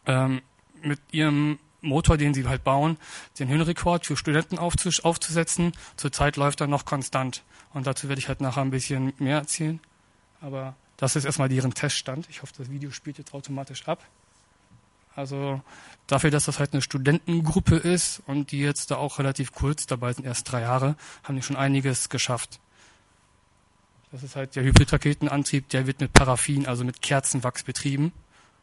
ähm, 0.05 0.43
mit 0.83 1.01
ihrem 1.13 1.59
Motor, 1.81 2.19
den 2.19 2.35
sie 2.35 2.47
halt 2.47 2.63
bauen, 2.63 2.99
den 3.39 3.49
Höhenrekord 3.49 4.05
für 4.05 4.19
Studenten 4.19 4.59
aufzusetzen. 4.59 5.73
Zurzeit 5.97 6.37
läuft 6.37 6.61
er 6.61 6.67
noch 6.67 6.85
konstant. 6.85 7.43
Und 7.73 7.87
dazu 7.87 8.11
werde 8.11 8.21
ich 8.21 8.29
halt 8.29 8.43
nachher 8.43 8.61
ein 8.61 8.71
bisschen 8.71 9.15
mehr 9.19 9.39
erzählen. 9.39 9.81
Aber 10.43 10.75
das 11.01 11.17
ist 11.17 11.25
erstmal 11.25 11.49
deren 11.49 11.73
Teststand. 11.73 12.29
Ich 12.29 12.43
hoffe, 12.43 12.53
das 12.59 12.71
Video 12.71 12.91
spielt 12.91 13.17
jetzt 13.17 13.33
automatisch 13.33 13.89
ab. 13.89 14.05
Also 15.17 15.63
dafür, 16.07 16.31
dass 16.31 16.45
das 16.45 16.59
halt 16.59 16.75
eine 16.75 16.83
Studentengruppe 16.83 17.77
ist 17.77 18.23
und 18.27 18.53
die 18.53 18.61
jetzt 18.61 18.91
da 18.91 18.97
auch 18.97 19.19
relativ 19.19 19.53
kurz 19.53 19.87
dabei 19.87 20.13
sind, 20.13 20.27
erst 20.27 20.53
drei 20.53 20.61
Jahre, 20.61 20.97
haben 21.25 21.37
die 21.37 21.43
schon 21.43 21.57
einiges 21.57 22.11
geschafft. 22.11 22.61
Das 24.13 24.23
ist 24.23 24.37
halt 24.37 24.57
der 24.57 24.63
Hybridraketenantrieb, 24.63 25.71
der 25.71 25.87
wird 25.87 26.01
mit 26.01 26.13
Paraffin, 26.13 26.67
also 26.67 26.85
mit 26.85 27.01
Kerzenwachs 27.01 27.63
betrieben, 27.63 28.13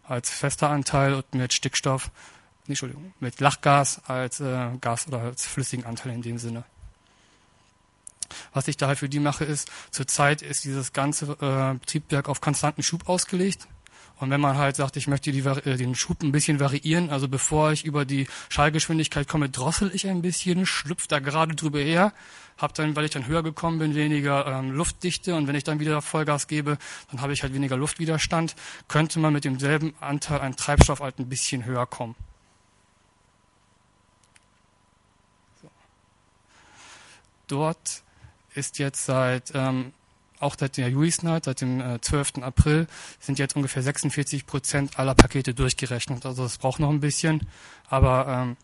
als 0.03 0.29
fester 0.29 0.69
Anteil 0.69 1.15
und 1.15 1.33
mit 1.33 1.53
Stickstoff, 1.53 2.11
nee, 2.67 2.73
Entschuldigung, 2.73 3.13
mit 3.19 3.39
Lachgas 3.39 3.99
als 4.05 4.41
äh, 4.41 4.69
Gas 4.79 5.07
oder 5.07 5.21
als 5.21 5.47
flüssigen 5.47 5.85
Anteil 5.85 6.13
in 6.13 6.21
dem 6.21 6.37
Sinne. 6.37 6.65
Was 8.53 8.67
ich 8.67 8.77
da 8.77 8.87
halt 8.87 8.99
für 8.99 9.09
die 9.09 9.19
mache, 9.19 9.45
ist, 9.45 9.69
zurzeit 9.91 10.41
ist 10.41 10.65
dieses 10.65 10.93
ganze 10.93 11.31
äh, 11.41 11.85
Triebwerk 11.85 12.29
auf 12.29 12.41
konstanten 12.41 12.83
Schub 12.83 13.07
ausgelegt. 13.09 13.67
Und 14.19 14.31
wenn 14.31 14.41
man 14.41 14.57
halt 14.57 14.75
sagt, 14.75 14.97
ich 14.97 15.07
möchte 15.07 15.31
die, 15.31 15.41
äh, 15.41 15.77
den 15.77 15.93
Schub 15.93 16.23
ein 16.23 16.31
bisschen 16.31 16.59
variieren, 16.59 17.09
also 17.09 17.27
bevor 17.27 17.71
ich 17.71 17.85
über 17.85 18.03
die 18.03 18.27
Schallgeschwindigkeit 18.49 19.27
komme, 19.27 19.49
drossel 19.49 19.91
ich 19.93 20.07
ein 20.07 20.21
bisschen, 20.21 20.65
schlüpft 20.65 21.11
da 21.11 21.19
gerade 21.19 21.55
drüber 21.55 21.79
her, 21.79 22.13
hab 22.57 22.73
dann, 22.73 22.95
weil 22.95 23.05
ich 23.05 23.11
dann 23.11 23.27
höher 23.27 23.43
gekommen 23.43 23.77
bin, 23.77 23.93
weniger 23.93 24.47
ähm, 24.47 24.71
Luftdichte 24.71 25.35
und 25.35 25.47
wenn 25.47 25.55
ich 25.55 25.63
dann 25.63 25.79
wieder 25.79 26.01
Vollgas 26.01 26.47
gebe, 26.47 26.79
dann 27.11 27.21
habe 27.21 27.33
ich 27.33 27.43
halt 27.43 27.53
weniger 27.53 27.77
Luftwiderstand, 27.77 28.55
könnte 28.87 29.19
man 29.19 29.33
mit 29.33 29.45
demselben 29.45 29.93
Anteil 29.99 30.41
an 30.41 30.55
Treibstoff 30.55 30.99
halt 30.99 31.19
ein 31.19 31.29
bisschen 31.29 31.65
höher 31.65 31.85
kommen. 31.85 32.15
Dort 37.47 38.03
ist 38.57 38.79
jetzt 38.79 39.05
seit 39.05 39.51
ähm, 39.53 39.93
auch 40.39 40.55
seit 40.57 40.77
der 40.77 40.89
Juice 40.89 41.23
Night, 41.23 41.45
seit 41.45 41.61
dem 41.61 41.81
äh, 41.81 41.99
12. 42.01 42.39
April, 42.41 42.87
sind 43.19 43.39
jetzt 43.39 43.55
ungefähr 43.55 43.81
46 43.81 44.45
Prozent 44.45 44.99
aller 44.99 45.15
Pakete 45.15 45.53
durchgerechnet. 45.53 46.25
Also 46.25 46.45
es 46.45 46.57
braucht 46.57 46.79
noch 46.79 46.89
ein 46.89 46.99
bisschen, 46.99 47.47
aber 47.89 48.27
ähm, 48.27 48.57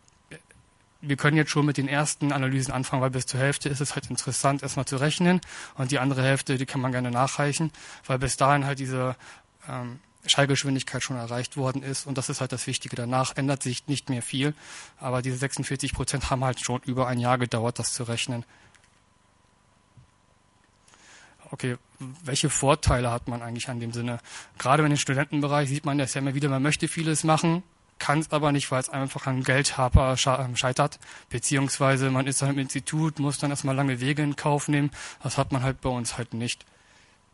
wir 1.01 1.17
können 1.17 1.35
jetzt 1.35 1.51
schon 1.51 1.65
mit 1.65 1.77
den 1.77 1.87
ersten 1.87 2.31
Analysen 2.31 2.73
anfangen, 2.73 3.01
weil 3.01 3.09
bis 3.09 3.25
zur 3.25 3.39
Hälfte 3.39 3.69
ist 3.69 3.81
es 3.81 3.95
halt 3.95 4.09
interessant, 4.09 4.63
erstmal 4.63 4.85
zu 4.85 4.97
rechnen 4.97 5.41
und 5.75 5.91
die 5.91 5.99
andere 5.99 6.23
Hälfte, 6.23 6.57
die 6.57 6.65
kann 6.65 6.79
man 6.79 6.91
gerne 6.91 7.11
nachreichen, 7.11 7.71
weil 8.05 8.19
bis 8.19 8.37
dahin 8.37 8.65
halt 8.65 8.79
diese 8.79 9.15
ähm, 9.67 9.99
Schallgeschwindigkeit 10.25 11.03
schon 11.03 11.17
erreicht 11.17 11.57
worden 11.57 11.83
ist 11.83 12.07
und 12.07 12.17
das 12.17 12.29
ist 12.29 12.39
halt 12.39 12.53
das 12.53 12.67
Wichtige. 12.67 12.95
Danach 12.95 13.35
ändert 13.35 13.63
sich 13.63 13.87
nicht 13.87 14.09
mehr 14.09 14.21
viel, 14.21 14.53
aber 14.97 15.21
diese 15.21 15.35
46 15.35 15.93
Prozent 15.93 16.29
haben 16.29 16.45
halt 16.45 16.61
schon 16.61 16.81
über 16.85 17.07
ein 17.07 17.19
Jahr 17.19 17.37
gedauert, 17.37 17.79
das 17.79 17.91
zu 17.91 18.03
rechnen 18.03 18.45
okay, 21.53 21.77
welche 22.25 22.49
Vorteile 22.49 23.11
hat 23.11 23.27
man 23.27 23.41
eigentlich 23.41 23.69
an 23.69 23.79
dem 23.79 23.93
Sinne? 23.93 24.19
Gerade 24.57 24.83
in 24.83 24.89
den 24.89 24.97
Studentenbereich 24.97 25.69
sieht 25.69 25.85
man 25.85 25.99
das 25.99 26.15
ja 26.15 26.19
immer 26.19 26.33
wieder, 26.33 26.49
man 26.49 26.63
möchte 26.63 26.87
vieles 26.87 27.23
machen, 27.23 27.63
kann 27.99 28.19
es 28.19 28.31
aber 28.31 28.51
nicht, 28.51 28.71
weil 28.71 28.81
es 28.81 28.89
einfach 28.89 29.27
an 29.27 29.43
Geldhaber 29.43 30.15
ähm, 30.25 30.57
scheitert, 30.57 30.99
beziehungsweise 31.29 32.09
man 32.09 32.27
ist 32.27 32.41
dann 32.41 32.49
im 32.49 32.59
Institut, 32.59 33.19
muss 33.19 33.37
dann 33.37 33.51
erstmal 33.51 33.75
lange 33.75 34.01
Wege 34.01 34.23
in 34.23 34.35
Kauf 34.35 34.67
nehmen. 34.67 34.89
Das 35.21 35.37
hat 35.37 35.51
man 35.51 35.61
halt 35.61 35.79
bei 35.79 35.89
uns 35.89 36.17
halt 36.17 36.33
nicht. 36.33 36.65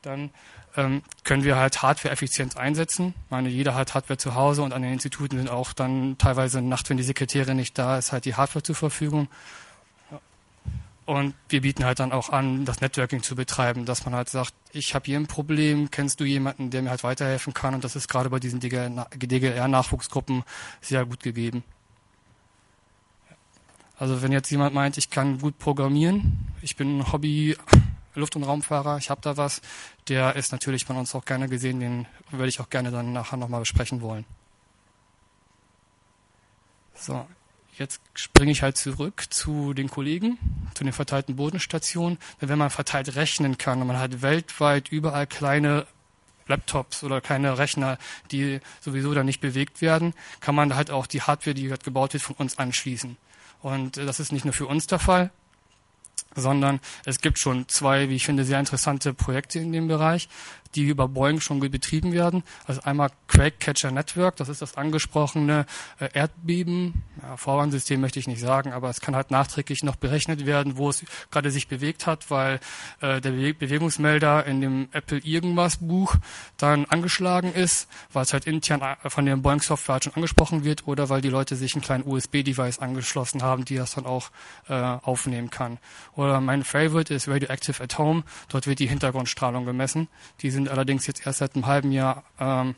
Dann 0.01 0.31
ähm, 0.75 1.01
können 1.23 1.43
wir 1.45 1.55
halt 1.55 1.81
Hardware 1.81 2.11
effizient 2.11 2.57
einsetzen. 2.57 3.15
Ich 3.25 3.31
meine, 3.31 3.49
jeder 3.49 3.73
hat 3.73 3.95
Hardware 3.95 4.17
zu 4.17 4.35
Hause 4.35 4.63
und 4.63 4.73
an 4.73 4.81
den 4.81 4.93
Instituten 4.93 5.37
sind 5.37 5.49
auch 5.49 5.73
dann 5.73 6.17
teilweise 6.17 6.61
Nacht, 6.61 6.89
wenn 6.89 6.97
die 6.97 7.03
Sekretärin 7.03 7.55
nicht 7.55 7.77
da 7.77 7.97
ist, 7.97 8.11
halt 8.11 8.25
die 8.25 8.35
Hardware 8.35 8.63
zur 8.63 8.75
Verfügung. 8.75 9.29
Und 11.09 11.33
wir 11.47 11.61
bieten 11.61 11.85
halt 11.85 11.99
dann 11.99 12.11
auch 12.11 12.29
an, 12.29 12.65
das 12.65 12.81
Networking 12.81 13.23
zu 13.23 13.35
betreiben, 13.35 13.85
dass 13.85 14.05
man 14.05 14.13
halt 14.13 14.29
sagt, 14.29 14.53
ich 14.71 14.93
habe 14.93 15.05
hier 15.07 15.19
ein 15.19 15.25
Problem, 15.25 15.89
kennst 15.89 16.19
du 16.19 16.23
jemanden, 16.23 16.69
der 16.69 16.83
mir 16.83 16.91
halt 16.91 17.03
weiterhelfen 17.03 17.51
kann? 17.51 17.73
Und 17.73 17.83
das 17.83 17.95
ist 17.95 18.07
gerade 18.09 18.29
bei 18.29 18.39
diesen 18.39 18.59
DGR-Nachwuchsgruppen 18.59 20.43
sehr 20.81 21.07
gut 21.07 21.23
gegeben. 21.23 21.63
Also 23.97 24.21
wenn 24.21 24.31
jetzt 24.31 24.51
jemand 24.51 24.75
meint, 24.75 24.99
ich 24.99 25.09
kann 25.09 25.39
gut 25.39 25.57
programmieren, 25.57 26.47
ich 26.61 26.75
bin 26.75 27.11
Hobby 27.11 27.57
Luft- 28.13 28.35
und 28.35 28.43
Raumfahrer, 28.43 28.97
ich 28.97 29.09
habe 29.09 29.21
da 29.21 29.35
was, 29.35 29.63
der 30.09 30.35
ist 30.35 30.51
natürlich 30.51 30.85
von 30.85 30.95
uns 30.95 31.15
auch 31.15 31.25
gerne 31.25 31.49
gesehen, 31.49 31.79
den 31.79 32.05
würde 32.29 32.49
ich 32.49 32.59
auch 32.59 32.69
gerne 32.69 32.91
dann 32.91 33.13
nachher 33.13 33.37
nochmal 33.37 33.61
besprechen 33.61 34.01
wollen. 34.01 34.25
So, 36.93 37.25
Jetzt 37.79 38.01
springe 38.13 38.51
ich 38.51 38.61
halt 38.61 38.75
zurück 38.75 39.23
zu 39.29 39.73
den 39.73 39.89
Kollegen, 39.89 40.37
zu 40.73 40.83
den 40.83 40.91
verteilten 40.91 41.37
Bodenstationen. 41.37 42.17
Denn 42.41 42.49
wenn 42.49 42.57
man 42.57 42.69
verteilt 42.69 43.15
rechnen 43.15 43.57
kann 43.57 43.79
und 43.79 43.87
man 43.87 43.97
hat 43.97 44.21
weltweit 44.21 44.89
überall 44.89 45.25
kleine 45.25 45.87
Laptops 46.47 47.05
oder 47.05 47.21
kleine 47.21 47.57
Rechner, 47.57 47.97
die 48.31 48.59
sowieso 48.81 49.13
dann 49.13 49.25
nicht 49.25 49.39
bewegt 49.39 49.81
werden, 49.81 50.13
kann 50.41 50.55
man 50.55 50.75
halt 50.75 50.91
auch 50.91 51.07
die 51.07 51.21
Hardware, 51.21 51.53
die 51.53 51.69
dort 51.69 51.85
gebaut 51.85 52.11
wird, 52.11 52.21
von 52.21 52.35
uns 52.35 52.57
anschließen. 52.57 53.15
Und 53.61 53.97
äh, 53.97 54.05
das 54.05 54.19
ist 54.19 54.33
nicht 54.33 54.43
nur 54.43 54.53
für 54.53 54.67
uns 54.67 54.87
der 54.87 54.99
Fall, 54.99 55.31
sondern 56.35 56.81
es 57.05 57.21
gibt 57.21 57.39
schon 57.39 57.69
zwei, 57.69 58.09
wie 58.09 58.15
ich 58.15 58.25
finde, 58.25 58.43
sehr 58.43 58.59
interessante 58.59 59.13
Projekte 59.13 59.59
in 59.59 59.71
dem 59.71 59.87
Bereich 59.87 60.27
die 60.75 60.83
über 60.83 61.07
Boeing 61.07 61.39
schon 61.39 61.59
betrieben 61.59 62.13
werden. 62.13 62.43
Also 62.65 62.81
einmal 62.81 63.09
Quake 63.27 63.57
Catcher 63.59 63.91
Network, 63.91 64.35
das 64.37 64.49
ist 64.49 64.61
das 64.61 64.77
angesprochene 64.77 65.65
äh, 65.99 66.09
Erdbeben. 66.13 67.03
Ja, 67.21 67.37
Vorwarnsystem 67.37 67.99
möchte 67.99 68.19
ich 68.19 68.27
nicht 68.27 68.41
sagen, 68.41 68.71
aber 68.71 68.89
es 68.89 69.01
kann 69.01 69.15
halt 69.15 69.31
nachträglich 69.31 69.83
noch 69.83 69.95
berechnet 69.95 70.45
werden, 70.45 70.77
wo 70.77 70.89
es 70.89 71.03
gerade 71.31 71.51
sich 71.51 71.67
bewegt 71.67 72.07
hat, 72.07 72.29
weil 72.29 72.59
äh, 73.01 73.21
der 73.21 73.31
Be 73.31 73.53
Bewegungsmelder 73.53 74.45
in 74.45 74.61
dem 74.61 74.89
Apple 74.91 75.19
irgendwas 75.19 75.77
Buch 75.77 76.15
dann 76.57 76.85
angeschlagen 76.85 77.53
ist, 77.53 77.89
weil 78.13 78.23
es 78.23 78.33
halt 78.33 78.45
intern 78.45 78.81
äh, 78.81 79.09
von 79.09 79.25
der 79.25 79.35
Boeing 79.37 79.61
Software 79.61 79.93
halt 79.93 80.05
schon 80.05 80.15
angesprochen 80.15 80.63
wird 80.63 80.87
oder 80.87 81.09
weil 81.09 81.21
die 81.21 81.29
Leute 81.29 81.55
sich 81.55 81.73
einen 81.73 81.81
kleinen 81.81 82.05
USB-Device 82.05 82.79
angeschlossen 82.79 83.41
haben, 83.41 83.65
die 83.65 83.75
das 83.75 83.95
dann 83.95 84.05
auch 84.05 84.29
äh, 84.67 84.73
aufnehmen 84.73 85.49
kann. 85.49 85.77
Oder 86.15 86.41
mein 86.41 86.63
Favorite 86.63 87.13
ist 87.13 87.27
Radioactive 87.27 87.81
at 87.83 87.97
Home. 87.97 88.23
Dort 88.49 88.67
wird 88.67 88.79
die 88.79 88.87
Hintergrundstrahlung 88.87 89.65
gemessen. 89.65 90.07
Die 90.41 90.51
sind 90.59 90.69
allerdings 90.69 91.07
jetzt 91.07 91.25
erst 91.25 91.39
seit 91.39 91.55
einem 91.55 91.65
halben 91.65 91.91
Jahr 91.91 92.23
ähm, 92.39 92.75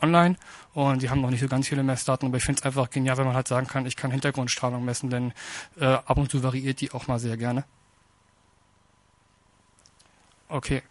online 0.00 0.36
und 0.72 1.02
die 1.02 1.10
haben 1.10 1.20
noch 1.20 1.30
nicht 1.30 1.40
so 1.40 1.48
ganz 1.48 1.68
viele 1.68 1.82
Messdaten, 1.82 2.28
aber 2.28 2.36
ich 2.36 2.44
finde 2.44 2.60
es 2.60 2.64
einfach 2.64 2.90
genial, 2.90 3.16
wenn 3.16 3.26
man 3.26 3.34
halt 3.34 3.48
sagen 3.48 3.66
kann, 3.66 3.86
ich 3.86 3.96
kann 3.96 4.10
Hintergrundstrahlung 4.10 4.84
messen, 4.84 5.10
denn 5.10 5.32
äh, 5.78 5.84
ab 5.84 6.16
und 6.16 6.30
zu 6.30 6.42
variiert 6.42 6.80
die 6.80 6.92
auch 6.92 7.06
mal 7.06 7.18
sehr 7.18 7.36
gerne. 7.36 7.64
Okay. 10.48 10.82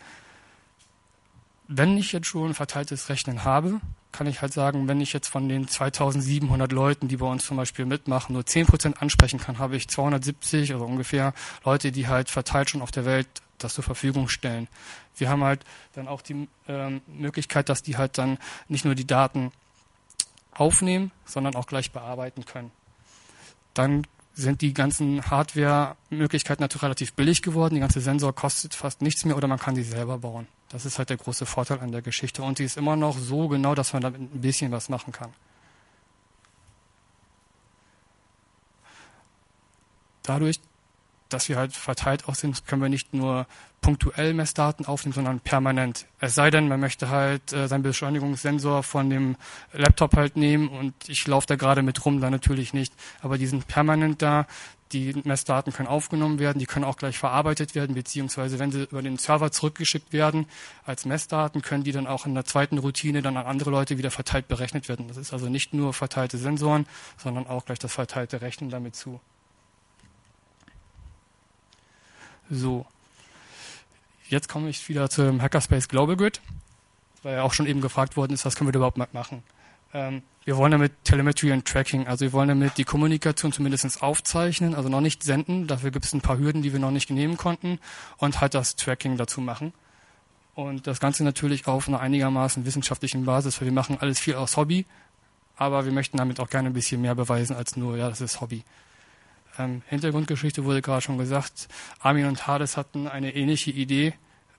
Wenn 1.67 1.97
ich 1.97 2.11
jetzt 2.11 2.27
schon 2.27 2.53
verteiltes 2.53 3.09
Rechnen 3.09 3.45
habe, 3.45 3.79
kann 4.11 4.27
ich 4.27 4.41
halt 4.41 4.53
sagen, 4.53 4.87
wenn 4.87 5.01
ich 5.01 5.13
jetzt 5.13 5.29
von 5.29 5.47
den 5.47 5.67
2700 5.67 6.71
Leuten, 6.71 7.07
die 7.07 7.17
bei 7.17 7.25
uns 7.25 7.45
zum 7.45 7.57
Beispiel 7.57 7.85
mitmachen, 7.85 8.33
nur 8.33 8.43
10% 8.43 8.97
ansprechen 8.97 9.39
kann, 9.39 9.59
habe 9.59 9.75
ich 9.75 9.87
270 9.87 10.75
oder 10.75 10.85
ungefähr 10.85 11.33
Leute, 11.63 11.91
die 11.91 12.07
halt 12.07 12.29
verteilt 12.29 12.69
schon 12.69 12.81
auf 12.81 12.91
der 12.91 13.05
Welt 13.05 13.27
das 13.57 13.73
zur 13.73 13.83
Verfügung 13.83 14.27
stellen. 14.27 14.67
Wir 15.15 15.29
haben 15.29 15.43
halt 15.43 15.63
dann 15.93 16.07
auch 16.07 16.21
die 16.21 16.47
ähm, 16.67 17.01
Möglichkeit, 17.07 17.69
dass 17.69 17.83
die 17.83 17.97
halt 17.97 18.17
dann 18.17 18.37
nicht 18.67 18.85
nur 18.85 18.95
die 18.95 19.07
Daten 19.07 19.51
aufnehmen, 20.51 21.11
sondern 21.25 21.55
auch 21.55 21.67
gleich 21.67 21.91
bearbeiten 21.91 22.45
können. 22.45 22.71
Dann 23.73 24.05
sind 24.33 24.61
die 24.61 24.73
ganzen 24.73 25.29
Hardware-Möglichkeiten 25.29 26.61
natürlich 26.61 26.83
relativ 26.83 27.13
billig 27.13 27.41
geworden. 27.41 27.75
Die 27.75 27.81
ganze 27.81 28.01
Sensor 28.01 28.33
kostet 28.33 28.73
fast 28.73 29.01
nichts 29.01 29.25
mehr 29.25 29.37
oder 29.37 29.47
man 29.47 29.59
kann 29.59 29.75
sie 29.75 29.83
selber 29.83 30.17
bauen. 30.19 30.47
Das 30.69 30.85
ist 30.85 30.97
halt 30.97 31.09
der 31.09 31.17
große 31.17 31.45
Vorteil 31.45 31.79
an 31.81 31.91
der 31.91 32.01
Geschichte. 32.01 32.41
Und 32.41 32.57
sie 32.57 32.63
ist 32.63 32.77
immer 32.77 32.95
noch 32.95 33.17
so 33.17 33.47
genau, 33.47 33.75
dass 33.75 33.93
man 33.93 34.01
damit 34.01 34.21
ein 34.21 34.41
bisschen 34.41 34.71
was 34.71 34.89
machen 34.89 35.13
kann. 35.13 35.31
Dadurch, 40.23 40.59
dass 41.33 41.49
wir 41.49 41.57
halt 41.57 41.73
verteilt 41.73 42.27
auch 42.27 42.35
sind, 42.35 42.65
können 42.67 42.81
wir 42.81 42.89
nicht 42.89 43.13
nur 43.13 43.47
punktuell 43.83 44.33
Messdaten 44.33 44.85
aufnehmen, 44.85 45.13
sondern 45.13 45.39
permanent. 45.41 46.05
Es 46.19 46.33
sei 46.33 46.49
denn, 46.49 46.67
man 46.67 46.79
möchte 46.79 47.09
halt 47.09 47.53
äh, 47.53 47.67
seinen 47.67 47.83
Beschleunigungssensor 47.83 48.81
von 48.81 49.09
dem 49.09 49.35
Laptop 49.73 50.15
halt 50.15 50.37
nehmen 50.37 50.69
und 50.69 50.93
ich 51.07 51.27
laufe 51.27 51.45
da 51.45 51.55
gerade 51.55 51.83
mit 51.83 52.03
rum, 52.05 52.21
dann 52.21 52.31
natürlich 52.31 52.73
nicht. 52.73 52.93
Aber 53.21 53.37
die 53.37 53.45
sind 53.45 53.67
permanent 53.67 54.21
da. 54.21 54.47
Die 54.93 55.13
Messdaten 55.23 55.73
können 55.73 55.87
aufgenommen 55.87 56.37
werden, 56.37 56.59
die 56.59 56.67
können 56.67 56.85
auch 56.85 56.97
gleich 56.97 57.17
verarbeitet 57.17 57.73
werden, 57.73 57.95
beziehungsweise 57.95 58.59
wenn 58.59 58.71
sie 58.71 58.83
über 58.83 59.01
den 59.01 59.17
Server 59.17 59.51
zurückgeschickt 59.51 60.13
werden 60.13 60.45
als 60.85 61.05
Messdaten, 61.05 61.63
können 61.63 61.83
die 61.83 61.91
dann 61.91 62.05
auch 62.05 62.27
in 62.27 62.35
der 62.35 62.45
zweiten 62.45 62.77
Routine 62.77 63.23
dann 63.23 63.35
an 63.35 63.47
andere 63.47 63.71
Leute 63.71 63.97
wieder 63.97 64.11
verteilt 64.11 64.47
berechnet 64.47 64.87
werden. 64.89 65.07
Das 65.07 65.17
ist 65.17 65.33
also 65.33 65.49
nicht 65.49 65.73
nur 65.73 65.93
verteilte 65.93 66.37
Sensoren, 66.37 66.85
sondern 67.17 67.47
auch 67.47 67.65
gleich 67.65 67.79
das 67.79 67.91
verteilte 67.91 68.41
Rechnen 68.41 68.69
damit 68.69 68.95
zu. 68.95 69.19
So. 72.53 72.85
Jetzt 74.29 74.47
komme 74.47 74.69
ich 74.69 74.87
wieder 74.87 75.09
zum 75.09 75.41
Hackerspace 75.41 75.87
Global 75.87 76.15
Grid, 76.15 76.39
weil 77.23 77.35
ja 77.35 77.43
auch 77.43 77.53
schon 77.53 77.65
eben 77.65 77.81
gefragt 77.81 78.15
worden 78.15 78.33
ist, 78.33 78.45
was 78.45 78.55
können 78.55 78.71
wir 78.71 78.75
überhaupt 78.75 78.97
machen. 79.13 79.43
Ähm, 79.93 80.23
wir 80.45 80.57
wollen 80.57 80.71
damit 80.71 80.91
Telemetry 81.03 81.51
und 81.51 81.65
Tracking, 81.65 82.07
also 82.07 82.25
wir 82.25 82.33
wollen 82.33 82.49
damit 82.49 82.77
die 82.77 82.83
Kommunikation 82.83 83.51
zumindest 83.51 84.01
aufzeichnen, 84.01 84.75
also 84.75 84.89
noch 84.89 85.01
nicht 85.01 85.23
senden, 85.23 85.67
dafür 85.67 85.91
gibt 85.91 86.05
es 86.05 86.13
ein 86.13 86.21
paar 86.21 86.37
Hürden, 86.37 86.61
die 86.61 86.73
wir 86.73 86.79
noch 86.79 86.91
nicht 86.91 87.09
nehmen 87.09 87.37
konnten 87.37 87.79
und 88.17 88.41
halt 88.41 88.53
das 88.53 88.75
Tracking 88.75 89.17
dazu 89.17 89.41
machen. 89.41 89.73
Und 90.55 90.85
das 90.85 90.99
Ganze 90.99 91.23
natürlich 91.23 91.65
auf 91.65 91.87
einer 91.87 91.99
einigermaßen 91.99 92.65
wissenschaftlichen 92.65 93.25
Basis, 93.25 93.59
weil 93.59 93.67
wir 93.67 93.73
machen 93.73 93.97
alles 93.99 94.19
viel 94.19 94.35
aus 94.35 94.57
Hobby, 94.57 94.85
aber 95.55 95.85
wir 95.85 95.91
möchten 95.91 96.17
damit 96.17 96.39
auch 96.39 96.49
gerne 96.49 96.69
ein 96.69 96.73
bisschen 96.73 97.01
mehr 97.01 97.15
beweisen 97.15 97.55
als 97.55 97.77
nur, 97.77 97.97
ja, 97.97 98.09
das 98.09 98.21
ist 98.21 98.41
Hobby. 98.41 98.63
Ähm, 99.57 99.81
Hintergrundgeschichte 99.87 100.63
wurde 100.65 100.81
gerade 100.81 101.01
schon 101.01 101.17
gesagt. 101.17 101.67
Armin 101.99 102.25
und 102.25 102.47
Hades 102.47 102.77
hatten 102.77 103.07
eine 103.07 103.35
ähnliche 103.35 103.71
Idee 103.71 104.13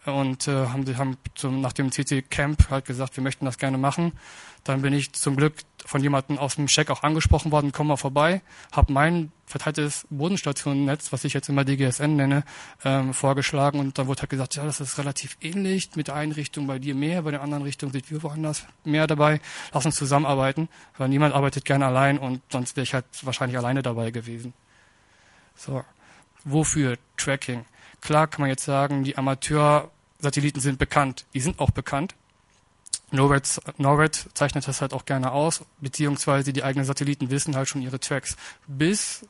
und 0.06 0.48
äh, 0.48 0.66
haben, 0.66 0.98
haben 0.98 1.16
zum, 1.34 1.60
nach 1.60 1.72
dem 1.72 1.90
CC 1.90 2.22
Camp 2.22 2.70
halt 2.70 2.84
gesagt, 2.84 3.16
wir 3.16 3.22
möchten 3.22 3.44
das 3.44 3.58
gerne 3.58 3.78
machen. 3.78 4.12
Dann 4.62 4.82
bin 4.82 4.92
ich 4.92 5.12
zum 5.12 5.36
Glück 5.36 5.54
von 5.84 6.02
jemandem 6.02 6.38
aus 6.38 6.56
dem 6.56 6.66
Check 6.66 6.90
auch 6.90 7.02
angesprochen 7.02 7.52
worden, 7.52 7.72
komm 7.72 7.88
mal 7.88 7.96
vorbei, 7.96 8.40
habe 8.72 8.92
mein 8.92 9.30
verteiltes 9.46 10.06
Bodenstationennetz, 10.08 11.12
was 11.12 11.24
ich 11.24 11.34
jetzt 11.34 11.50
immer 11.50 11.64
DGSN 11.64 12.16
nenne, 12.16 12.44
ähm, 12.84 13.12
vorgeschlagen 13.12 13.78
und 13.78 13.98
dann 13.98 14.06
wurde 14.06 14.22
halt 14.22 14.30
gesagt, 14.30 14.56
ja, 14.56 14.64
das 14.64 14.80
ist 14.80 14.98
relativ 14.98 15.36
ähnlich, 15.42 15.90
mit 15.96 16.08
der 16.08 16.14
einen 16.14 16.32
Richtung 16.32 16.66
bei 16.66 16.78
dir 16.78 16.94
mehr, 16.94 17.22
bei 17.22 17.30
der 17.30 17.42
anderen 17.42 17.62
Richtung 17.62 17.92
sind 17.92 18.10
wir 18.10 18.22
woanders 18.22 18.64
mehr 18.84 19.06
dabei, 19.06 19.40
lass 19.74 19.84
uns 19.84 19.96
zusammenarbeiten, 19.96 20.68
weil 20.96 21.10
niemand 21.10 21.34
arbeitet 21.34 21.66
gerne 21.66 21.84
allein 21.84 22.18
und 22.18 22.40
sonst 22.50 22.76
wäre 22.76 22.84
ich 22.84 22.94
halt 22.94 23.04
wahrscheinlich 23.22 23.58
alleine 23.58 23.82
dabei 23.82 24.10
gewesen. 24.10 24.54
So, 25.56 25.84
wofür 26.44 26.98
Tracking? 27.16 27.64
Klar 28.00 28.26
kann 28.26 28.42
man 28.42 28.50
jetzt 28.50 28.64
sagen, 28.64 29.04
die 29.04 29.16
Amateur-Satelliten 29.16 30.60
sind 30.60 30.78
bekannt. 30.78 31.24
Die 31.34 31.40
sind 31.40 31.58
auch 31.58 31.70
bekannt. 31.70 32.14
NORAD, 33.10 33.60
NORAD 33.78 34.28
zeichnet 34.34 34.66
das 34.66 34.80
halt 34.80 34.92
auch 34.92 35.04
gerne 35.04 35.32
aus, 35.32 35.64
beziehungsweise 35.80 36.52
die 36.52 36.64
eigenen 36.64 36.84
Satelliten 36.84 37.30
wissen 37.30 37.54
halt 37.54 37.68
schon 37.68 37.82
ihre 37.82 38.00
Tracks. 38.00 38.36
Bis 38.66 39.24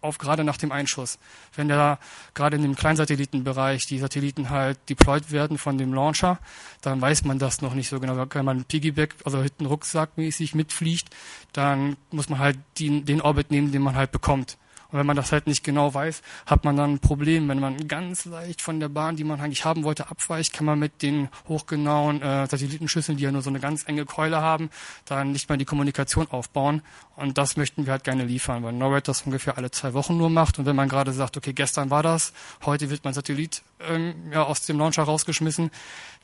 auf 0.00 0.18
gerade 0.18 0.44
nach 0.44 0.56
dem 0.56 0.72
Einschuss. 0.72 1.18
Wenn 1.54 1.68
da 1.68 1.98
gerade 2.34 2.56
in 2.56 2.62
dem 2.62 2.76
Kleinsatellitenbereich 2.76 3.86
die 3.86 3.98
Satelliten 3.98 4.50
halt 4.50 4.78
deployed 4.88 5.30
werden 5.30 5.58
von 5.58 5.78
dem 5.78 5.92
Launcher, 5.92 6.38
dann 6.80 7.00
weiß 7.00 7.24
man 7.24 7.38
das 7.38 7.60
noch 7.60 7.74
nicht 7.74 7.88
so 7.88 8.00
genau. 8.00 8.16
Wenn 8.16 8.44
man 8.44 8.64
Piggyback, 8.64 9.14
also 9.24 9.42
hinten 9.42 9.66
rucksackmäßig 9.66 10.54
mitfliegt, 10.54 11.14
dann 11.52 11.96
muss 12.10 12.28
man 12.28 12.38
halt 12.38 12.58
die, 12.78 13.02
den 13.02 13.20
Orbit 13.20 13.50
nehmen, 13.50 13.72
den 13.72 13.82
man 13.82 13.96
halt 13.96 14.12
bekommt. 14.12 14.56
Und 14.90 14.98
wenn 14.98 15.06
man 15.06 15.16
das 15.16 15.32
halt 15.32 15.46
nicht 15.46 15.64
genau 15.64 15.92
weiß, 15.92 16.22
hat 16.46 16.64
man 16.64 16.76
dann 16.76 16.94
ein 16.94 16.98
Problem. 16.98 17.48
Wenn 17.48 17.60
man 17.60 17.88
ganz 17.88 18.24
leicht 18.24 18.62
von 18.62 18.80
der 18.80 18.88
Bahn, 18.88 19.16
die 19.16 19.24
man 19.24 19.40
eigentlich 19.40 19.64
haben 19.64 19.84
wollte, 19.84 20.10
abweicht, 20.10 20.52
kann 20.52 20.66
man 20.66 20.78
mit 20.78 21.02
den 21.02 21.28
hochgenauen 21.48 22.22
äh, 22.22 22.46
Satellitenschüsseln, 22.46 23.18
die 23.18 23.24
ja 23.24 23.32
nur 23.32 23.42
so 23.42 23.50
eine 23.50 23.60
ganz 23.60 23.86
enge 23.86 24.04
Keule 24.04 24.40
haben, 24.40 24.70
dann 25.04 25.32
nicht 25.32 25.48
mehr 25.48 25.58
die 25.58 25.64
Kommunikation 25.64 26.28
aufbauen. 26.30 26.82
Und 27.16 27.38
das 27.38 27.56
möchten 27.56 27.86
wir 27.86 27.92
halt 27.92 28.04
gerne 28.04 28.24
liefern, 28.24 28.62
weil 28.62 28.74
NORAD 28.74 29.08
das 29.08 29.22
ungefähr 29.22 29.56
alle 29.56 29.70
zwei 29.70 29.94
Wochen 29.94 30.16
nur 30.16 30.28
macht. 30.28 30.58
Und 30.58 30.66
wenn 30.66 30.76
man 30.76 30.88
gerade 30.88 31.12
sagt, 31.12 31.36
okay, 31.36 31.52
gestern 31.52 31.90
war 31.90 32.02
das, 32.02 32.32
heute 32.64 32.90
wird 32.90 33.04
mein 33.04 33.14
Satellit 33.14 33.62
ähm, 33.80 34.14
ja, 34.30 34.44
aus 34.44 34.66
dem 34.66 34.78
Launcher 34.78 35.02
rausgeschmissen, 35.02 35.70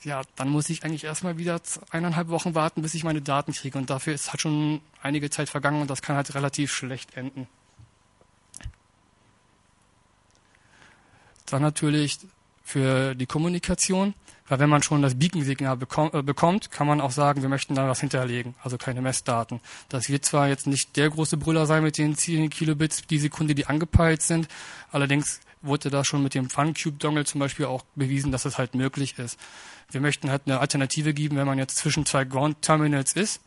ja, 0.04 0.22
dann 0.36 0.48
muss 0.48 0.68
ich 0.68 0.84
eigentlich 0.84 1.04
erstmal 1.04 1.38
wieder 1.38 1.60
eineinhalb 1.90 2.28
Wochen 2.28 2.54
warten, 2.54 2.82
bis 2.82 2.94
ich 2.94 3.04
meine 3.04 3.22
Daten 3.22 3.52
kriege. 3.52 3.78
Und 3.78 3.88
dafür 3.88 4.14
ist 4.14 4.32
halt 4.32 4.40
schon 4.40 4.80
einige 5.00 5.30
Zeit 5.30 5.48
vergangen 5.48 5.80
und 5.80 5.88
das 5.88 6.02
kann 6.02 6.16
halt 6.16 6.34
relativ 6.34 6.72
schlecht 6.72 7.16
enden. 7.16 7.46
Dann 11.52 11.60
natürlich 11.60 12.18
für 12.64 13.14
die 13.14 13.26
Kommunikation, 13.26 14.14
weil 14.48 14.58
wenn 14.58 14.70
man 14.70 14.82
schon 14.82 15.02
das 15.02 15.18
Beacon-Signal 15.18 15.76
äh, 15.76 16.22
bekommt, 16.22 16.70
kann 16.70 16.86
man 16.86 17.02
auch 17.02 17.10
sagen, 17.10 17.42
wir 17.42 17.50
möchten 17.50 17.74
da 17.74 17.86
was 17.86 18.00
hinterlegen, 18.00 18.54
also 18.62 18.78
keine 18.78 19.02
Messdaten. 19.02 19.60
Das 19.90 20.08
wird 20.08 20.24
zwar 20.24 20.48
jetzt 20.48 20.66
nicht 20.66 20.96
der 20.96 21.10
große 21.10 21.36
Brüller 21.36 21.66
sein 21.66 21.82
mit 21.82 21.98
den 21.98 22.16
10 22.16 22.48
Kilobits 22.48 23.02
die 23.02 23.18
Sekunde, 23.18 23.54
die 23.54 23.66
angepeilt 23.66 24.22
sind, 24.22 24.48
allerdings 24.92 25.40
wurde 25.60 25.90
da 25.90 26.04
schon 26.04 26.22
mit 26.22 26.34
dem 26.34 26.48
FunCube-Dongle 26.48 27.26
zum 27.26 27.38
Beispiel 27.40 27.66
auch 27.66 27.84
bewiesen, 27.96 28.32
dass 28.32 28.46
es 28.46 28.56
halt 28.56 28.74
möglich 28.74 29.18
ist. 29.18 29.38
Wir 29.90 30.00
möchten 30.00 30.30
halt 30.30 30.42
eine 30.46 30.58
Alternative 30.58 31.12
geben, 31.12 31.36
wenn 31.36 31.46
man 31.46 31.58
jetzt 31.58 31.76
zwischen 31.76 32.06
zwei 32.06 32.24
Ground-Terminals 32.24 33.12
ist, 33.12 33.42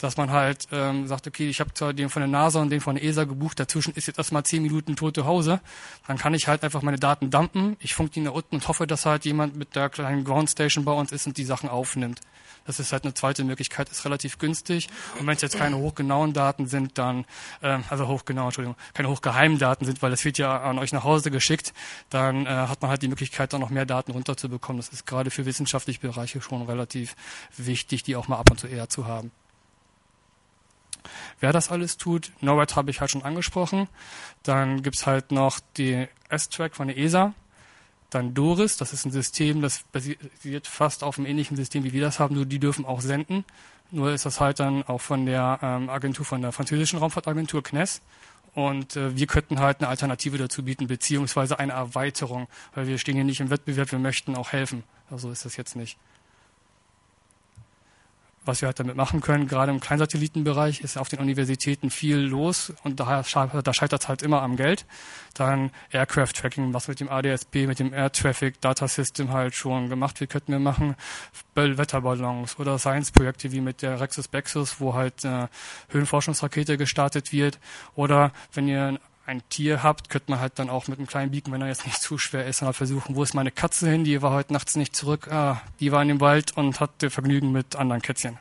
dass 0.00 0.16
man 0.16 0.30
halt 0.30 0.66
ähm, 0.72 1.06
sagt, 1.06 1.26
okay, 1.26 1.48
ich 1.48 1.60
habe 1.60 1.72
zwar 1.74 1.92
den 1.92 2.08
von 2.08 2.20
der 2.20 2.28
NASA 2.28 2.60
und 2.60 2.70
den 2.70 2.80
von 2.80 2.96
der 2.96 3.04
ESA 3.04 3.24
gebucht, 3.24 3.60
dazwischen 3.60 3.94
ist 3.94 4.06
jetzt 4.06 4.18
erstmal 4.18 4.44
zehn 4.44 4.62
Minuten 4.62 4.96
tote 4.96 5.24
Hause, 5.24 5.60
dann 6.06 6.18
kann 6.18 6.34
ich 6.34 6.48
halt 6.48 6.64
einfach 6.64 6.82
meine 6.82 6.98
Daten 6.98 7.30
dumpen, 7.30 7.76
ich 7.80 7.94
funk 7.94 8.12
die 8.12 8.20
nach 8.20 8.32
unten 8.32 8.56
und 8.56 8.68
hoffe, 8.68 8.86
dass 8.86 9.06
halt 9.06 9.24
jemand 9.24 9.56
mit 9.56 9.76
der 9.76 9.88
kleinen 9.90 10.24
Ground 10.24 10.50
Station 10.50 10.84
bei 10.84 10.92
uns 10.92 11.12
ist 11.12 11.26
und 11.26 11.36
die 11.36 11.44
Sachen 11.44 11.68
aufnimmt. 11.68 12.20
Das 12.66 12.78
ist 12.78 12.92
halt 12.92 13.04
eine 13.04 13.14
zweite 13.14 13.42
Möglichkeit, 13.44 13.88
ist 13.88 14.04
relativ 14.04 14.38
günstig. 14.38 14.88
Und 15.18 15.26
wenn 15.26 15.34
es 15.34 15.42
jetzt 15.42 15.56
keine 15.56 15.76
hochgenauen 15.76 16.32
Daten 16.32 16.66
sind, 16.66 16.98
dann, 16.98 17.24
ähm, 17.62 17.84
also 17.88 18.06
hochgenau, 18.06 18.44
Entschuldigung, 18.44 18.76
keine 18.94 19.08
hochgeheimen 19.08 19.58
Daten 19.58 19.84
sind, 19.84 20.02
weil 20.02 20.10
das 20.10 20.24
wird 20.24 20.38
ja 20.38 20.60
an 20.60 20.78
euch 20.78 20.92
nach 20.92 21.04
Hause 21.04 21.30
geschickt, 21.30 21.72
dann 22.10 22.46
äh, 22.46 22.48
hat 22.48 22.82
man 22.82 22.90
halt 22.90 23.02
die 23.02 23.08
Möglichkeit, 23.08 23.52
dann 23.52 23.60
noch 23.60 23.70
mehr 23.70 23.86
Daten 23.86 24.12
runterzubekommen. 24.12 24.80
Das 24.80 24.90
ist 24.90 25.06
gerade 25.06 25.30
für 25.30 25.46
wissenschaftliche 25.46 26.00
Bereiche 26.00 26.40
schon 26.40 26.62
relativ 26.62 27.16
wichtig, 27.56 28.02
die 28.02 28.16
auch 28.16 28.28
mal 28.28 28.36
ab 28.36 28.50
und 28.50 28.60
zu 28.60 28.66
eher 28.66 28.88
zu 28.88 29.06
haben. 29.06 29.32
Wer 31.40 31.52
das 31.52 31.70
alles 31.70 31.96
tut, 31.96 32.32
NORAD 32.40 32.76
habe 32.76 32.90
ich 32.90 33.00
halt 33.00 33.10
schon 33.10 33.22
angesprochen. 33.22 33.88
Dann 34.42 34.82
gibt's 34.82 35.06
halt 35.06 35.32
noch 35.32 35.60
die 35.76 36.08
S-Track 36.28 36.74
von 36.74 36.88
der 36.88 36.98
ESA. 36.98 37.34
Dann 38.10 38.34
Doris, 38.34 38.76
das 38.76 38.92
ist 38.92 39.04
ein 39.04 39.12
System, 39.12 39.62
das 39.62 39.84
basiert 39.92 40.66
fast 40.66 41.04
auf 41.04 41.18
einem 41.18 41.26
ähnlichen 41.26 41.56
System, 41.56 41.84
wie 41.84 41.92
wir 41.92 42.00
das 42.00 42.18
haben, 42.18 42.34
nur 42.34 42.44
die 42.44 42.58
dürfen 42.58 42.84
auch 42.84 43.00
senden. 43.00 43.44
Nur 43.92 44.12
ist 44.12 44.26
das 44.26 44.40
halt 44.40 44.60
dann 44.60 44.82
auch 44.84 45.00
von 45.00 45.26
der 45.26 45.58
ähm, 45.62 45.88
Agentur, 45.88 46.24
von 46.24 46.42
der 46.42 46.52
französischen 46.52 46.98
Raumfahrtagentur 46.98 47.62
CNES. 47.62 48.02
Und 48.54 48.96
äh, 48.96 49.16
wir 49.16 49.26
könnten 49.26 49.60
halt 49.60 49.80
eine 49.80 49.88
Alternative 49.88 50.38
dazu 50.38 50.64
bieten, 50.64 50.88
beziehungsweise 50.88 51.58
eine 51.60 51.72
Erweiterung, 51.72 52.48
weil 52.74 52.88
wir 52.88 52.98
stehen 52.98 53.14
hier 53.14 53.24
nicht 53.24 53.40
im 53.40 53.50
Wettbewerb, 53.50 53.92
wir 53.92 53.98
möchten 54.00 54.34
auch 54.34 54.50
helfen. 54.50 54.82
Also 55.08 55.30
ist 55.30 55.44
das 55.44 55.56
jetzt 55.56 55.76
nicht 55.76 55.98
was 58.44 58.62
wir 58.62 58.66
halt 58.66 58.80
damit 58.80 58.96
machen 58.96 59.20
können. 59.20 59.46
Gerade 59.46 59.70
im 59.70 59.80
Kleinsatellitenbereich 59.80 60.80
ist 60.80 60.96
auf 60.96 61.08
den 61.08 61.18
Universitäten 61.18 61.90
viel 61.90 62.18
los 62.18 62.72
und 62.82 63.00
da 63.00 63.22
scheitert 63.24 64.02
es 64.02 64.08
halt 64.08 64.22
immer 64.22 64.42
am 64.42 64.56
Geld. 64.56 64.86
Dann 65.34 65.70
Aircraft 65.90 66.32
Tracking, 66.34 66.74
was 66.74 66.88
mit 66.88 67.00
dem 67.00 67.08
ADSB, 67.08 67.66
mit 67.66 67.78
dem 67.78 67.92
Air 67.92 68.10
Traffic 68.12 68.60
Data 68.60 68.88
System 68.88 69.32
halt 69.32 69.54
schon 69.54 69.88
gemacht 69.88 70.20
wird, 70.20 70.30
könnten 70.30 70.52
wir 70.52 70.58
machen. 70.58 70.96
Wetterballons 71.54 72.58
oder 72.58 72.78
Science-Projekte 72.78 73.52
wie 73.52 73.60
mit 73.60 73.82
der 73.82 74.00
Rexus 74.00 74.28
Bexus, 74.28 74.80
wo 74.80 74.94
halt 74.94 75.24
äh, 75.24 75.48
Höhenforschungsrakete 75.90 76.78
gestartet 76.78 77.32
wird. 77.32 77.58
Oder 77.94 78.32
wenn 78.54 78.66
ihr 78.66 78.98
ein 79.30 79.42
Tier 79.48 79.84
habt, 79.84 80.10
könnte 80.10 80.30
man 80.30 80.40
halt 80.40 80.58
dann 80.58 80.68
auch 80.68 80.88
mit 80.88 80.98
einem 80.98 81.06
kleinen 81.06 81.30
Beacon, 81.30 81.52
wenn 81.52 81.62
er 81.62 81.68
jetzt 81.68 81.86
nicht 81.86 82.02
zu 82.02 82.18
schwer 82.18 82.46
ist, 82.46 82.62
halt 82.62 82.74
versuchen, 82.74 83.14
wo 83.14 83.22
ist 83.22 83.32
meine 83.32 83.52
Katze 83.52 83.88
hin? 83.88 84.02
Die 84.02 84.20
war 84.22 84.32
heute 84.32 84.52
nachts 84.52 84.74
nicht 84.74 84.94
zurück. 84.94 85.28
Ah, 85.30 85.62
die 85.78 85.92
war 85.92 86.02
in 86.02 86.08
dem 86.08 86.20
Wald 86.20 86.56
und 86.56 86.80
hatte 86.80 87.10
Vergnügen 87.10 87.52
mit 87.52 87.76
anderen 87.76 88.02
Kätzchen. 88.02 88.38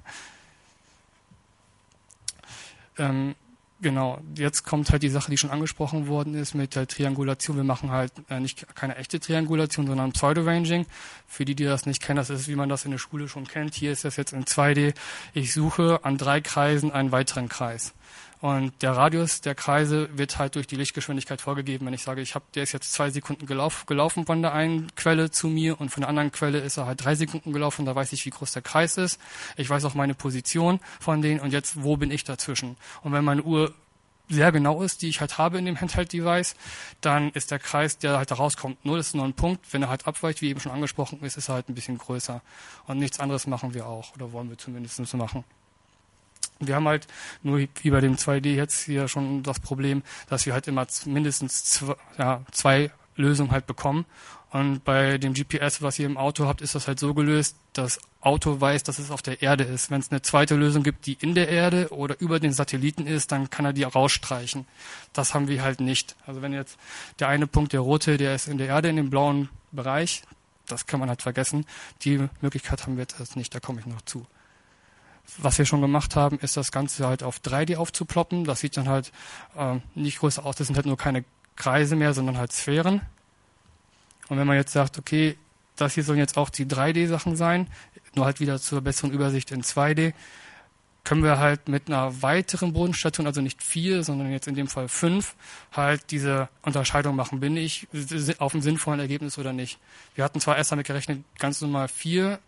Ähm, 2.97 3.35
genau, 3.81 4.19
jetzt 4.35 4.63
kommt 4.63 4.89
halt 4.89 5.03
die 5.03 5.09
Sache, 5.09 5.29
die 5.29 5.37
schon 5.37 5.51
angesprochen 5.51 6.07
worden 6.07 6.33
ist 6.33 6.55
mit 6.55 6.75
der 6.75 6.87
Triangulation. 6.87 7.55
Wir 7.55 7.63
machen 7.63 7.91
halt 7.91 8.11
äh, 8.29 8.39
nicht 8.39 8.65
keine 8.75 8.95
echte 8.95 9.19
Triangulation, 9.19 9.85
sondern 9.85 10.11
Pseudo-Ranging. 10.11 10.87
Für 11.27 11.45
die, 11.45 11.53
die 11.53 11.65
das 11.65 11.85
nicht 11.85 12.01
kennen, 12.01 12.17
das 12.17 12.31
ist, 12.31 12.47
wie 12.47 12.55
man 12.55 12.67
das 12.67 12.85
in 12.85 12.91
der 12.91 12.97
Schule 12.97 13.29
schon 13.29 13.47
kennt. 13.47 13.75
Hier 13.75 13.91
ist 13.91 14.05
das 14.05 14.17
jetzt 14.17 14.33
in 14.33 14.43
2D. 14.43 14.95
Ich 15.35 15.53
suche 15.53 15.99
an 16.03 16.17
drei 16.17 16.41
Kreisen 16.41 16.91
einen 16.91 17.11
weiteren 17.11 17.47
Kreis. 17.47 17.93
Und 18.41 18.81
der 18.81 18.93
Radius 18.95 19.41
der 19.41 19.53
Kreise 19.53 20.09
wird 20.17 20.37
halt 20.37 20.55
durch 20.55 20.65
die 20.65 20.77
Lichtgeschwindigkeit 20.77 21.41
vorgegeben. 21.41 21.85
Wenn 21.85 21.93
ich 21.93 22.03
sage, 22.03 22.21
ich 22.21 22.35
habe, 22.35 22.45
der 22.55 22.63
ist 22.63 22.71
jetzt 22.71 22.93
zwei 22.93 23.09
Sekunden 23.09 23.45
gelauf, 23.45 23.85
gelaufen 23.85 24.25
von 24.25 24.41
der 24.41 24.53
einen 24.53 24.93
Quelle 24.95 25.29
zu 25.29 25.49
mir 25.49 25.79
und 25.79 25.89
von 25.89 26.01
der 26.01 26.09
anderen 26.09 26.31
Quelle 26.31 26.59
ist 26.59 26.77
er 26.77 26.85
halt 26.85 27.03
drei 27.03 27.15
Sekunden 27.15 27.51
gelaufen, 27.51 27.85
da 27.85 27.95
weiß 27.95 28.13
ich, 28.13 28.25
wie 28.25 28.29
groß 28.29 28.53
der 28.53 28.61
Kreis 28.61 28.97
ist. 28.97 29.19
Ich 29.57 29.69
weiß 29.69 29.83
auch 29.83 29.93
meine 29.93 30.13
Position 30.13 30.79
von 31.01 31.21
denen 31.21 31.41
und 31.41 31.51
jetzt, 31.51 31.83
wo 31.83 31.97
bin 31.97 32.11
ich 32.11 32.23
dazwischen? 32.23 32.77
Und 33.03 33.11
wenn 33.11 33.25
meine 33.25 33.43
Uhr 33.43 33.73
sehr 34.29 34.51
genau 34.51 34.83
ist, 34.83 35.01
die 35.01 35.09
ich 35.09 35.19
halt 35.19 35.37
habe 35.37 35.57
in 35.57 35.65
dem 35.65 35.81
Handheld-Device, 35.81 36.55
dann 37.01 37.31
ist 37.31 37.51
der 37.51 37.59
Kreis, 37.59 37.97
der 37.97 38.17
halt 38.17 38.31
da 38.31 38.35
rauskommt, 38.35 38.85
null 38.85 38.99
ist 38.99 39.15
nur 39.15 39.25
ein 39.25 39.33
Punkt. 39.33 39.73
Wenn 39.73 39.81
er 39.81 39.89
halt 39.89 40.07
abweicht, 40.07 40.41
wie 40.41 40.49
eben 40.49 40.59
schon 40.59 40.71
angesprochen 40.71 41.19
ist, 41.23 41.35
ist 41.35 41.49
er 41.49 41.55
halt 41.55 41.67
ein 41.67 41.75
bisschen 41.75 41.97
größer. 41.97 42.41
Und 42.85 42.99
nichts 42.99 43.19
anderes 43.19 43.47
machen 43.47 43.73
wir 43.73 43.87
auch, 43.87 44.13
oder 44.15 44.31
wollen 44.31 44.49
wir 44.49 44.57
zumindest 44.57 45.13
machen. 45.15 45.43
Wir 46.60 46.76
haben 46.76 46.88
halt 46.88 47.07
nur 47.41 47.60
wie 47.60 47.89
bei 47.89 48.01
dem 48.01 48.16
2D 48.16 48.53
jetzt 48.53 48.82
hier 48.82 49.07
schon 49.07 49.43
das 49.43 49.60
Problem, 49.60 50.03
dass 50.28 50.45
wir 50.45 50.53
halt 50.53 50.68
immer 50.68 50.86
mindestens 51.05 51.64
zwei, 51.64 51.95
ja, 52.18 52.41
zwei 52.51 52.91
Lösungen 53.16 53.51
halt 53.51 53.68
bekommen. 53.68 54.05
Und 54.51 54.84
bei 54.84 55.20
dem 55.20 55.34
GPS, 55.34 55.82
was 55.84 55.99
ihr 55.99 56.07
im 56.07 56.18
Auto 56.18 56.47
habt, 56.47 56.62
ist 56.62 56.74
das 56.74 56.88
halt 56.88 56.99
so 56.99 57.14
gelöst, 57.14 57.55
das 57.74 57.99
Auto 58.20 58.60
weiß, 58.60 58.82
dass 58.84 58.97
es 58.97 59.12
auf 59.12 59.22
der 59.22 59.43
Erde 59.43 59.64
ist. 59.64 59.91
Wenn 59.91 60.01
es 60.01 60.12
eine 60.12 60.24
zweite 60.24 60.55
Lösung 60.55 60.82
gibt, 60.82 61.05
die 61.05 61.18
in 61.22 61.36
der 61.36 61.49
Erde 61.49 61.89
oder 61.91 62.20
über 62.20 62.39
den 62.39 62.51
Satelliten 62.51 63.05
ist, 63.05 63.32
dann 63.32 63.51
kann 63.51 63.66
er 63.66 63.74
die 63.74 63.84
rausstreichen. 63.84 64.66
Das 65.14 65.36
haben 65.36 65.47
wir 65.47 65.64
halt 65.64 65.82
nicht. 65.82 66.16
Also 66.26 66.41
wenn 66.41 66.51
jetzt 66.51 66.80
der 67.20 67.28
eine 67.28 67.45
Punkt, 67.45 67.74
der 67.74 67.82
rote, 67.82 68.18
der 68.18 68.34
ist 68.34 68.47
in 68.47 68.57
der 68.57 68.68
Erde, 68.68 68.89
in 68.89 68.95
dem 68.95 69.12
blauen 69.12 69.49
Bereich, 69.72 70.24
das 70.68 70.88
kann 70.88 70.99
man 70.99 71.10
halt 71.10 71.22
vergessen. 71.22 71.66
Die 72.01 72.28
Möglichkeit 72.41 72.84
haben 72.84 72.97
wir 72.97 73.05
jetzt 73.07 73.36
nicht, 73.36 73.53
da 73.53 73.60
komme 73.60 73.80
ich 73.82 73.86
noch 73.86 74.01
zu. 74.01 74.26
Was 75.38 75.57
wir 75.57 75.65
schon 75.65 75.82
gemacht 75.82 76.15
haben, 76.15 76.39
ist 76.39 76.57
das 76.57 76.71
Ganze 76.71 77.07
halt 77.07 77.23
auf 77.23 77.39
3D 77.39 77.77
aufzuploppen. 77.77 78.45
Das 78.45 78.59
sieht 78.59 78.77
dann 78.77 78.89
halt 78.89 79.11
äh, 79.55 79.77
nicht 79.95 80.19
größer 80.19 80.45
aus. 80.45 80.55
Das 80.55 80.67
sind 80.67 80.75
halt 80.75 80.86
nur 80.86 80.97
keine 80.97 81.23
Kreise 81.55 81.95
mehr, 81.95 82.13
sondern 82.13 82.38
halt 82.38 82.51
Sphären. 82.51 83.01
Und 84.30 84.38
wenn 84.38 84.47
man 84.47 84.57
jetzt 84.57 84.73
sagt, 84.73 84.97
okay, 84.97 85.38
das 85.75 85.93
hier 85.93 86.03
sollen 86.03 86.19
jetzt 86.19 86.38
auch 86.38 86.49
die 86.49 86.65
3D-Sachen 86.65 87.36
sein, 87.36 87.67
nur 88.15 88.25
halt 88.25 88.39
wieder 88.39 88.59
zur 88.59 88.82
besseren 88.82 89.11
Übersicht 89.11 89.51
in 89.51 89.61
2D, 89.61 90.13
können 91.03 91.23
wir 91.23 91.39
halt 91.39 91.69
mit 91.69 91.88
einer 91.88 92.21
weiteren 92.21 92.73
Bodenstation, 92.73 93.25
also 93.25 93.41
nicht 93.41 93.63
vier, 93.63 94.03
sondern 94.03 94.32
jetzt 94.32 94.47
in 94.47 94.55
dem 94.55 94.67
Fall 94.67 94.88
fünf, 94.89 95.36
halt 95.71 96.11
diese 96.11 96.49
Unterscheidung 96.61 97.15
machen. 97.15 97.39
Bin 97.39 97.57
ich 97.57 97.88
auf 98.38 98.53
einem 98.53 98.61
sinnvollen 98.61 98.99
Ergebnis 98.99 99.38
oder 99.38 99.53
nicht? 99.53 99.80
Wir 100.15 100.23
hatten 100.23 100.39
zwar 100.39 100.57
erst 100.57 100.71
damit 100.71 100.86
gerechnet, 100.86 101.23
ganz 101.39 101.61
normal 101.61 101.88
vier 101.88 102.39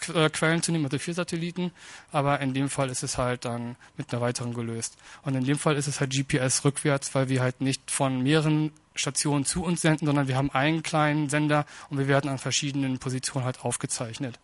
Quellen 0.00 0.62
zu 0.62 0.72
nehmen, 0.72 0.84
also 0.84 0.98
vier 0.98 1.14
Satelliten, 1.14 1.72
aber 2.12 2.40
in 2.40 2.54
dem 2.54 2.68
Fall 2.68 2.90
ist 2.90 3.02
es 3.02 3.18
halt 3.18 3.44
dann 3.44 3.76
mit 3.96 4.12
einer 4.12 4.20
weiteren 4.20 4.54
gelöst. 4.54 4.96
Und 5.22 5.34
in 5.34 5.44
dem 5.44 5.58
Fall 5.58 5.76
ist 5.76 5.86
es 5.86 6.00
halt 6.00 6.10
GPS 6.10 6.64
rückwärts, 6.64 7.14
weil 7.14 7.28
wir 7.28 7.42
halt 7.42 7.60
nicht 7.60 7.90
von 7.90 8.22
mehreren 8.22 8.72
Stationen 8.94 9.44
zu 9.44 9.62
uns 9.62 9.82
senden, 9.82 10.06
sondern 10.06 10.28
wir 10.28 10.36
haben 10.36 10.50
einen 10.50 10.82
kleinen 10.82 11.28
Sender 11.28 11.66
und 11.88 11.98
wir 11.98 12.08
werden 12.08 12.30
an 12.30 12.38
verschiedenen 12.38 12.98
Positionen 12.98 13.44
halt 13.44 13.64
aufgezeichnet. 13.64 14.38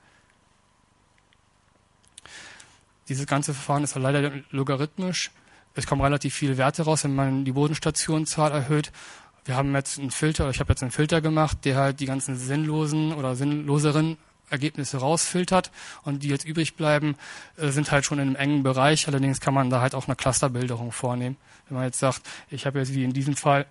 Dieses 3.08 3.26
ganze 3.26 3.54
Verfahren 3.54 3.84
ist 3.84 3.94
halt 3.94 4.02
leider 4.02 4.32
logarithmisch. 4.50 5.30
Es 5.74 5.86
kommen 5.86 6.00
relativ 6.00 6.34
viele 6.34 6.56
Werte 6.56 6.82
raus, 6.82 7.04
wenn 7.04 7.14
man 7.14 7.44
die 7.44 7.52
Bodenstationenzahl 7.52 8.50
erhöht. 8.50 8.92
Wir 9.44 9.56
haben 9.56 9.74
jetzt 9.74 9.98
einen 9.98 10.10
Filter, 10.10 10.50
ich 10.50 10.58
habe 10.58 10.72
jetzt 10.72 10.82
einen 10.82 10.90
Filter 10.90 11.20
gemacht, 11.20 11.58
der 11.64 11.76
halt 11.76 12.00
die 12.00 12.06
ganzen 12.06 12.36
sinnlosen 12.36 13.12
oder 13.12 13.36
sinnloseren 13.36 14.16
Ergebnisse 14.50 14.98
rausfiltert 14.98 15.70
und 16.04 16.22
die 16.22 16.28
jetzt 16.28 16.44
übrig 16.44 16.76
bleiben, 16.76 17.16
äh, 17.56 17.68
sind 17.68 17.90
halt 17.90 18.04
schon 18.04 18.18
in 18.18 18.28
einem 18.28 18.36
engen 18.36 18.62
Bereich. 18.62 19.08
Allerdings 19.08 19.40
kann 19.40 19.54
man 19.54 19.70
da 19.70 19.80
halt 19.80 19.94
auch 19.94 20.06
eine 20.06 20.16
Clusterbilderung 20.16 20.92
vornehmen. 20.92 21.36
Wenn 21.68 21.76
man 21.76 21.86
jetzt 21.86 21.98
sagt, 21.98 22.22
ich 22.50 22.66
habe 22.66 22.78
jetzt 22.78 22.94
wie 22.94 23.04
in 23.04 23.12
diesem 23.12 23.36
Fall 23.36 23.66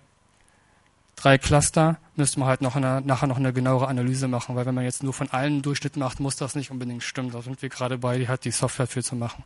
drei 1.16 1.38
Cluster, 1.38 1.98
müsste 2.14 2.38
man 2.40 2.48
halt 2.48 2.60
noch 2.60 2.76
eine, 2.76 3.00
nachher 3.00 3.26
noch 3.26 3.38
eine 3.38 3.52
genauere 3.52 3.88
Analyse 3.88 4.28
machen, 4.28 4.54
weil 4.54 4.66
wenn 4.66 4.74
man 4.74 4.84
jetzt 4.84 5.02
nur 5.02 5.14
von 5.14 5.30
allen 5.30 5.62
Durchschnitt 5.62 5.96
macht, 5.96 6.20
muss 6.20 6.36
das 6.36 6.54
nicht 6.54 6.70
unbedingt 6.70 7.02
stimmen. 7.02 7.30
Da 7.30 7.40
sind 7.40 7.60
wir 7.62 7.68
gerade 7.70 7.98
bei, 7.98 8.18
die 8.18 8.28
hat 8.28 8.44
die 8.44 8.50
Software 8.50 8.86
für 8.86 9.02
zu 9.02 9.16
machen. 9.16 9.42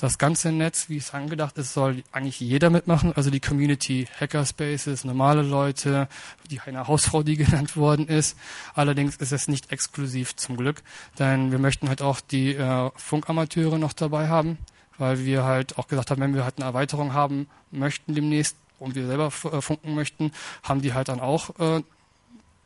Das 0.00 0.16
ganze 0.16 0.50
Netz, 0.50 0.88
wie 0.88 0.96
es 0.96 1.12
angedacht 1.12 1.58
ist, 1.58 1.74
soll 1.74 2.02
eigentlich 2.10 2.40
jeder 2.40 2.70
mitmachen, 2.70 3.12
also 3.14 3.28
die 3.28 3.38
Community, 3.38 4.08
Hackerspaces, 4.18 5.04
normale 5.04 5.42
Leute, 5.42 6.08
die 6.50 6.58
eine 6.60 6.88
Hausfrau, 6.88 7.22
die 7.22 7.36
genannt 7.44 7.76
worden 7.76 8.08
ist. 8.08 8.34
Allerdings 8.74 9.16
ist 9.16 9.32
es 9.32 9.46
nicht 9.46 9.70
exklusiv 9.70 10.36
zum 10.36 10.56
Glück, 10.56 10.82
denn 11.18 11.52
wir 11.52 11.58
möchten 11.58 11.90
halt 11.90 12.00
auch 12.00 12.22
die 12.22 12.54
äh, 12.54 12.90
Funkamateure 12.96 13.76
noch 13.76 13.92
dabei 13.92 14.28
haben, 14.28 14.56
weil 14.96 15.26
wir 15.26 15.44
halt 15.44 15.76
auch 15.76 15.86
gesagt 15.86 16.10
haben, 16.10 16.22
wenn 16.22 16.34
wir 16.34 16.44
halt 16.44 16.56
eine 16.56 16.64
Erweiterung 16.64 17.12
haben 17.12 17.48
möchten 17.70 18.14
demnächst 18.14 18.56
und 18.78 18.94
wir 18.94 19.06
selber 19.06 19.26
äh, 19.26 19.60
funken 19.60 19.94
möchten, 19.94 20.32
haben 20.62 20.80
die 20.80 20.94
halt 20.94 21.08
dann 21.08 21.20
auch 21.20 21.50
äh, 21.60 21.82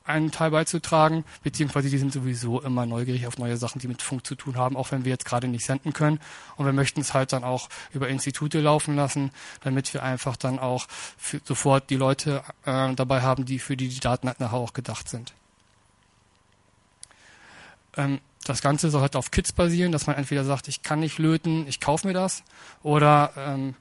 einen 0.04 0.30
Teil 0.30 0.50
beizutragen, 0.50 1.24
beziehungsweise 1.42 1.88
die 1.88 1.98
sind 1.98 2.12
sowieso 2.12 2.60
immer 2.60 2.84
neugierig 2.84 3.26
auf 3.26 3.38
neue 3.38 3.56
Sachen, 3.56 3.78
die 3.78 3.88
mit 3.88 4.02
Funk 4.02 4.26
zu 4.26 4.34
tun 4.34 4.56
haben, 4.56 4.76
auch 4.76 4.92
wenn 4.92 5.04
wir 5.04 5.10
jetzt 5.10 5.24
gerade 5.24 5.48
nicht 5.48 5.64
senden 5.64 5.92
können. 5.92 6.20
Und 6.56 6.66
wir 6.66 6.72
möchten 6.72 7.00
es 7.00 7.14
halt 7.14 7.32
dann 7.32 7.42
auch 7.42 7.68
über 7.92 8.08
Institute 8.08 8.60
laufen 8.60 8.96
lassen, 8.96 9.30
damit 9.62 9.92
wir 9.94 10.02
einfach 10.02 10.36
dann 10.36 10.58
auch 10.58 10.86
sofort 11.44 11.88
die 11.88 11.96
Leute 11.96 12.42
äh, 12.66 12.94
dabei 12.94 13.22
haben, 13.22 13.46
die 13.46 13.58
für 13.58 13.76
die 13.76 13.88
die 13.88 14.00
Daten 14.00 14.28
halt 14.28 14.40
nachher 14.40 14.58
auch 14.58 14.74
gedacht 14.74 15.08
sind. 15.08 15.32
Ähm, 17.96 18.20
das 18.44 18.60
Ganze 18.60 18.90
soll 18.90 19.00
halt 19.00 19.16
auf 19.16 19.30
Kits 19.30 19.52
basieren, 19.52 19.90
dass 19.90 20.06
man 20.06 20.16
entweder 20.16 20.44
sagt, 20.44 20.68
ich 20.68 20.82
kann 20.82 21.00
nicht 21.00 21.18
löten, 21.18 21.66
ich 21.66 21.80
kaufe 21.80 22.06
mir 22.06 22.12
das, 22.12 22.42
oder 22.82 23.32
ähm, 23.38 23.74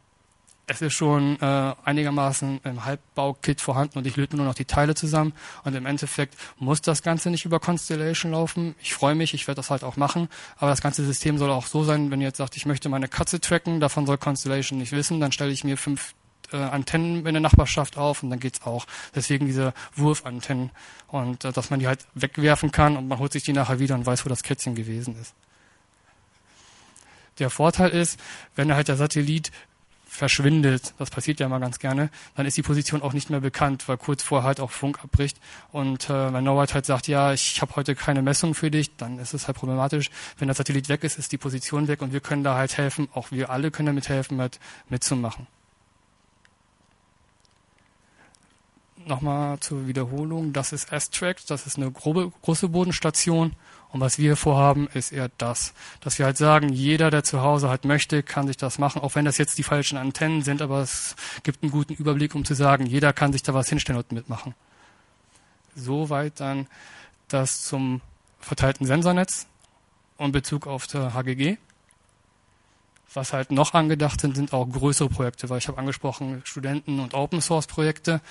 es 0.66 0.82
ist 0.82 0.93
schon 0.93 1.39
äh, 1.41 1.76
einigermaßen 1.84 2.61
im 2.64 2.86
Halbbaukit 2.86 3.59
vorhanden 3.59 3.97
und 3.97 4.07
ich 4.07 4.16
löte 4.16 4.38
nur 4.38 4.45
noch 4.45 4.53
die 4.53 4.66
Teile 4.66 4.95
zusammen. 4.95 5.34
Und 5.66 5.76
im 5.76 5.86
Endeffekt 5.86 6.36
muss 6.57 6.82
das 6.82 7.03
Ganze 7.03 7.30
nicht 7.30 7.43
über 7.43 7.59
Constellation 7.59 8.32
laufen. 8.32 8.74
Ich 8.82 8.93
freue 8.93 9.14
mich, 9.14 9.34
ich 9.34 9.47
werde 9.47 9.57
das 9.57 9.70
halt 9.70 9.84
auch 9.84 9.97
machen. 9.97 10.30
Aber 10.57 10.70
das 10.70 10.82
ganze 10.82 11.03
System 11.05 11.38
soll 11.38 11.51
auch 11.51 11.66
so 11.66 11.84
sein, 11.84 12.11
wenn 12.11 12.22
ihr 12.22 12.28
jetzt 12.28 12.38
sagt, 12.38 12.55
ich 12.55 12.66
möchte 12.66 12.88
meine 12.88 13.09
Katze 13.09 13.41
tracken, 13.41 13.82
davon 13.82 14.05
soll 14.05 14.18
Constellation 14.18 14.80
nicht 14.80 14.93
wissen, 14.93 15.20
dann 15.20 15.34
stelle 15.34 15.51
ich 15.51 15.66
mir 15.66 15.78
fünf 15.78 16.16
äh, 16.53 16.57
Antennen 16.57 17.26
in 17.26 17.34
der 17.34 17.41
Nachbarschaft 17.41 17.97
auf 17.97 18.24
und 18.24 18.30
dann 18.30 18.39
geht's 18.39 18.61
auch. 18.66 18.86
Deswegen 19.14 19.45
diese 19.45 19.74
Wurfantennen 19.95 20.72
und 21.07 21.43
äh, 21.43 21.51
dass 21.51 21.72
man 21.72 21.82
die 21.82 21.88
halt 21.88 22.05
wegwerfen 22.14 22.72
kann 22.72 22.95
und 22.95 23.09
man 23.09 23.20
holt 23.20 23.34
sich 23.34 23.43
die 23.43 23.53
nachher 23.53 23.80
wieder 23.80 23.95
und 23.95 24.05
weiß, 24.05 24.26
wo 24.26 24.30
das 24.30 24.43
Kätzchen 24.43 24.76
gewesen 24.76 25.20
ist. 25.20 25.34
Der 27.39 27.49
Vorteil 27.49 27.89
ist, 27.89 28.20
wenn 28.55 28.74
halt 28.74 28.88
der 28.88 28.95
Satellit 28.95 29.51
verschwindet, 30.14 30.93
das 30.99 31.09
passiert 31.09 31.39
ja 31.39 31.49
mal 31.49 31.59
ganz 31.59 31.80
gerne, 31.80 32.09
dann 32.36 32.45
ist 32.45 32.55
die 32.55 32.61
Position 32.61 33.01
auch 33.01 33.14
nicht 33.14 33.30
mehr 33.30 33.39
bekannt, 33.39 33.88
weil 33.88 33.97
kurz 33.97 34.22
vorher 34.22 34.45
halt 34.45 34.59
auch 34.59 34.70
Funk 34.70 35.03
abbricht. 35.03 35.39
Und 35.72 36.09
äh, 36.09 36.34
wenn 36.34 36.43
NORAD 36.43 36.76
halt 36.76 36.86
sagt, 36.86 37.07
ja, 37.07 37.34
ich 37.34 37.61
habe 37.61 37.76
heute 37.76 37.95
keine 37.95 38.22
Messung 38.22 38.53
für 38.53 38.70
dich, 38.70 38.95
dann 38.95 39.18
ist 39.18 39.34
es 39.34 39.47
halt 39.47 39.57
problematisch. 39.57 40.11
Wenn 40.38 40.47
der 40.47 40.55
Satellit 40.55 40.88
weg 40.88 41.03
ist, 41.03 41.18
ist 41.18 41.32
die 41.32 41.38
Position 41.38 41.88
weg 41.88 42.01
und 42.01 42.14
wir 42.14 42.20
können 42.20 42.43
da 42.43 42.55
halt 42.55 42.78
helfen, 42.78 43.07
auch 43.14 43.32
wir 43.32 43.49
alle 43.49 43.72
können 43.72 43.88
damit 43.88 44.07
helfen, 44.07 44.38
mit, 44.38 44.59
mitzumachen. 44.88 45.47
Nochmal 49.05 49.59
zur 49.59 49.88
Wiederholung, 49.88 50.53
das 50.53 50.72
ist 50.72 50.91
S-Track, 50.91 51.45
das 51.47 51.66
ist 51.66 51.78
eine 51.78 51.91
grobe, 51.91 52.32
große 52.43 52.70
Bodenstation 52.70 53.53
und 53.93 53.99
was 53.99 54.17
wir 54.17 54.35
vorhaben, 54.35 54.87
ist 54.95 55.11
eher 55.11 55.29
das, 55.37 55.75
dass 56.01 56.17
wir 56.17 56.25
halt 56.25 56.35
sagen, 56.35 56.69
jeder, 56.69 57.11
der 57.11 57.23
zu 57.23 57.41
Hause 57.41 57.69
halt 57.69 57.85
möchte, 57.85 58.23
kann 58.23 58.47
sich 58.47 58.57
das 58.57 58.79
machen, 58.79 59.03
auch 59.03 59.13
wenn 59.13 59.23
das 59.23 59.37
jetzt 59.37 59.59
die 59.59 59.63
falschen 59.63 59.99
Antennen 59.99 60.41
sind, 60.41 60.63
aber 60.63 60.79
es 60.79 61.15
gibt 61.43 61.61
einen 61.61 61.71
guten 61.71 61.93
Überblick, 61.93 62.33
um 62.33 62.43
zu 62.43 62.55
sagen, 62.55 62.87
jeder 62.87 63.13
kann 63.13 63.31
sich 63.31 63.43
da 63.43 63.53
was 63.53 63.69
hinstellen 63.69 63.99
und 63.99 64.11
mitmachen. 64.11 64.55
Soweit 65.75 66.39
dann 66.39 66.65
das 67.27 67.65
zum 67.65 68.01
verteilten 68.39 68.87
Sensornetz 68.87 69.45
und 70.17 70.31
Bezug 70.31 70.65
auf 70.65 70.87
der 70.87 71.13
HGG. 71.13 71.57
Was 73.13 73.31
halt 73.31 73.51
noch 73.51 73.75
angedacht 73.75 74.21
sind, 74.21 74.35
sind 74.35 74.53
auch 74.53 74.65
größere 74.65 75.09
Projekte, 75.09 75.51
weil 75.51 75.59
ich 75.59 75.67
habe 75.67 75.77
angesprochen 75.77 76.41
Studenten- 76.45 76.99
und 76.99 77.13
Open-Source-Projekte. 77.13 78.21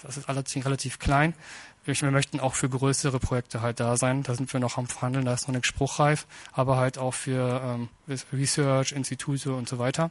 Das 0.00 0.16
ist 0.16 0.30
relativ, 0.30 0.64
relativ 0.64 0.98
klein 0.98 1.34
wir 1.84 2.10
möchten 2.10 2.40
auch 2.40 2.54
für 2.54 2.68
größere 2.68 3.18
Projekte 3.18 3.62
halt 3.62 3.80
da 3.80 3.96
sein. 3.96 4.22
Da 4.22 4.34
sind 4.34 4.52
wir 4.52 4.60
noch 4.60 4.76
am 4.76 4.86
Verhandeln, 4.86 5.24
da 5.24 5.34
ist 5.34 5.48
noch 5.48 5.54
nichts 5.54 5.68
spruchreif, 5.68 6.26
aber 6.52 6.76
halt 6.76 6.98
auch 6.98 7.14
für 7.14 7.60
ähm, 7.64 7.88
Research, 8.32 8.92
Institute 8.92 9.52
und 9.52 9.68
so 9.68 9.78
weiter. 9.78 10.10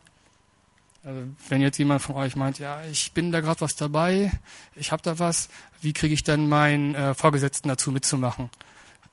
Also 1.03 1.21
wenn 1.47 1.61
jetzt 1.61 1.77
jemand 1.77 2.01
von 2.01 2.15
euch 2.15 2.35
meint, 2.35 2.59
ja, 2.59 2.81
ich 2.83 3.13
bin 3.13 3.31
da 3.31 3.39
gerade 3.39 3.61
was 3.61 3.75
dabei, 3.75 4.31
ich 4.75 4.91
habe 4.91 5.01
da 5.01 5.17
was, 5.17 5.49
wie 5.81 5.93
kriege 5.93 6.13
ich 6.13 6.23
dann 6.23 6.49
meinen 6.49 6.93
äh, 6.95 7.13
Vorgesetzten 7.13 7.69
dazu 7.69 7.91
mitzumachen? 7.91 8.49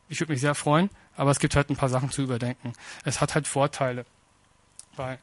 Ich 0.09 0.21
würde 0.21 0.33
mich 0.33 0.41
sehr 0.41 0.55
freuen, 0.55 0.91
aber 1.17 1.31
es 1.31 1.39
gibt 1.39 1.55
halt 1.55 1.71
ein 1.71 1.77
paar 1.77 1.89
Sachen 1.89 2.11
zu 2.11 2.23
überdenken. 2.23 2.73
Es 3.05 3.21
hat 3.21 3.35
halt 3.35 3.47
Vorteile, 3.47 4.05
weil 4.97 5.19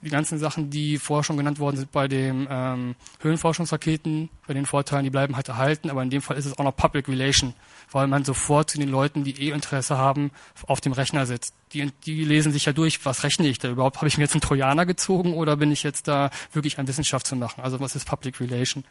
die 0.00 0.10
ganzen 0.10 0.38
Sachen, 0.38 0.70
die 0.70 0.98
vorher 0.98 1.24
schon 1.24 1.36
genannt 1.36 1.58
worden 1.58 1.76
sind 1.76 1.92
bei 1.92 2.08
den 2.08 2.46
ähm, 2.50 2.94
Höhenforschungsraketen, 3.20 4.28
bei 4.46 4.54
den 4.54 4.66
Vorteilen, 4.66 5.04
die 5.04 5.10
bleiben 5.10 5.36
halt 5.36 5.48
erhalten, 5.48 5.90
aber 5.90 6.02
in 6.02 6.10
dem 6.10 6.22
Fall 6.22 6.36
ist 6.36 6.46
es 6.46 6.58
auch 6.58 6.64
noch 6.64 6.74
Public 6.74 7.08
Relation, 7.08 7.54
weil 7.90 8.06
man 8.06 8.24
sofort 8.24 8.70
zu 8.70 8.78
den 8.78 8.88
Leuten, 8.88 9.24
die 9.24 9.48
eh 9.48 9.50
Interesse 9.50 9.98
haben, 9.98 10.30
auf 10.66 10.80
dem 10.80 10.92
Rechner 10.92 11.26
sitzt. 11.26 11.54
Die, 11.72 11.90
die 12.04 12.24
lesen 12.24 12.52
sich 12.52 12.64
ja 12.64 12.72
durch, 12.72 13.04
was 13.04 13.22
rechne 13.22 13.46
ich 13.48 13.58
da 13.58 13.70
überhaupt? 13.70 13.96
Habe 13.98 14.08
ich 14.08 14.18
mir 14.18 14.24
jetzt 14.24 14.34
einen 14.34 14.40
Trojaner 14.40 14.86
gezogen 14.86 15.34
oder 15.34 15.56
bin 15.56 15.70
ich 15.70 15.82
jetzt 15.82 16.08
da 16.08 16.30
wirklich 16.52 16.78
an 16.78 16.88
Wissenschaft 16.88 17.26
zu 17.26 17.36
machen? 17.36 17.62
Also 17.62 17.80
was 17.80 17.94
ist 17.94 18.06
Public 18.06 18.40
Relation? 18.40 18.84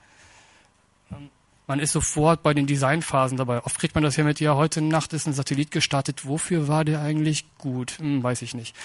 Ähm, 1.11 1.29
man 1.67 1.79
ist 1.79 1.93
sofort 1.93 2.43
bei 2.43 2.53
den 2.53 2.67
Designphasen 2.67 3.37
dabei. 3.37 3.63
Oft 3.63 3.79
kriegt 3.79 3.95
man 3.95 4.03
das 4.03 4.17
ja 4.17 4.23
mit, 4.23 4.39
ja, 4.39 4.55
heute 4.55 4.81
Nacht 4.81 5.13
ist 5.13 5.27
ein 5.27 5.33
Satellit 5.33 5.71
gestartet. 5.71 6.25
Wofür 6.25 6.67
war 6.67 6.83
der 6.83 7.01
eigentlich 7.01 7.45
gut? 7.57 7.99
Hm, 7.99 8.23
weiß 8.23 8.41
ich 8.41 8.53
nicht 8.53 8.75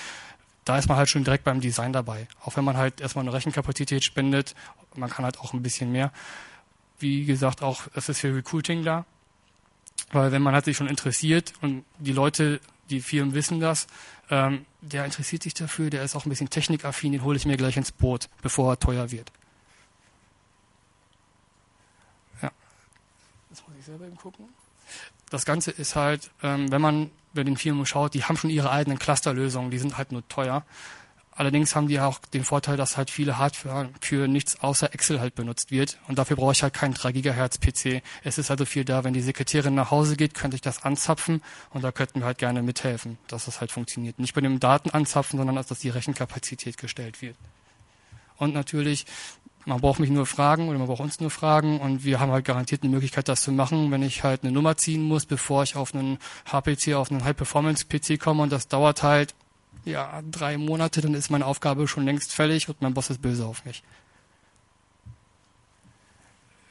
da 0.66 0.76
ist 0.76 0.88
man 0.88 0.98
halt 0.98 1.08
schon 1.08 1.24
direkt 1.24 1.44
beim 1.44 1.60
Design 1.60 1.92
dabei. 1.92 2.26
Auch 2.44 2.56
wenn 2.56 2.64
man 2.64 2.76
halt 2.76 3.00
erstmal 3.00 3.24
eine 3.24 3.32
Rechenkapazität 3.32 4.04
spendet, 4.04 4.54
man 4.96 5.08
kann 5.08 5.24
halt 5.24 5.38
auch 5.38 5.54
ein 5.54 5.62
bisschen 5.62 5.92
mehr. 5.92 6.12
Wie 6.98 7.24
gesagt, 7.24 7.62
auch 7.62 7.82
es 7.94 8.08
ist 8.08 8.20
für 8.20 8.34
Recruiting 8.34 8.84
da. 8.84 9.06
Weil 10.10 10.32
wenn 10.32 10.42
man 10.42 10.54
halt 10.54 10.64
sich 10.64 10.76
schon 10.76 10.88
interessiert 10.88 11.52
und 11.62 11.84
die 11.98 12.12
Leute, 12.12 12.60
die 12.90 13.00
Firmen 13.00 13.32
wissen 13.32 13.60
das, 13.60 13.86
ähm, 14.28 14.66
der 14.80 15.04
interessiert 15.04 15.44
sich 15.44 15.54
dafür, 15.54 15.88
der 15.88 16.02
ist 16.02 16.16
auch 16.16 16.26
ein 16.26 16.30
bisschen 16.30 16.50
technikaffin, 16.50 17.12
den 17.12 17.22
hole 17.22 17.36
ich 17.36 17.46
mir 17.46 17.56
gleich 17.56 17.76
ins 17.76 17.92
Boot, 17.92 18.28
bevor 18.42 18.72
er 18.72 18.78
teuer 18.80 19.12
wird. 19.12 19.30
Ja. 22.42 22.50
Das 23.50 23.62
muss 23.66 23.76
ich 23.78 23.84
selber 23.84 24.04
eben 24.04 24.16
gucken. 24.16 24.48
Das 25.30 25.44
Ganze 25.44 25.70
ist 25.70 25.94
halt, 25.94 26.30
ähm, 26.42 26.72
wenn 26.72 26.80
man 26.80 27.10
bei 27.36 27.44
den 27.44 27.56
Firmen 27.56 27.86
schaut, 27.86 28.14
die 28.14 28.24
haben 28.24 28.36
schon 28.36 28.50
ihre 28.50 28.70
eigenen 28.70 28.98
Clusterlösungen, 28.98 29.70
die 29.70 29.78
sind 29.78 29.96
halt 29.96 30.10
nur 30.10 30.26
teuer. 30.28 30.64
Allerdings 31.38 31.76
haben 31.76 31.86
die 31.86 32.00
auch 32.00 32.18
den 32.18 32.44
Vorteil, 32.44 32.78
dass 32.78 32.96
halt 32.96 33.10
viele 33.10 33.36
Hardware 33.36 33.90
für 34.00 34.26
nichts 34.26 34.58
außer 34.60 34.94
Excel 34.94 35.20
halt 35.20 35.34
benutzt 35.34 35.70
wird. 35.70 35.98
Und 36.08 36.16
dafür 36.16 36.34
brauche 36.36 36.52
ich 36.52 36.62
halt 36.62 36.72
keinen 36.72 36.94
3 36.94 37.12
Gigahertz 37.12 37.60
PC. 37.60 38.02
Es 38.24 38.38
ist 38.38 38.50
also 38.50 38.64
viel 38.64 38.86
da, 38.86 39.04
wenn 39.04 39.12
die 39.12 39.20
Sekretärin 39.20 39.74
nach 39.74 39.90
Hause 39.90 40.16
geht, 40.16 40.32
könnte 40.32 40.54
ich 40.54 40.62
das 40.62 40.82
anzapfen 40.82 41.42
und 41.74 41.84
da 41.84 41.92
könnten 41.92 42.20
wir 42.20 42.26
halt 42.26 42.38
gerne 42.38 42.62
mithelfen, 42.62 43.18
dass 43.28 43.44
das 43.44 43.60
halt 43.60 43.70
funktioniert. 43.70 44.18
Nicht 44.18 44.34
bei 44.34 44.40
dem 44.40 44.60
Daten 44.60 44.88
anzapfen, 44.88 45.36
sondern 45.36 45.56
dass 45.56 45.78
die 45.78 45.90
Rechenkapazität 45.90 46.78
gestellt 46.78 47.20
wird. 47.20 47.36
Und 48.38 48.54
natürlich 48.54 49.04
man 49.66 49.80
braucht 49.80 49.98
mich 49.98 50.10
nur 50.10 50.26
fragen 50.26 50.68
oder 50.68 50.78
man 50.78 50.86
braucht 50.86 51.00
uns 51.00 51.20
nur 51.20 51.30
fragen 51.30 51.80
und 51.80 52.04
wir 52.04 52.20
haben 52.20 52.30
halt 52.30 52.44
garantiert 52.44 52.82
eine 52.82 52.92
Möglichkeit, 52.92 53.28
das 53.28 53.42
zu 53.42 53.50
machen, 53.50 53.90
wenn 53.90 54.02
ich 54.02 54.22
halt 54.22 54.44
eine 54.44 54.52
Nummer 54.52 54.76
ziehen 54.76 55.02
muss, 55.02 55.26
bevor 55.26 55.64
ich 55.64 55.74
auf 55.74 55.92
einen 55.92 56.18
HPC, 56.50 56.94
auf 56.94 57.10
einen 57.10 57.24
High-Performance-PC 57.24 58.20
komme 58.20 58.44
und 58.44 58.52
das 58.52 58.68
dauert 58.68 59.02
halt 59.02 59.34
ja 59.84 60.22
drei 60.30 60.56
Monate, 60.56 61.00
dann 61.00 61.14
ist 61.14 61.30
meine 61.30 61.46
Aufgabe 61.46 61.88
schon 61.88 62.04
längst 62.04 62.32
fällig 62.32 62.68
und 62.68 62.80
mein 62.80 62.94
Boss 62.94 63.10
ist 63.10 63.20
böse 63.20 63.44
auf 63.44 63.64
mich. 63.64 63.82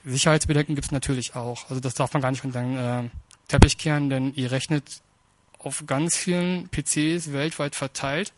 Sicherheitsbedenken 0.06 0.76
gibt 0.76 0.86
es 0.86 0.91
natürlich 0.91 1.36
auch. 1.36 1.70
Also 1.70 1.82
das 1.82 1.96
darf 1.96 2.14
man 2.14 2.22
gar 2.22 2.32
nicht 2.32 2.46
unter 2.46 2.62
den 2.62 2.78
äh, 2.78 3.10
Teppich 3.50 3.78
kehren, 3.78 4.10
denn 4.10 4.34
ihr 4.36 4.52
rechnet 4.52 5.02
auf 5.60 5.84
ganz 5.86 6.16
vielen 6.16 6.70
PCs 6.70 7.34
weltweit 7.34 7.76
verteilt 7.76 8.32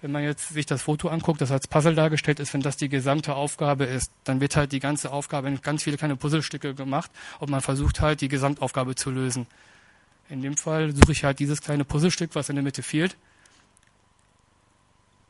wenn 0.00 0.12
man 0.12 0.22
jetzt 0.22 0.50
sich 0.50 0.66
das 0.66 0.82
Foto 0.82 1.08
anguckt, 1.08 1.40
das 1.40 1.50
als 1.50 1.66
Puzzle 1.66 1.94
dargestellt 1.94 2.38
ist, 2.38 2.54
wenn 2.54 2.60
das 2.60 2.76
die 2.76 2.88
gesamte 2.88 3.34
Aufgabe 3.34 3.84
ist, 3.84 4.12
dann 4.24 4.40
wird 4.40 4.54
halt 4.54 4.70
die 4.72 4.78
ganze 4.78 5.10
Aufgabe 5.10 5.48
in 5.48 5.60
ganz 5.60 5.82
viele 5.82 5.96
kleine 5.96 6.16
Puzzlestücke 6.16 6.74
gemacht 6.74 7.10
und 7.40 7.50
man 7.50 7.60
versucht 7.60 8.00
halt 8.00 8.20
die 8.20 8.28
Gesamtaufgabe 8.28 8.94
zu 8.94 9.10
lösen. 9.10 9.46
In 10.28 10.42
dem 10.42 10.56
Fall 10.56 10.94
suche 10.94 11.12
ich 11.12 11.24
halt 11.24 11.40
dieses 11.40 11.60
kleine 11.60 11.84
Puzzlestück, 11.84 12.34
was 12.34 12.48
in 12.48 12.56
der 12.56 12.62
Mitte 12.62 12.82
fehlt. 12.82 13.16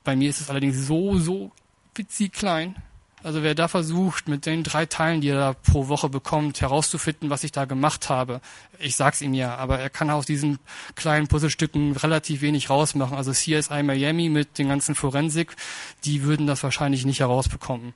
Bei 0.05 0.17
mir 0.17 0.29
ist 0.29 0.41
es 0.41 0.51
allerdings 0.51 0.77
so, 0.87 1.19
so 1.19 1.53
witzig 1.95 2.33
klein, 2.33 2.77
also 3.23 3.43
wer 3.43 3.55
da 3.55 3.69
versucht, 3.69 4.29
mit 4.29 4.47
den 4.47 4.63
drei 4.63 4.87
Teilen, 4.87 5.21
die 5.21 5.29
er 5.29 5.39
da 5.39 5.53
pro 5.53 5.89
Woche 5.89 6.09
bekommt, 6.09 6.61
herauszufinden, 6.61 7.31
was 7.31 7.45
ich 7.45 7.53
da 7.53 7.65
gemacht 7.65 8.09
habe, 8.09 8.41
ich 8.79 8.97
sag's 8.97 9.21
ihm 9.21 9.35
ja, 9.35 9.57
aber 9.57 9.79
er 9.79 9.91
kann 9.91 10.11
aus 10.11 10.27
diesen 10.27 10.59
kleinen 10.95 11.27
Puzzlestücken 11.27 11.97
relativ 11.97 12.41
wenig 12.43 12.71
rausmachen. 12.71 13.17
Also 13.17 13.33
CSI 13.33 13.83
Miami 13.83 14.29
mit 14.29 14.59
den 14.59 14.69
ganzen 14.69 14.95
Forensik, 14.95 15.57
die 16.05 16.23
würden 16.23 16.47
das 16.47 16.63
wahrscheinlich 16.63 17.05
nicht 17.05 17.21
herausbekommen. 17.21 17.95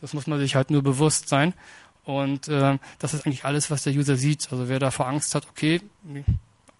Das 0.00 0.14
muss 0.14 0.26
man 0.26 0.38
sich 0.38 0.54
halt 0.54 0.70
nur 0.70 0.82
bewusst 0.82 1.28
sein. 1.28 1.54
Und 2.04 2.48
äh, 2.48 2.78
das 2.98 3.14
ist 3.14 3.26
eigentlich 3.26 3.44
alles, 3.44 3.70
was 3.70 3.82
der 3.82 3.92
User 3.92 4.16
sieht. 4.16 4.48
Also 4.50 4.68
wer 4.68 4.78
davor 4.78 5.06
Angst 5.06 5.34
hat, 5.34 5.46
okay, 5.48 5.82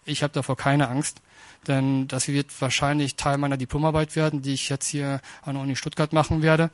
ich 0.05 0.23
habe 0.23 0.33
davor 0.33 0.57
keine 0.57 0.89
Angst, 0.89 1.21
denn 1.67 2.09
das 2.09 2.29
wird 2.29 2.49
wahrscheinlich 2.61 3.17
Teil 3.17 3.39
meiner 3.39 3.57
Diplomarbeit 3.57 4.17
werden, 4.17 4.43
die 4.43 4.55
ich 4.55 4.69
jetzt 4.69 4.87
hier 4.87 5.21
an 5.43 5.55
der 5.55 5.63
Uni 5.63 5.77
Stuttgart 5.77 6.13
machen 6.13 6.43
werde. 6.43 6.71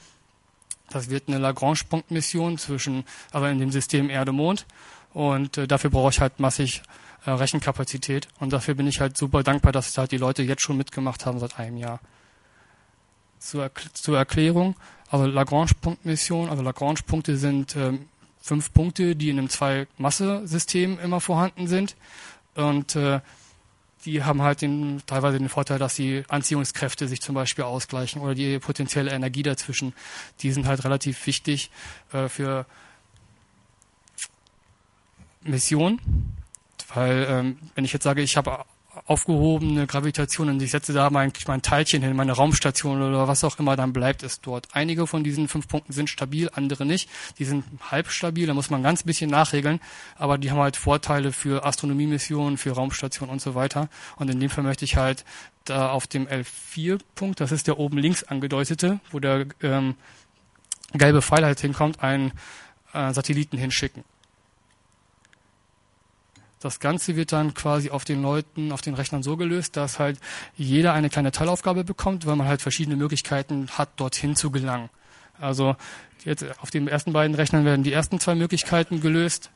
Das 0.91 1.11
wird 1.11 1.29
eine 1.29 1.39
Lagrange-Punktmission 1.39 2.59
zwischen, 2.59 3.05
aber 3.33 3.51
in 3.51 3.59
dem 3.59 3.71
System 3.71 4.11
Erde-Mond. 4.11 4.67
Und 5.13 5.59
äh, 5.59 5.67
dafür 5.67 5.91
brauche 5.91 6.11
ich 6.11 6.21
halt 6.21 6.39
massig 6.41 6.83
äh, 7.25 7.31
Rechenkapazität. 7.31 8.29
Und 8.39 8.53
dafür 8.53 8.75
bin 8.75 8.87
ich 8.87 9.01
halt 9.01 9.17
super 9.17 9.43
dankbar, 9.43 9.73
dass 9.73 9.97
halt 9.99 10.13
die 10.13 10.19
Leute 10.19 10.43
jetzt 10.43 10.63
schon 10.63 10.77
mitgemacht 10.77 11.27
haben 11.27 11.39
seit 11.39 11.59
einem 11.59 11.77
Jahr. 11.77 12.01
Zur, 13.39 13.71
zur 13.93 14.17
Erklärung, 14.17 14.77
also 15.11 15.27
Lagrange-Punktmission, 15.27 16.49
also 16.49 16.63
Lagrange-Punkte 16.63 17.37
sind 17.37 17.77
äh, 17.77 17.93
fünf 18.41 18.73
Punkte, 18.73 19.17
die 19.17 19.31
in 19.31 19.39
einem 19.39 19.49
Zwei-Masse-System 19.49 20.99
immer 21.01 21.21
vorhanden 21.21 21.67
sind. 21.67 21.97
Und 22.55 22.97
äh, 22.97 23.21
die 24.07 24.23
haben 24.23 24.41
halt 24.41 24.63
den, 24.63 25.03
teilweise 25.07 25.39
den 25.39 25.49
Vorteil, 25.49 25.79
dass 25.79 25.97
die 25.97 26.23
Anziehungskräfte 26.29 27.09
sich 27.09 27.21
zum 27.21 27.35
Beispiel 27.35 27.65
ausgleichen 27.65 28.23
oder 28.23 28.35
die 28.35 28.59
potenzielle 28.59 29.11
Energie 29.11 29.43
dazwischen. 29.43 29.93
Die 30.41 30.53
sind 30.53 30.67
halt 30.67 30.85
relativ 30.85 31.27
wichtig 31.27 31.71
äh, 32.13 32.29
für 32.29 32.67
Missionen, 35.43 36.01
weil 36.95 37.27
ähm, 37.29 37.59
wenn 37.75 37.85
ich 37.85 37.93
jetzt 37.93 38.05
sage, 38.05 38.23
ich 38.23 38.37
habe 38.37 38.65
aufgehobene 39.05 39.87
Gravitation 39.87 40.49
und 40.49 40.63
ich 40.63 40.71
setze 40.71 40.93
da 40.93 41.11
mein, 41.11 41.33
mein 41.47 41.63
Teilchen 41.63 42.03
hin, 42.03 42.17
meine 42.17 42.33
Raumstation 42.33 43.03
oder 43.03 43.29
was 43.29 43.45
auch 43.45 43.59
immer, 43.59 43.77
dann 43.77 43.93
bleibt 43.93 44.23
es 44.23 44.41
dort. 44.41 44.69
Einige 44.73 45.07
von 45.07 45.23
diesen 45.25 45.49
fünf 45.49 45.69
Punkten 45.69 45.93
sind 45.93 46.09
stabil, 46.09 46.51
andere 46.53 46.87
nicht. 46.87 47.09
Die 47.39 47.45
sind 47.45 47.65
halb 47.91 48.11
stabil, 48.11 48.47
da 48.47 48.55
muss 48.55 48.71
man 48.71 48.83
ganz 48.83 49.03
bisschen 49.03 49.31
nachregeln, 49.31 49.81
aber 50.17 50.39
die 50.39 50.51
haben 50.51 50.59
halt 50.59 50.77
Vorteile 50.77 51.33
für 51.33 51.65
Astronomiemissionen, 51.65 52.57
für 52.57 52.73
Raumstationen 52.73 53.33
und 53.33 53.41
so 53.41 53.55
weiter. 53.55 53.89
Und 54.17 54.31
in 54.31 54.41
dem 54.41 54.51
Fall 54.51 54.65
möchte 54.65 54.85
ich 54.85 54.97
halt 54.97 55.25
da 55.65 55.91
auf 55.91 56.07
dem 56.07 56.27
L4-Punkt, 56.27 57.41
das 57.41 57.53
ist 57.53 57.67
der 57.67 57.79
oben 57.79 57.99
links 57.99 58.25
angedeutete, 58.25 59.01
wo 59.11 59.21
der 59.21 59.47
ähm, 59.63 59.95
gelbe 60.93 61.23
Pfeil 61.23 61.45
halt 61.45 61.61
hinkommt, 61.61 62.03
einen 62.03 62.33
äh, 62.93 63.13
Satelliten 63.13 63.59
hinschicken. 63.59 64.05
Das 66.61 66.81
Ganze 66.81 67.17
wird 67.17 67.33
dann 67.33 67.53
quasi 67.55 67.91
auf 67.91 68.05
den 68.05 68.23
Leuten, 68.23 68.73
auf 68.73 68.81
den 68.81 68.95
Rechnern 68.95 69.23
so 69.23 69.37
gelöst, 69.37 69.77
dass 69.77 69.99
halt 69.99 70.19
jeder 70.57 70.95
eine 70.95 71.11
kleine 71.11 71.31
Teilaufgabe 71.31 71.85
bekommt, 71.85 72.27
weil 72.27 72.37
man 72.37 72.49
halt 72.49 72.63
verschiedene 72.63 72.97
Möglichkeiten 72.97 73.69
hat, 73.73 73.91
dorthin 73.97 74.37
zu 74.37 74.51
gelangen. 74.51 74.89
Also 75.39 75.77
jetzt 76.25 76.45
auf 76.61 76.71
den 76.71 76.89
ersten 76.89 77.13
beiden 77.13 77.35
Rechnern 77.35 77.65
werden 77.65 77.83
die 77.83 77.93
ersten 77.93 78.21
zwei 78.21 78.35
Möglichkeiten 78.35 79.01
gelöst 79.01 79.51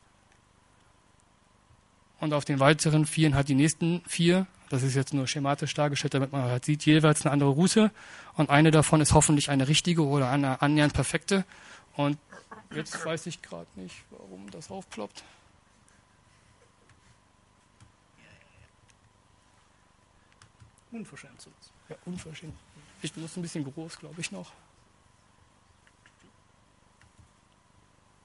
und 2.19 2.33
auf 2.33 2.45
den 2.45 2.59
weiteren 2.59 3.05
vieren 3.07 3.33
hat 3.33 3.49
die 3.49 3.55
nächsten 3.55 4.01
vier. 4.07 4.45
Das 4.69 4.83
ist 4.83 4.95
jetzt 4.95 5.13
nur 5.13 5.27
schematisch 5.27 5.73
dargestellt, 5.73 6.13
damit 6.13 6.31
man 6.31 6.43
halt 6.43 6.63
sieht, 6.63 6.85
jeweils 6.85 7.25
eine 7.25 7.33
andere 7.33 7.49
Route 7.49 7.91
und 8.35 8.49
eine 8.51 8.69
davon 8.69 9.01
ist 9.01 9.13
hoffentlich 9.13 9.49
eine 9.49 9.67
richtige 9.67 10.05
oder 10.05 10.29
eine 10.29 10.61
annähernd 10.61 10.93
perfekte. 10.93 11.45
Und 11.97 12.17
jetzt 12.73 13.03
weiß 13.03 13.25
ich 13.25 13.41
gerade 13.41 13.67
nicht, 13.75 13.95
warum 14.11 14.49
das 14.51 14.69
aufploppt. 14.69 15.23
Unverschämt 20.91 21.39
sowas. 21.41 21.71
Ja, 21.89 21.95
unverschämt. 22.05 22.53
Ich 23.01 23.15
muss 23.15 23.35
ein 23.37 23.41
bisschen 23.41 23.63
groß, 23.63 23.99
glaube 23.99 24.19
ich, 24.19 24.31
noch. 24.31 24.51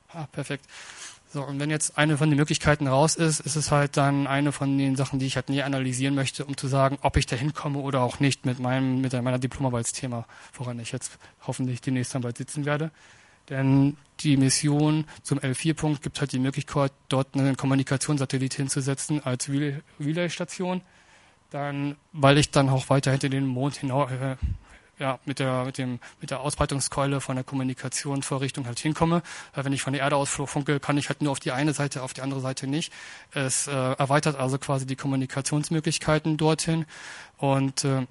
Ah, 0.08 0.26
perfekt. 0.26 0.66
So, 1.32 1.42
und 1.42 1.58
wenn 1.60 1.70
jetzt 1.70 1.98
eine 1.98 2.16
von 2.16 2.30
den 2.30 2.38
Möglichkeiten 2.38 2.86
raus 2.86 3.16
ist, 3.16 3.40
ist 3.40 3.56
es 3.56 3.70
halt 3.70 3.96
dann 3.96 4.26
eine 4.26 4.52
von 4.52 4.78
den 4.78 4.96
Sachen, 4.96 5.18
die 5.18 5.26
ich 5.26 5.36
halt 5.36 5.48
näher 5.48 5.66
analysieren 5.66 6.14
möchte, 6.14 6.44
um 6.44 6.56
zu 6.56 6.68
sagen, 6.68 6.98
ob 7.02 7.16
ich 7.16 7.26
da 7.26 7.36
hinkomme 7.36 7.80
oder 7.80 8.00
auch 8.00 8.20
nicht 8.20 8.46
mit 8.46 8.58
meinem, 8.58 9.00
mit 9.00 9.12
meiner 9.12 9.38
Diplomarbeitsthema, 9.38 10.26
woran 10.54 10.78
ich 10.78 10.92
jetzt 10.92 11.18
hoffentlich 11.46 11.80
demnächst 11.80 12.14
dann 12.14 12.22
bald 12.22 12.38
sitzen 12.38 12.64
werde. 12.64 12.90
Denn 13.50 13.96
die 14.20 14.36
Mission 14.36 15.04
zum 15.22 15.38
L4-Punkt 15.38 16.02
gibt 16.02 16.20
halt 16.20 16.32
die 16.32 16.38
Möglichkeit, 16.38 16.92
dort 17.08 17.34
einen 17.34 17.56
Kommunikationssatellit 17.56 18.54
hinzusetzen 18.54 19.22
als 19.22 19.48
Relay-Station 20.00 20.80
dann, 21.56 21.96
weil 22.12 22.36
ich 22.36 22.50
dann 22.50 22.68
auch 22.68 22.90
weiter 22.90 23.10
hinter 23.10 23.30
den 23.30 23.46
Mond 23.46 23.76
hinaus, 23.76 24.10
äh, 24.10 24.36
ja, 24.98 25.18
mit 25.24 25.38
der, 25.38 25.64
mit 25.64 25.78
dem, 25.78 26.00
mit 26.20 26.30
der 26.30 26.40
Ausbreitungskeule 26.40 27.20
von 27.20 27.36
der 27.36 27.44
Kommunikationsvorrichtung 27.44 28.66
halt 28.66 28.78
hinkomme. 28.78 29.22
Weil 29.54 29.64
wenn 29.64 29.72
ich 29.72 29.82
von 29.82 29.94
der 29.94 30.02
Erde 30.02 30.16
aus 30.16 30.28
funke, 30.30 30.80
kann 30.80 30.98
ich 30.98 31.08
halt 31.08 31.22
nur 31.22 31.32
auf 31.32 31.40
die 31.40 31.52
eine 31.52 31.72
Seite, 31.72 32.02
auf 32.02 32.12
die 32.12 32.20
andere 32.20 32.40
Seite 32.40 32.66
nicht. 32.66 32.92
Es 33.32 33.68
äh, 33.68 33.72
erweitert 33.72 34.36
also 34.36 34.58
quasi 34.58 34.86
die 34.86 34.96
Kommunikationsmöglichkeiten 34.96 36.36
dorthin 36.36 36.84
und 37.38 37.84
äh, 37.84 38.06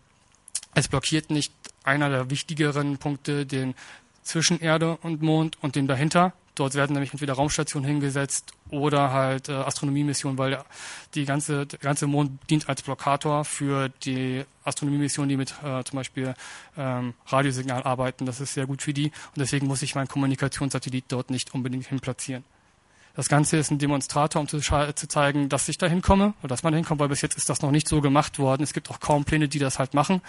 es 0.73 0.87
blockiert 0.87 1.29
nicht 1.29 1.53
einer 1.83 2.09
der 2.09 2.31
wichtigeren 2.31 2.97
Punkte, 2.97 3.45
den 3.45 3.75
zwischen 4.23 4.59
Erde 4.59 4.97
und 5.03 5.21
Mond 5.21 5.57
und 5.61 5.75
dem 5.75 5.87
dahinter, 5.87 6.33
Dort 6.55 6.73
werden 6.73 6.93
nämlich 6.93 7.11
entweder 7.11 7.33
Raumstationen 7.33 7.87
hingesetzt 7.87 8.53
oder 8.69 9.11
halt 9.11 9.49
äh, 9.49 9.53
Astronomiemissionen, 9.53 10.37
weil 10.37 10.63
die 11.13 11.25
ganze, 11.25 11.65
der 11.65 11.79
ganze 11.79 12.07
Mond 12.07 12.39
dient 12.49 12.69
als 12.69 12.81
Blockator 12.81 13.43
für 13.43 13.89
die 13.89 14.45
Astronomiemissionen, 14.63 15.29
die 15.29 15.37
mit 15.37 15.53
äh, 15.63 15.83
zum 15.83 15.97
Beispiel 15.97 16.33
ähm, 16.77 17.13
Radiosignal 17.27 17.83
arbeiten. 17.83 18.25
Das 18.25 18.39
ist 18.39 18.53
sehr 18.53 18.65
gut 18.65 18.81
für 18.81 18.93
die 18.93 19.07
und 19.07 19.37
deswegen 19.37 19.67
muss 19.67 19.81
ich 19.81 19.95
meinen 19.95 20.07
Kommunikationssatellit 20.07 21.05
dort 21.09 21.29
nicht 21.29 21.53
unbedingt 21.53 21.87
hin 21.87 21.99
platzieren. 21.99 22.43
Das 23.15 23.29
Ganze 23.29 23.55
ist 23.55 23.71
ein 23.71 23.79
Demonstrator, 23.79 24.41
um 24.41 24.47
zu, 24.47 24.59
zu, 24.59 25.07
zeigen, 25.07 25.47
dass 25.47 25.69
ich 25.69 25.77
da 25.77 25.87
hinkomme 25.87 26.33
oder 26.39 26.49
dass 26.49 26.63
man 26.63 26.73
da 26.73 26.77
hinkommt, 26.77 26.99
weil 26.99 27.07
bis 27.07 27.21
jetzt 27.21 27.37
ist 27.37 27.49
das 27.49 27.61
noch 27.61 27.71
nicht 27.71 27.87
so 27.87 28.01
gemacht 28.01 28.39
worden. 28.39 28.61
Es 28.63 28.73
gibt 28.73 28.91
auch 28.91 28.99
kaum 28.99 29.23
Pläne, 29.23 29.47
die 29.47 29.59
das 29.59 29.79
halt 29.79 29.93
machen. 29.93 30.21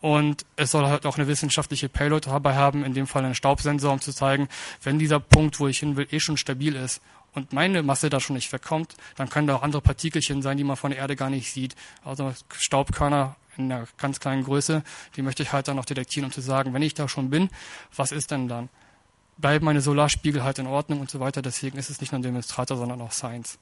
Und 0.00 0.46
es 0.56 0.70
soll 0.70 0.86
halt 0.86 1.04
auch 1.04 1.18
eine 1.18 1.26
wissenschaftliche 1.26 1.90
Payload 1.90 2.30
dabei 2.30 2.54
haben, 2.54 2.84
in 2.84 2.94
dem 2.94 3.06
Fall 3.06 3.24
einen 3.24 3.34
Staubsensor, 3.34 3.92
um 3.92 4.00
zu 4.00 4.12
zeigen, 4.12 4.48
wenn 4.82 4.98
dieser 4.98 5.20
Punkt, 5.20 5.60
wo 5.60 5.68
ich 5.68 5.78
hin 5.80 5.96
will, 5.96 6.08
eh 6.10 6.20
schon 6.20 6.38
stabil 6.38 6.74
ist 6.74 7.02
und 7.34 7.52
meine 7.52 7.82
Masse 7.82 8.08
da 8.08 8.18
schon 8.18 8.34
nicht 8.34 8.52
wegkommt, 8.52 8.96
dann 9.16 9.28
können 9.28 9.46
da 9.46 9.56
auch 9.56 9.62
andere 9.62 9.82
Partikelchen 9.82 10.40
sein, 10.40 10.56
die 10.56 10.64
man 10.64 10.76
von 10.76 10.90
der 10.90 11.00
Erde 11.00 11.16
gar 11.16 11.28
nicht 11.28 11.52
sieht. 11.52 11.76
Also 12.02 12.32
Staubkörner 12.50 13.36
in 13.58 13.70
einer 13.70 13.86
ganz 13.98 14.20
kleinen 14.20 14.44
Größe, 14.44 14.82
die 15.16 15.22
möchte 15.22 15.42
ich 15.42 15.52
halt 15.52 15.68
dann 15.68 15.76
noch 15.76 15.84
detektieren, 15.84 16.26
um 16.26 16.32
zu 16.32 16.40
sagen, 16.40 16.72
wenn 16.72 16.82
ich 16.82 16.94
da 16.94 17.06
schon 17.06 17.28
bin, 17.28 17.50
was 17.94 18.10
ist 18.10 18.30
denn 18.30 18.48
dann? 18.48 18.70
Bleiben 19.36 19.66
meine 19.66 19.82
Solarspiegel 19.82 20.44
halt 20.44 20.58
in 20.58 20.66
Ordnung 20.66 21.00
und 21.00 21.10
so 21.10 21.20
weiter. 21.20 21.40
Deswegen 21.42 21.78
ist 21.78 21.90
es 21.90 22.00
nicht 22.00 22.12
nur 22.12 22.18
ein 22.18 22.22
Demonstrator, 22.22 22.76
sondern 22.76 23.00
auch 23.00 23.12
Science 23.12 23.58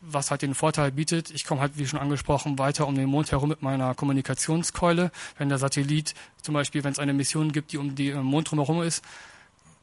was 0.00 0.30
halt 0.30 0.42
den 0.42 0.54
Vorteil 0.54 0.92
bietet, 0.92 1.30
ich 1.30 1.44
komme 1.44 1.60
halt, 1.60 1.76
wie 1.76 1.86
schon 1.86 1.98
angesprochen, 1.98 2.58
weiter 2.58 2.86
um 2.86 2.94
den 2.94 3.08
Mond 3.08 3.32
herum 3.32 3.48
mit 3.48 3.62
meiner 3.62 3.94
Kommunikationskeule. 3.94 5.10
Wenn 5.36 5.48
der 5.48 5.58
Satellit, 5.58 6.14
zum 6.42 6.54
Beispiel, 6.54 6.84
wenn 6.84 6.92
es 6.92 6.98
eine 6.98 7.12
Mission 7.12 7.52
gibt, 7.52 7.72
die 7.72 7.78
um 7.78 7.94
den 7.94 8.16
äh, 8.16 8.22
Mond 8.22 8.50
drumherum 8.50 8.82
ist, 8.82 9.04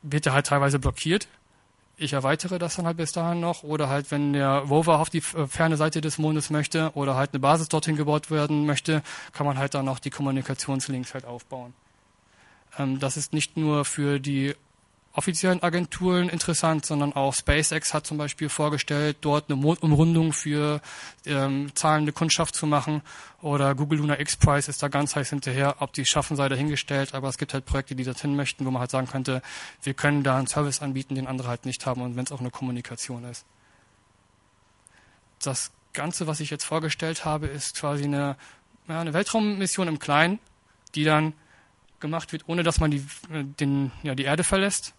wird 0.01 0.25
er 0.25 0.33
halt 0.33 0.47
teilweise 0.47 0.79
blockiert. 0.79 1.27
Ich 1.97 2.13
erweitere 2.13 2.59
das 2.59 2.75
dann 2.75 2.85
halt 2.85 2.97
bis 2.97 3.13
dahin 3.13 3.39
noch. 3.39 3.63
Oder 3.63 3.89
halt, 3.89 4.11
wenn 4.11 4.33
der 4.33 4.59
Rover 4.59 4.99
auf 4.99 5.09
die 5.09 5.19
äh, 5.19 5.47
ferne 5.47 5.77
Seite 5.77 6.01
des 6.01 6.17
Mondes 6.17 6.49
möchte 6.49 6.91
oder 6.93 7.15
halt 7.15 7.33
eine 7.33 7.39
Basis 7.39 7.69
dorthin 7.69 7.95
gebaut 7.95 8.31
werden 8.31 8.65
möchte, 8.65 9.01
kann 9.33 9.45
man 9.45 9.57
halt 9.57 9.73
dann 9.73 9.85
noch 9.85 9.99
die 9.99 10.09
Kommunikationslinks 10.09 11.13
halt 11.13 11.25
aufbauen. 11.25 11.73
Ähm, 12.77 12.99
das 12.99 13.17
ist 13.17 13.33
nicht 13.33 13.57
nur 13.57 13.85
für 13.85 14.19
die 14.19 14.55
offiziellen 15.15 15.63
Agenturen 15.63 16.27
interessant, 16.27 16.85
sondern 16.85 17.13
auch 17.13 17.33
SpaceX 17.33 17.93
hat 17.93 18.05
zum 18.05 18.17
Beispiel 18.17 18.49
vorgestellt, 18.49 19.17
dort 19.21 19.49
eine 19.49 19.55
Mondumrundung 19.55 20.33
für 20.33 20.81
ähm, 21.25 21.73
zahlende 21.73 22.11
Kundschaft 22.11 22.53
zu 22.53 22.67
machen. 22.67 23.01
Oder 23.41 23.75
Google 23.75 23.99
Lunar 23.99 24.19
X 24.19 24.35
Prize 24.35 24.69
ist 24.69 24.83
da 24.83 24.89
ganz 24.89 25.15
heiß 25.15 25.29
hinterher, 25.29 25.77
ob 25.79 25.93
die 25.93 26.05
schaffen, 26.05 26.35
sei 26.35 26.49
dahingestellt. 26.49 27.13
Aber 27.13 27.29
es 27.29 27.37
gibt 27.37 27.53
halt 27.53 27.65
Projekte, 27.65 27.95
die 27.95 28.03
dorthin 28.03 28.35
möchten, 28.35 28.65
wo 28.65 28.71
man 28.71 28.81
halt 28.81 28.91
sagen 28.91 29.07
könnte, 29.07 29.41
wir 29.83 29.93
können 29.93 30.23
da 30.23 30.37
einen 30.37 30.47
Service 30.47 30.81
anbieten, 30.81 31.15
den 31.15 31.27
andere 31.27 31.47
halt 31.47 31.65
nicht 31.65 31.85
haben 31.85 32.01
und 32.01 32.17
wenn 32.17 32.25
es 32.25 32.31
auch 32.33 32.41
eine 32.41 32.51
Kommunikation 32.51 33.23
ist. 33.23 33.45
Das 35.41 35.71
Ganze, 35.93 36.27
was 36.27 36.41
ich 36.41 36.49
jetzt 36.49 36.65
vorgestellt 36.65 37.23
habe, 37.23 37.47
ist 37.47 37.77
quasi 37.77 38.03
eine, 38.03 38.35
ja, 38.89 38.99
eine 38.99 39.13
Weltraummission 39.13 39.87
im 39.87 39.99
Kleinen, 39.99 40.39
die 40.93 41.05
dann 41.05 41.33
gemacht 42.01 42.33
wird, 42.33 42.43
ohne 42.47 42.63
dass 42.63 42.81
man 42.81 42.91
die, 42.91 42.97
äh, 43.31 43.45
den, 43.45 43.91
ja, 44.03 44.13
die 44.13 44.23
Erde 44.23 44.43
verlässt 44.43 44.93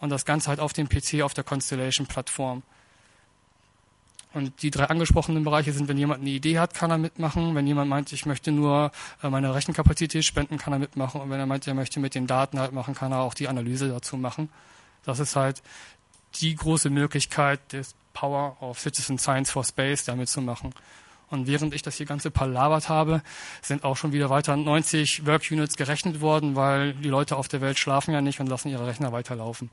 und 0.00 0.10
das 0.10 0.24
Ganze 0.24 0.48
halt 0.48 0.60
auf 0.60 0.72
dem 0.72 0.88
PC 0.88 1.22
auf 1.22 1.34
der 1.34 1.44
Constellation-Plattform. 1.44 2.62
Und 4.32 4.62
die 4.62 4.70
drei 4.70 4.84
angesprochenen 4.84 5.42
Bereiche 5.42 5.72
sind, 5.72 5.88
wenn 5.88 5.98
jemand 5.98 6.20
eine 6.20 6.30
Idee 6.30 6.58
hat, 6.58 6.72
kann 6.72 6.90
er 6.90 6.98
mitmachen. 6.98 7.54
Wenn 7.54 7.66
jemand 7.66 7.90
meint, 7.90 8.12
ich 8.12 8.26
möchte 8.26 8.52
nur 8.52 8.92
äh, 9.22 9.28
meine 9.28 9.52
Rechenkapazität 9.54 10.24
spenden, 10.24 10.56
kann 10.56 10.72
er 10.72 10.78
mitmachen. 10.78 11.20
Und 11.20 11.30
wenn 11.30 11.40
er 11.40 11.46
meint, 11.46 11.66
er 11.66 11.74
möchte 11.74 11.98
mit 11.98 12.14
den 12.14 12.28
Daten 12.28 12.60
halt 12.60 12.72
machen, 12.72 12.94
kann 12.94 13.10
er 13.10 13.20
auch 13.20 13.34
die 13.34 13.48
Analyse 13.48 13.88
dazu 13.88 14.16
machen. 14.16 14.48
Das 15.04 15.18
ist 15.18 15.34
halt 15.34 15.62
die 16.36 16.54
große 16.54 16.90
Möglichkeit 16.90 17.72
des 17.72 17.94
Power 18.12 18.56
of 18.60 18.78
Citizen 18.78 19.18
Science 19.18 19.50
for 19.50 19.64
Space 19.64 20.04
damit 20.04 20.28
zu 20.28 20.40
machen. 20.40 20.72
Und 21.28 21.46
während 21.46 21.74
ich 21.74 21.82
das 21.82 21.96
hier 21.96 22.06
ganze 22.06 22.30
palabert 22.30 22.88
habe, 22.88 23.22
sind 23.62 23.84
auch 23.84 23.96
schon 23.96 24.12
wieder 24.12 24.30
weiter 24.30 24.56
90 24.56 25.26
Work 25.26 25.42
Units 25.50 25.76
gerechnet 25.76 26.20
worden, 26.20 26.56
weil 26.56 26.92
die 26.94 27.08
Leute 27.08 27.36
auf 27.36 27.48
der 27.48 27.60
Welt 27.60 27.78
schlafen 27.78 28.12
ja 28.12 28.20
nicht 28.20 28.40
und 28.40 28.48
lassen 28.48 28.68
ihre 28.68 28.86
Rechner 28.86 29.12
weiterlaufen. 29.12 29.70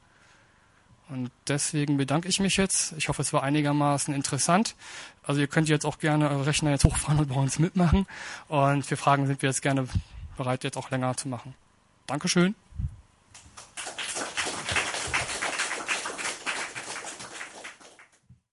Und 1.09 1.31
deswegen 1.47 1.97
bedanke 1.97 2.27
ich 2.27 2.39
mich 2.39 2.57
jetzt. 2.57 2.93
Ich 2.97 3.07
hoffe, 3.07 3.21
es 3.21 3.31
war 3.31 3.43
einigermaßen 3.43 4.13
interessant. 4.13 4.75
Also 5.23 5.39
ihr 5.39 5.47
könnt 5.47 5.69
jetzt 5.69 5.85
auch 5.85 5.99
gerne 5.99 6.29
eure 6.29 6.45
Rechner 6.45 6.71
jetzt 6.71 6.83
hochfahren 6.83 7.19
und 7.19 7.29
bei 7.29 7.35
uns 7.35 7.59
mitmachen. 7.59 8.05
Und 8.47 8.85
für 8.85 8.97
Fragen 8.97 9.25
sind 9.27 9.41
wir 9.41 9.49
jetzt 9.49 9.61
gerne 9.61 9.87
bereit, 10.35 10.63
jetzt 10.63 10.77
auch 10.77 10.91
länger 10.91 11.15
zu 11.15 11.27
machen. 11.27 11.55
Dankeschön. 12.07 12.55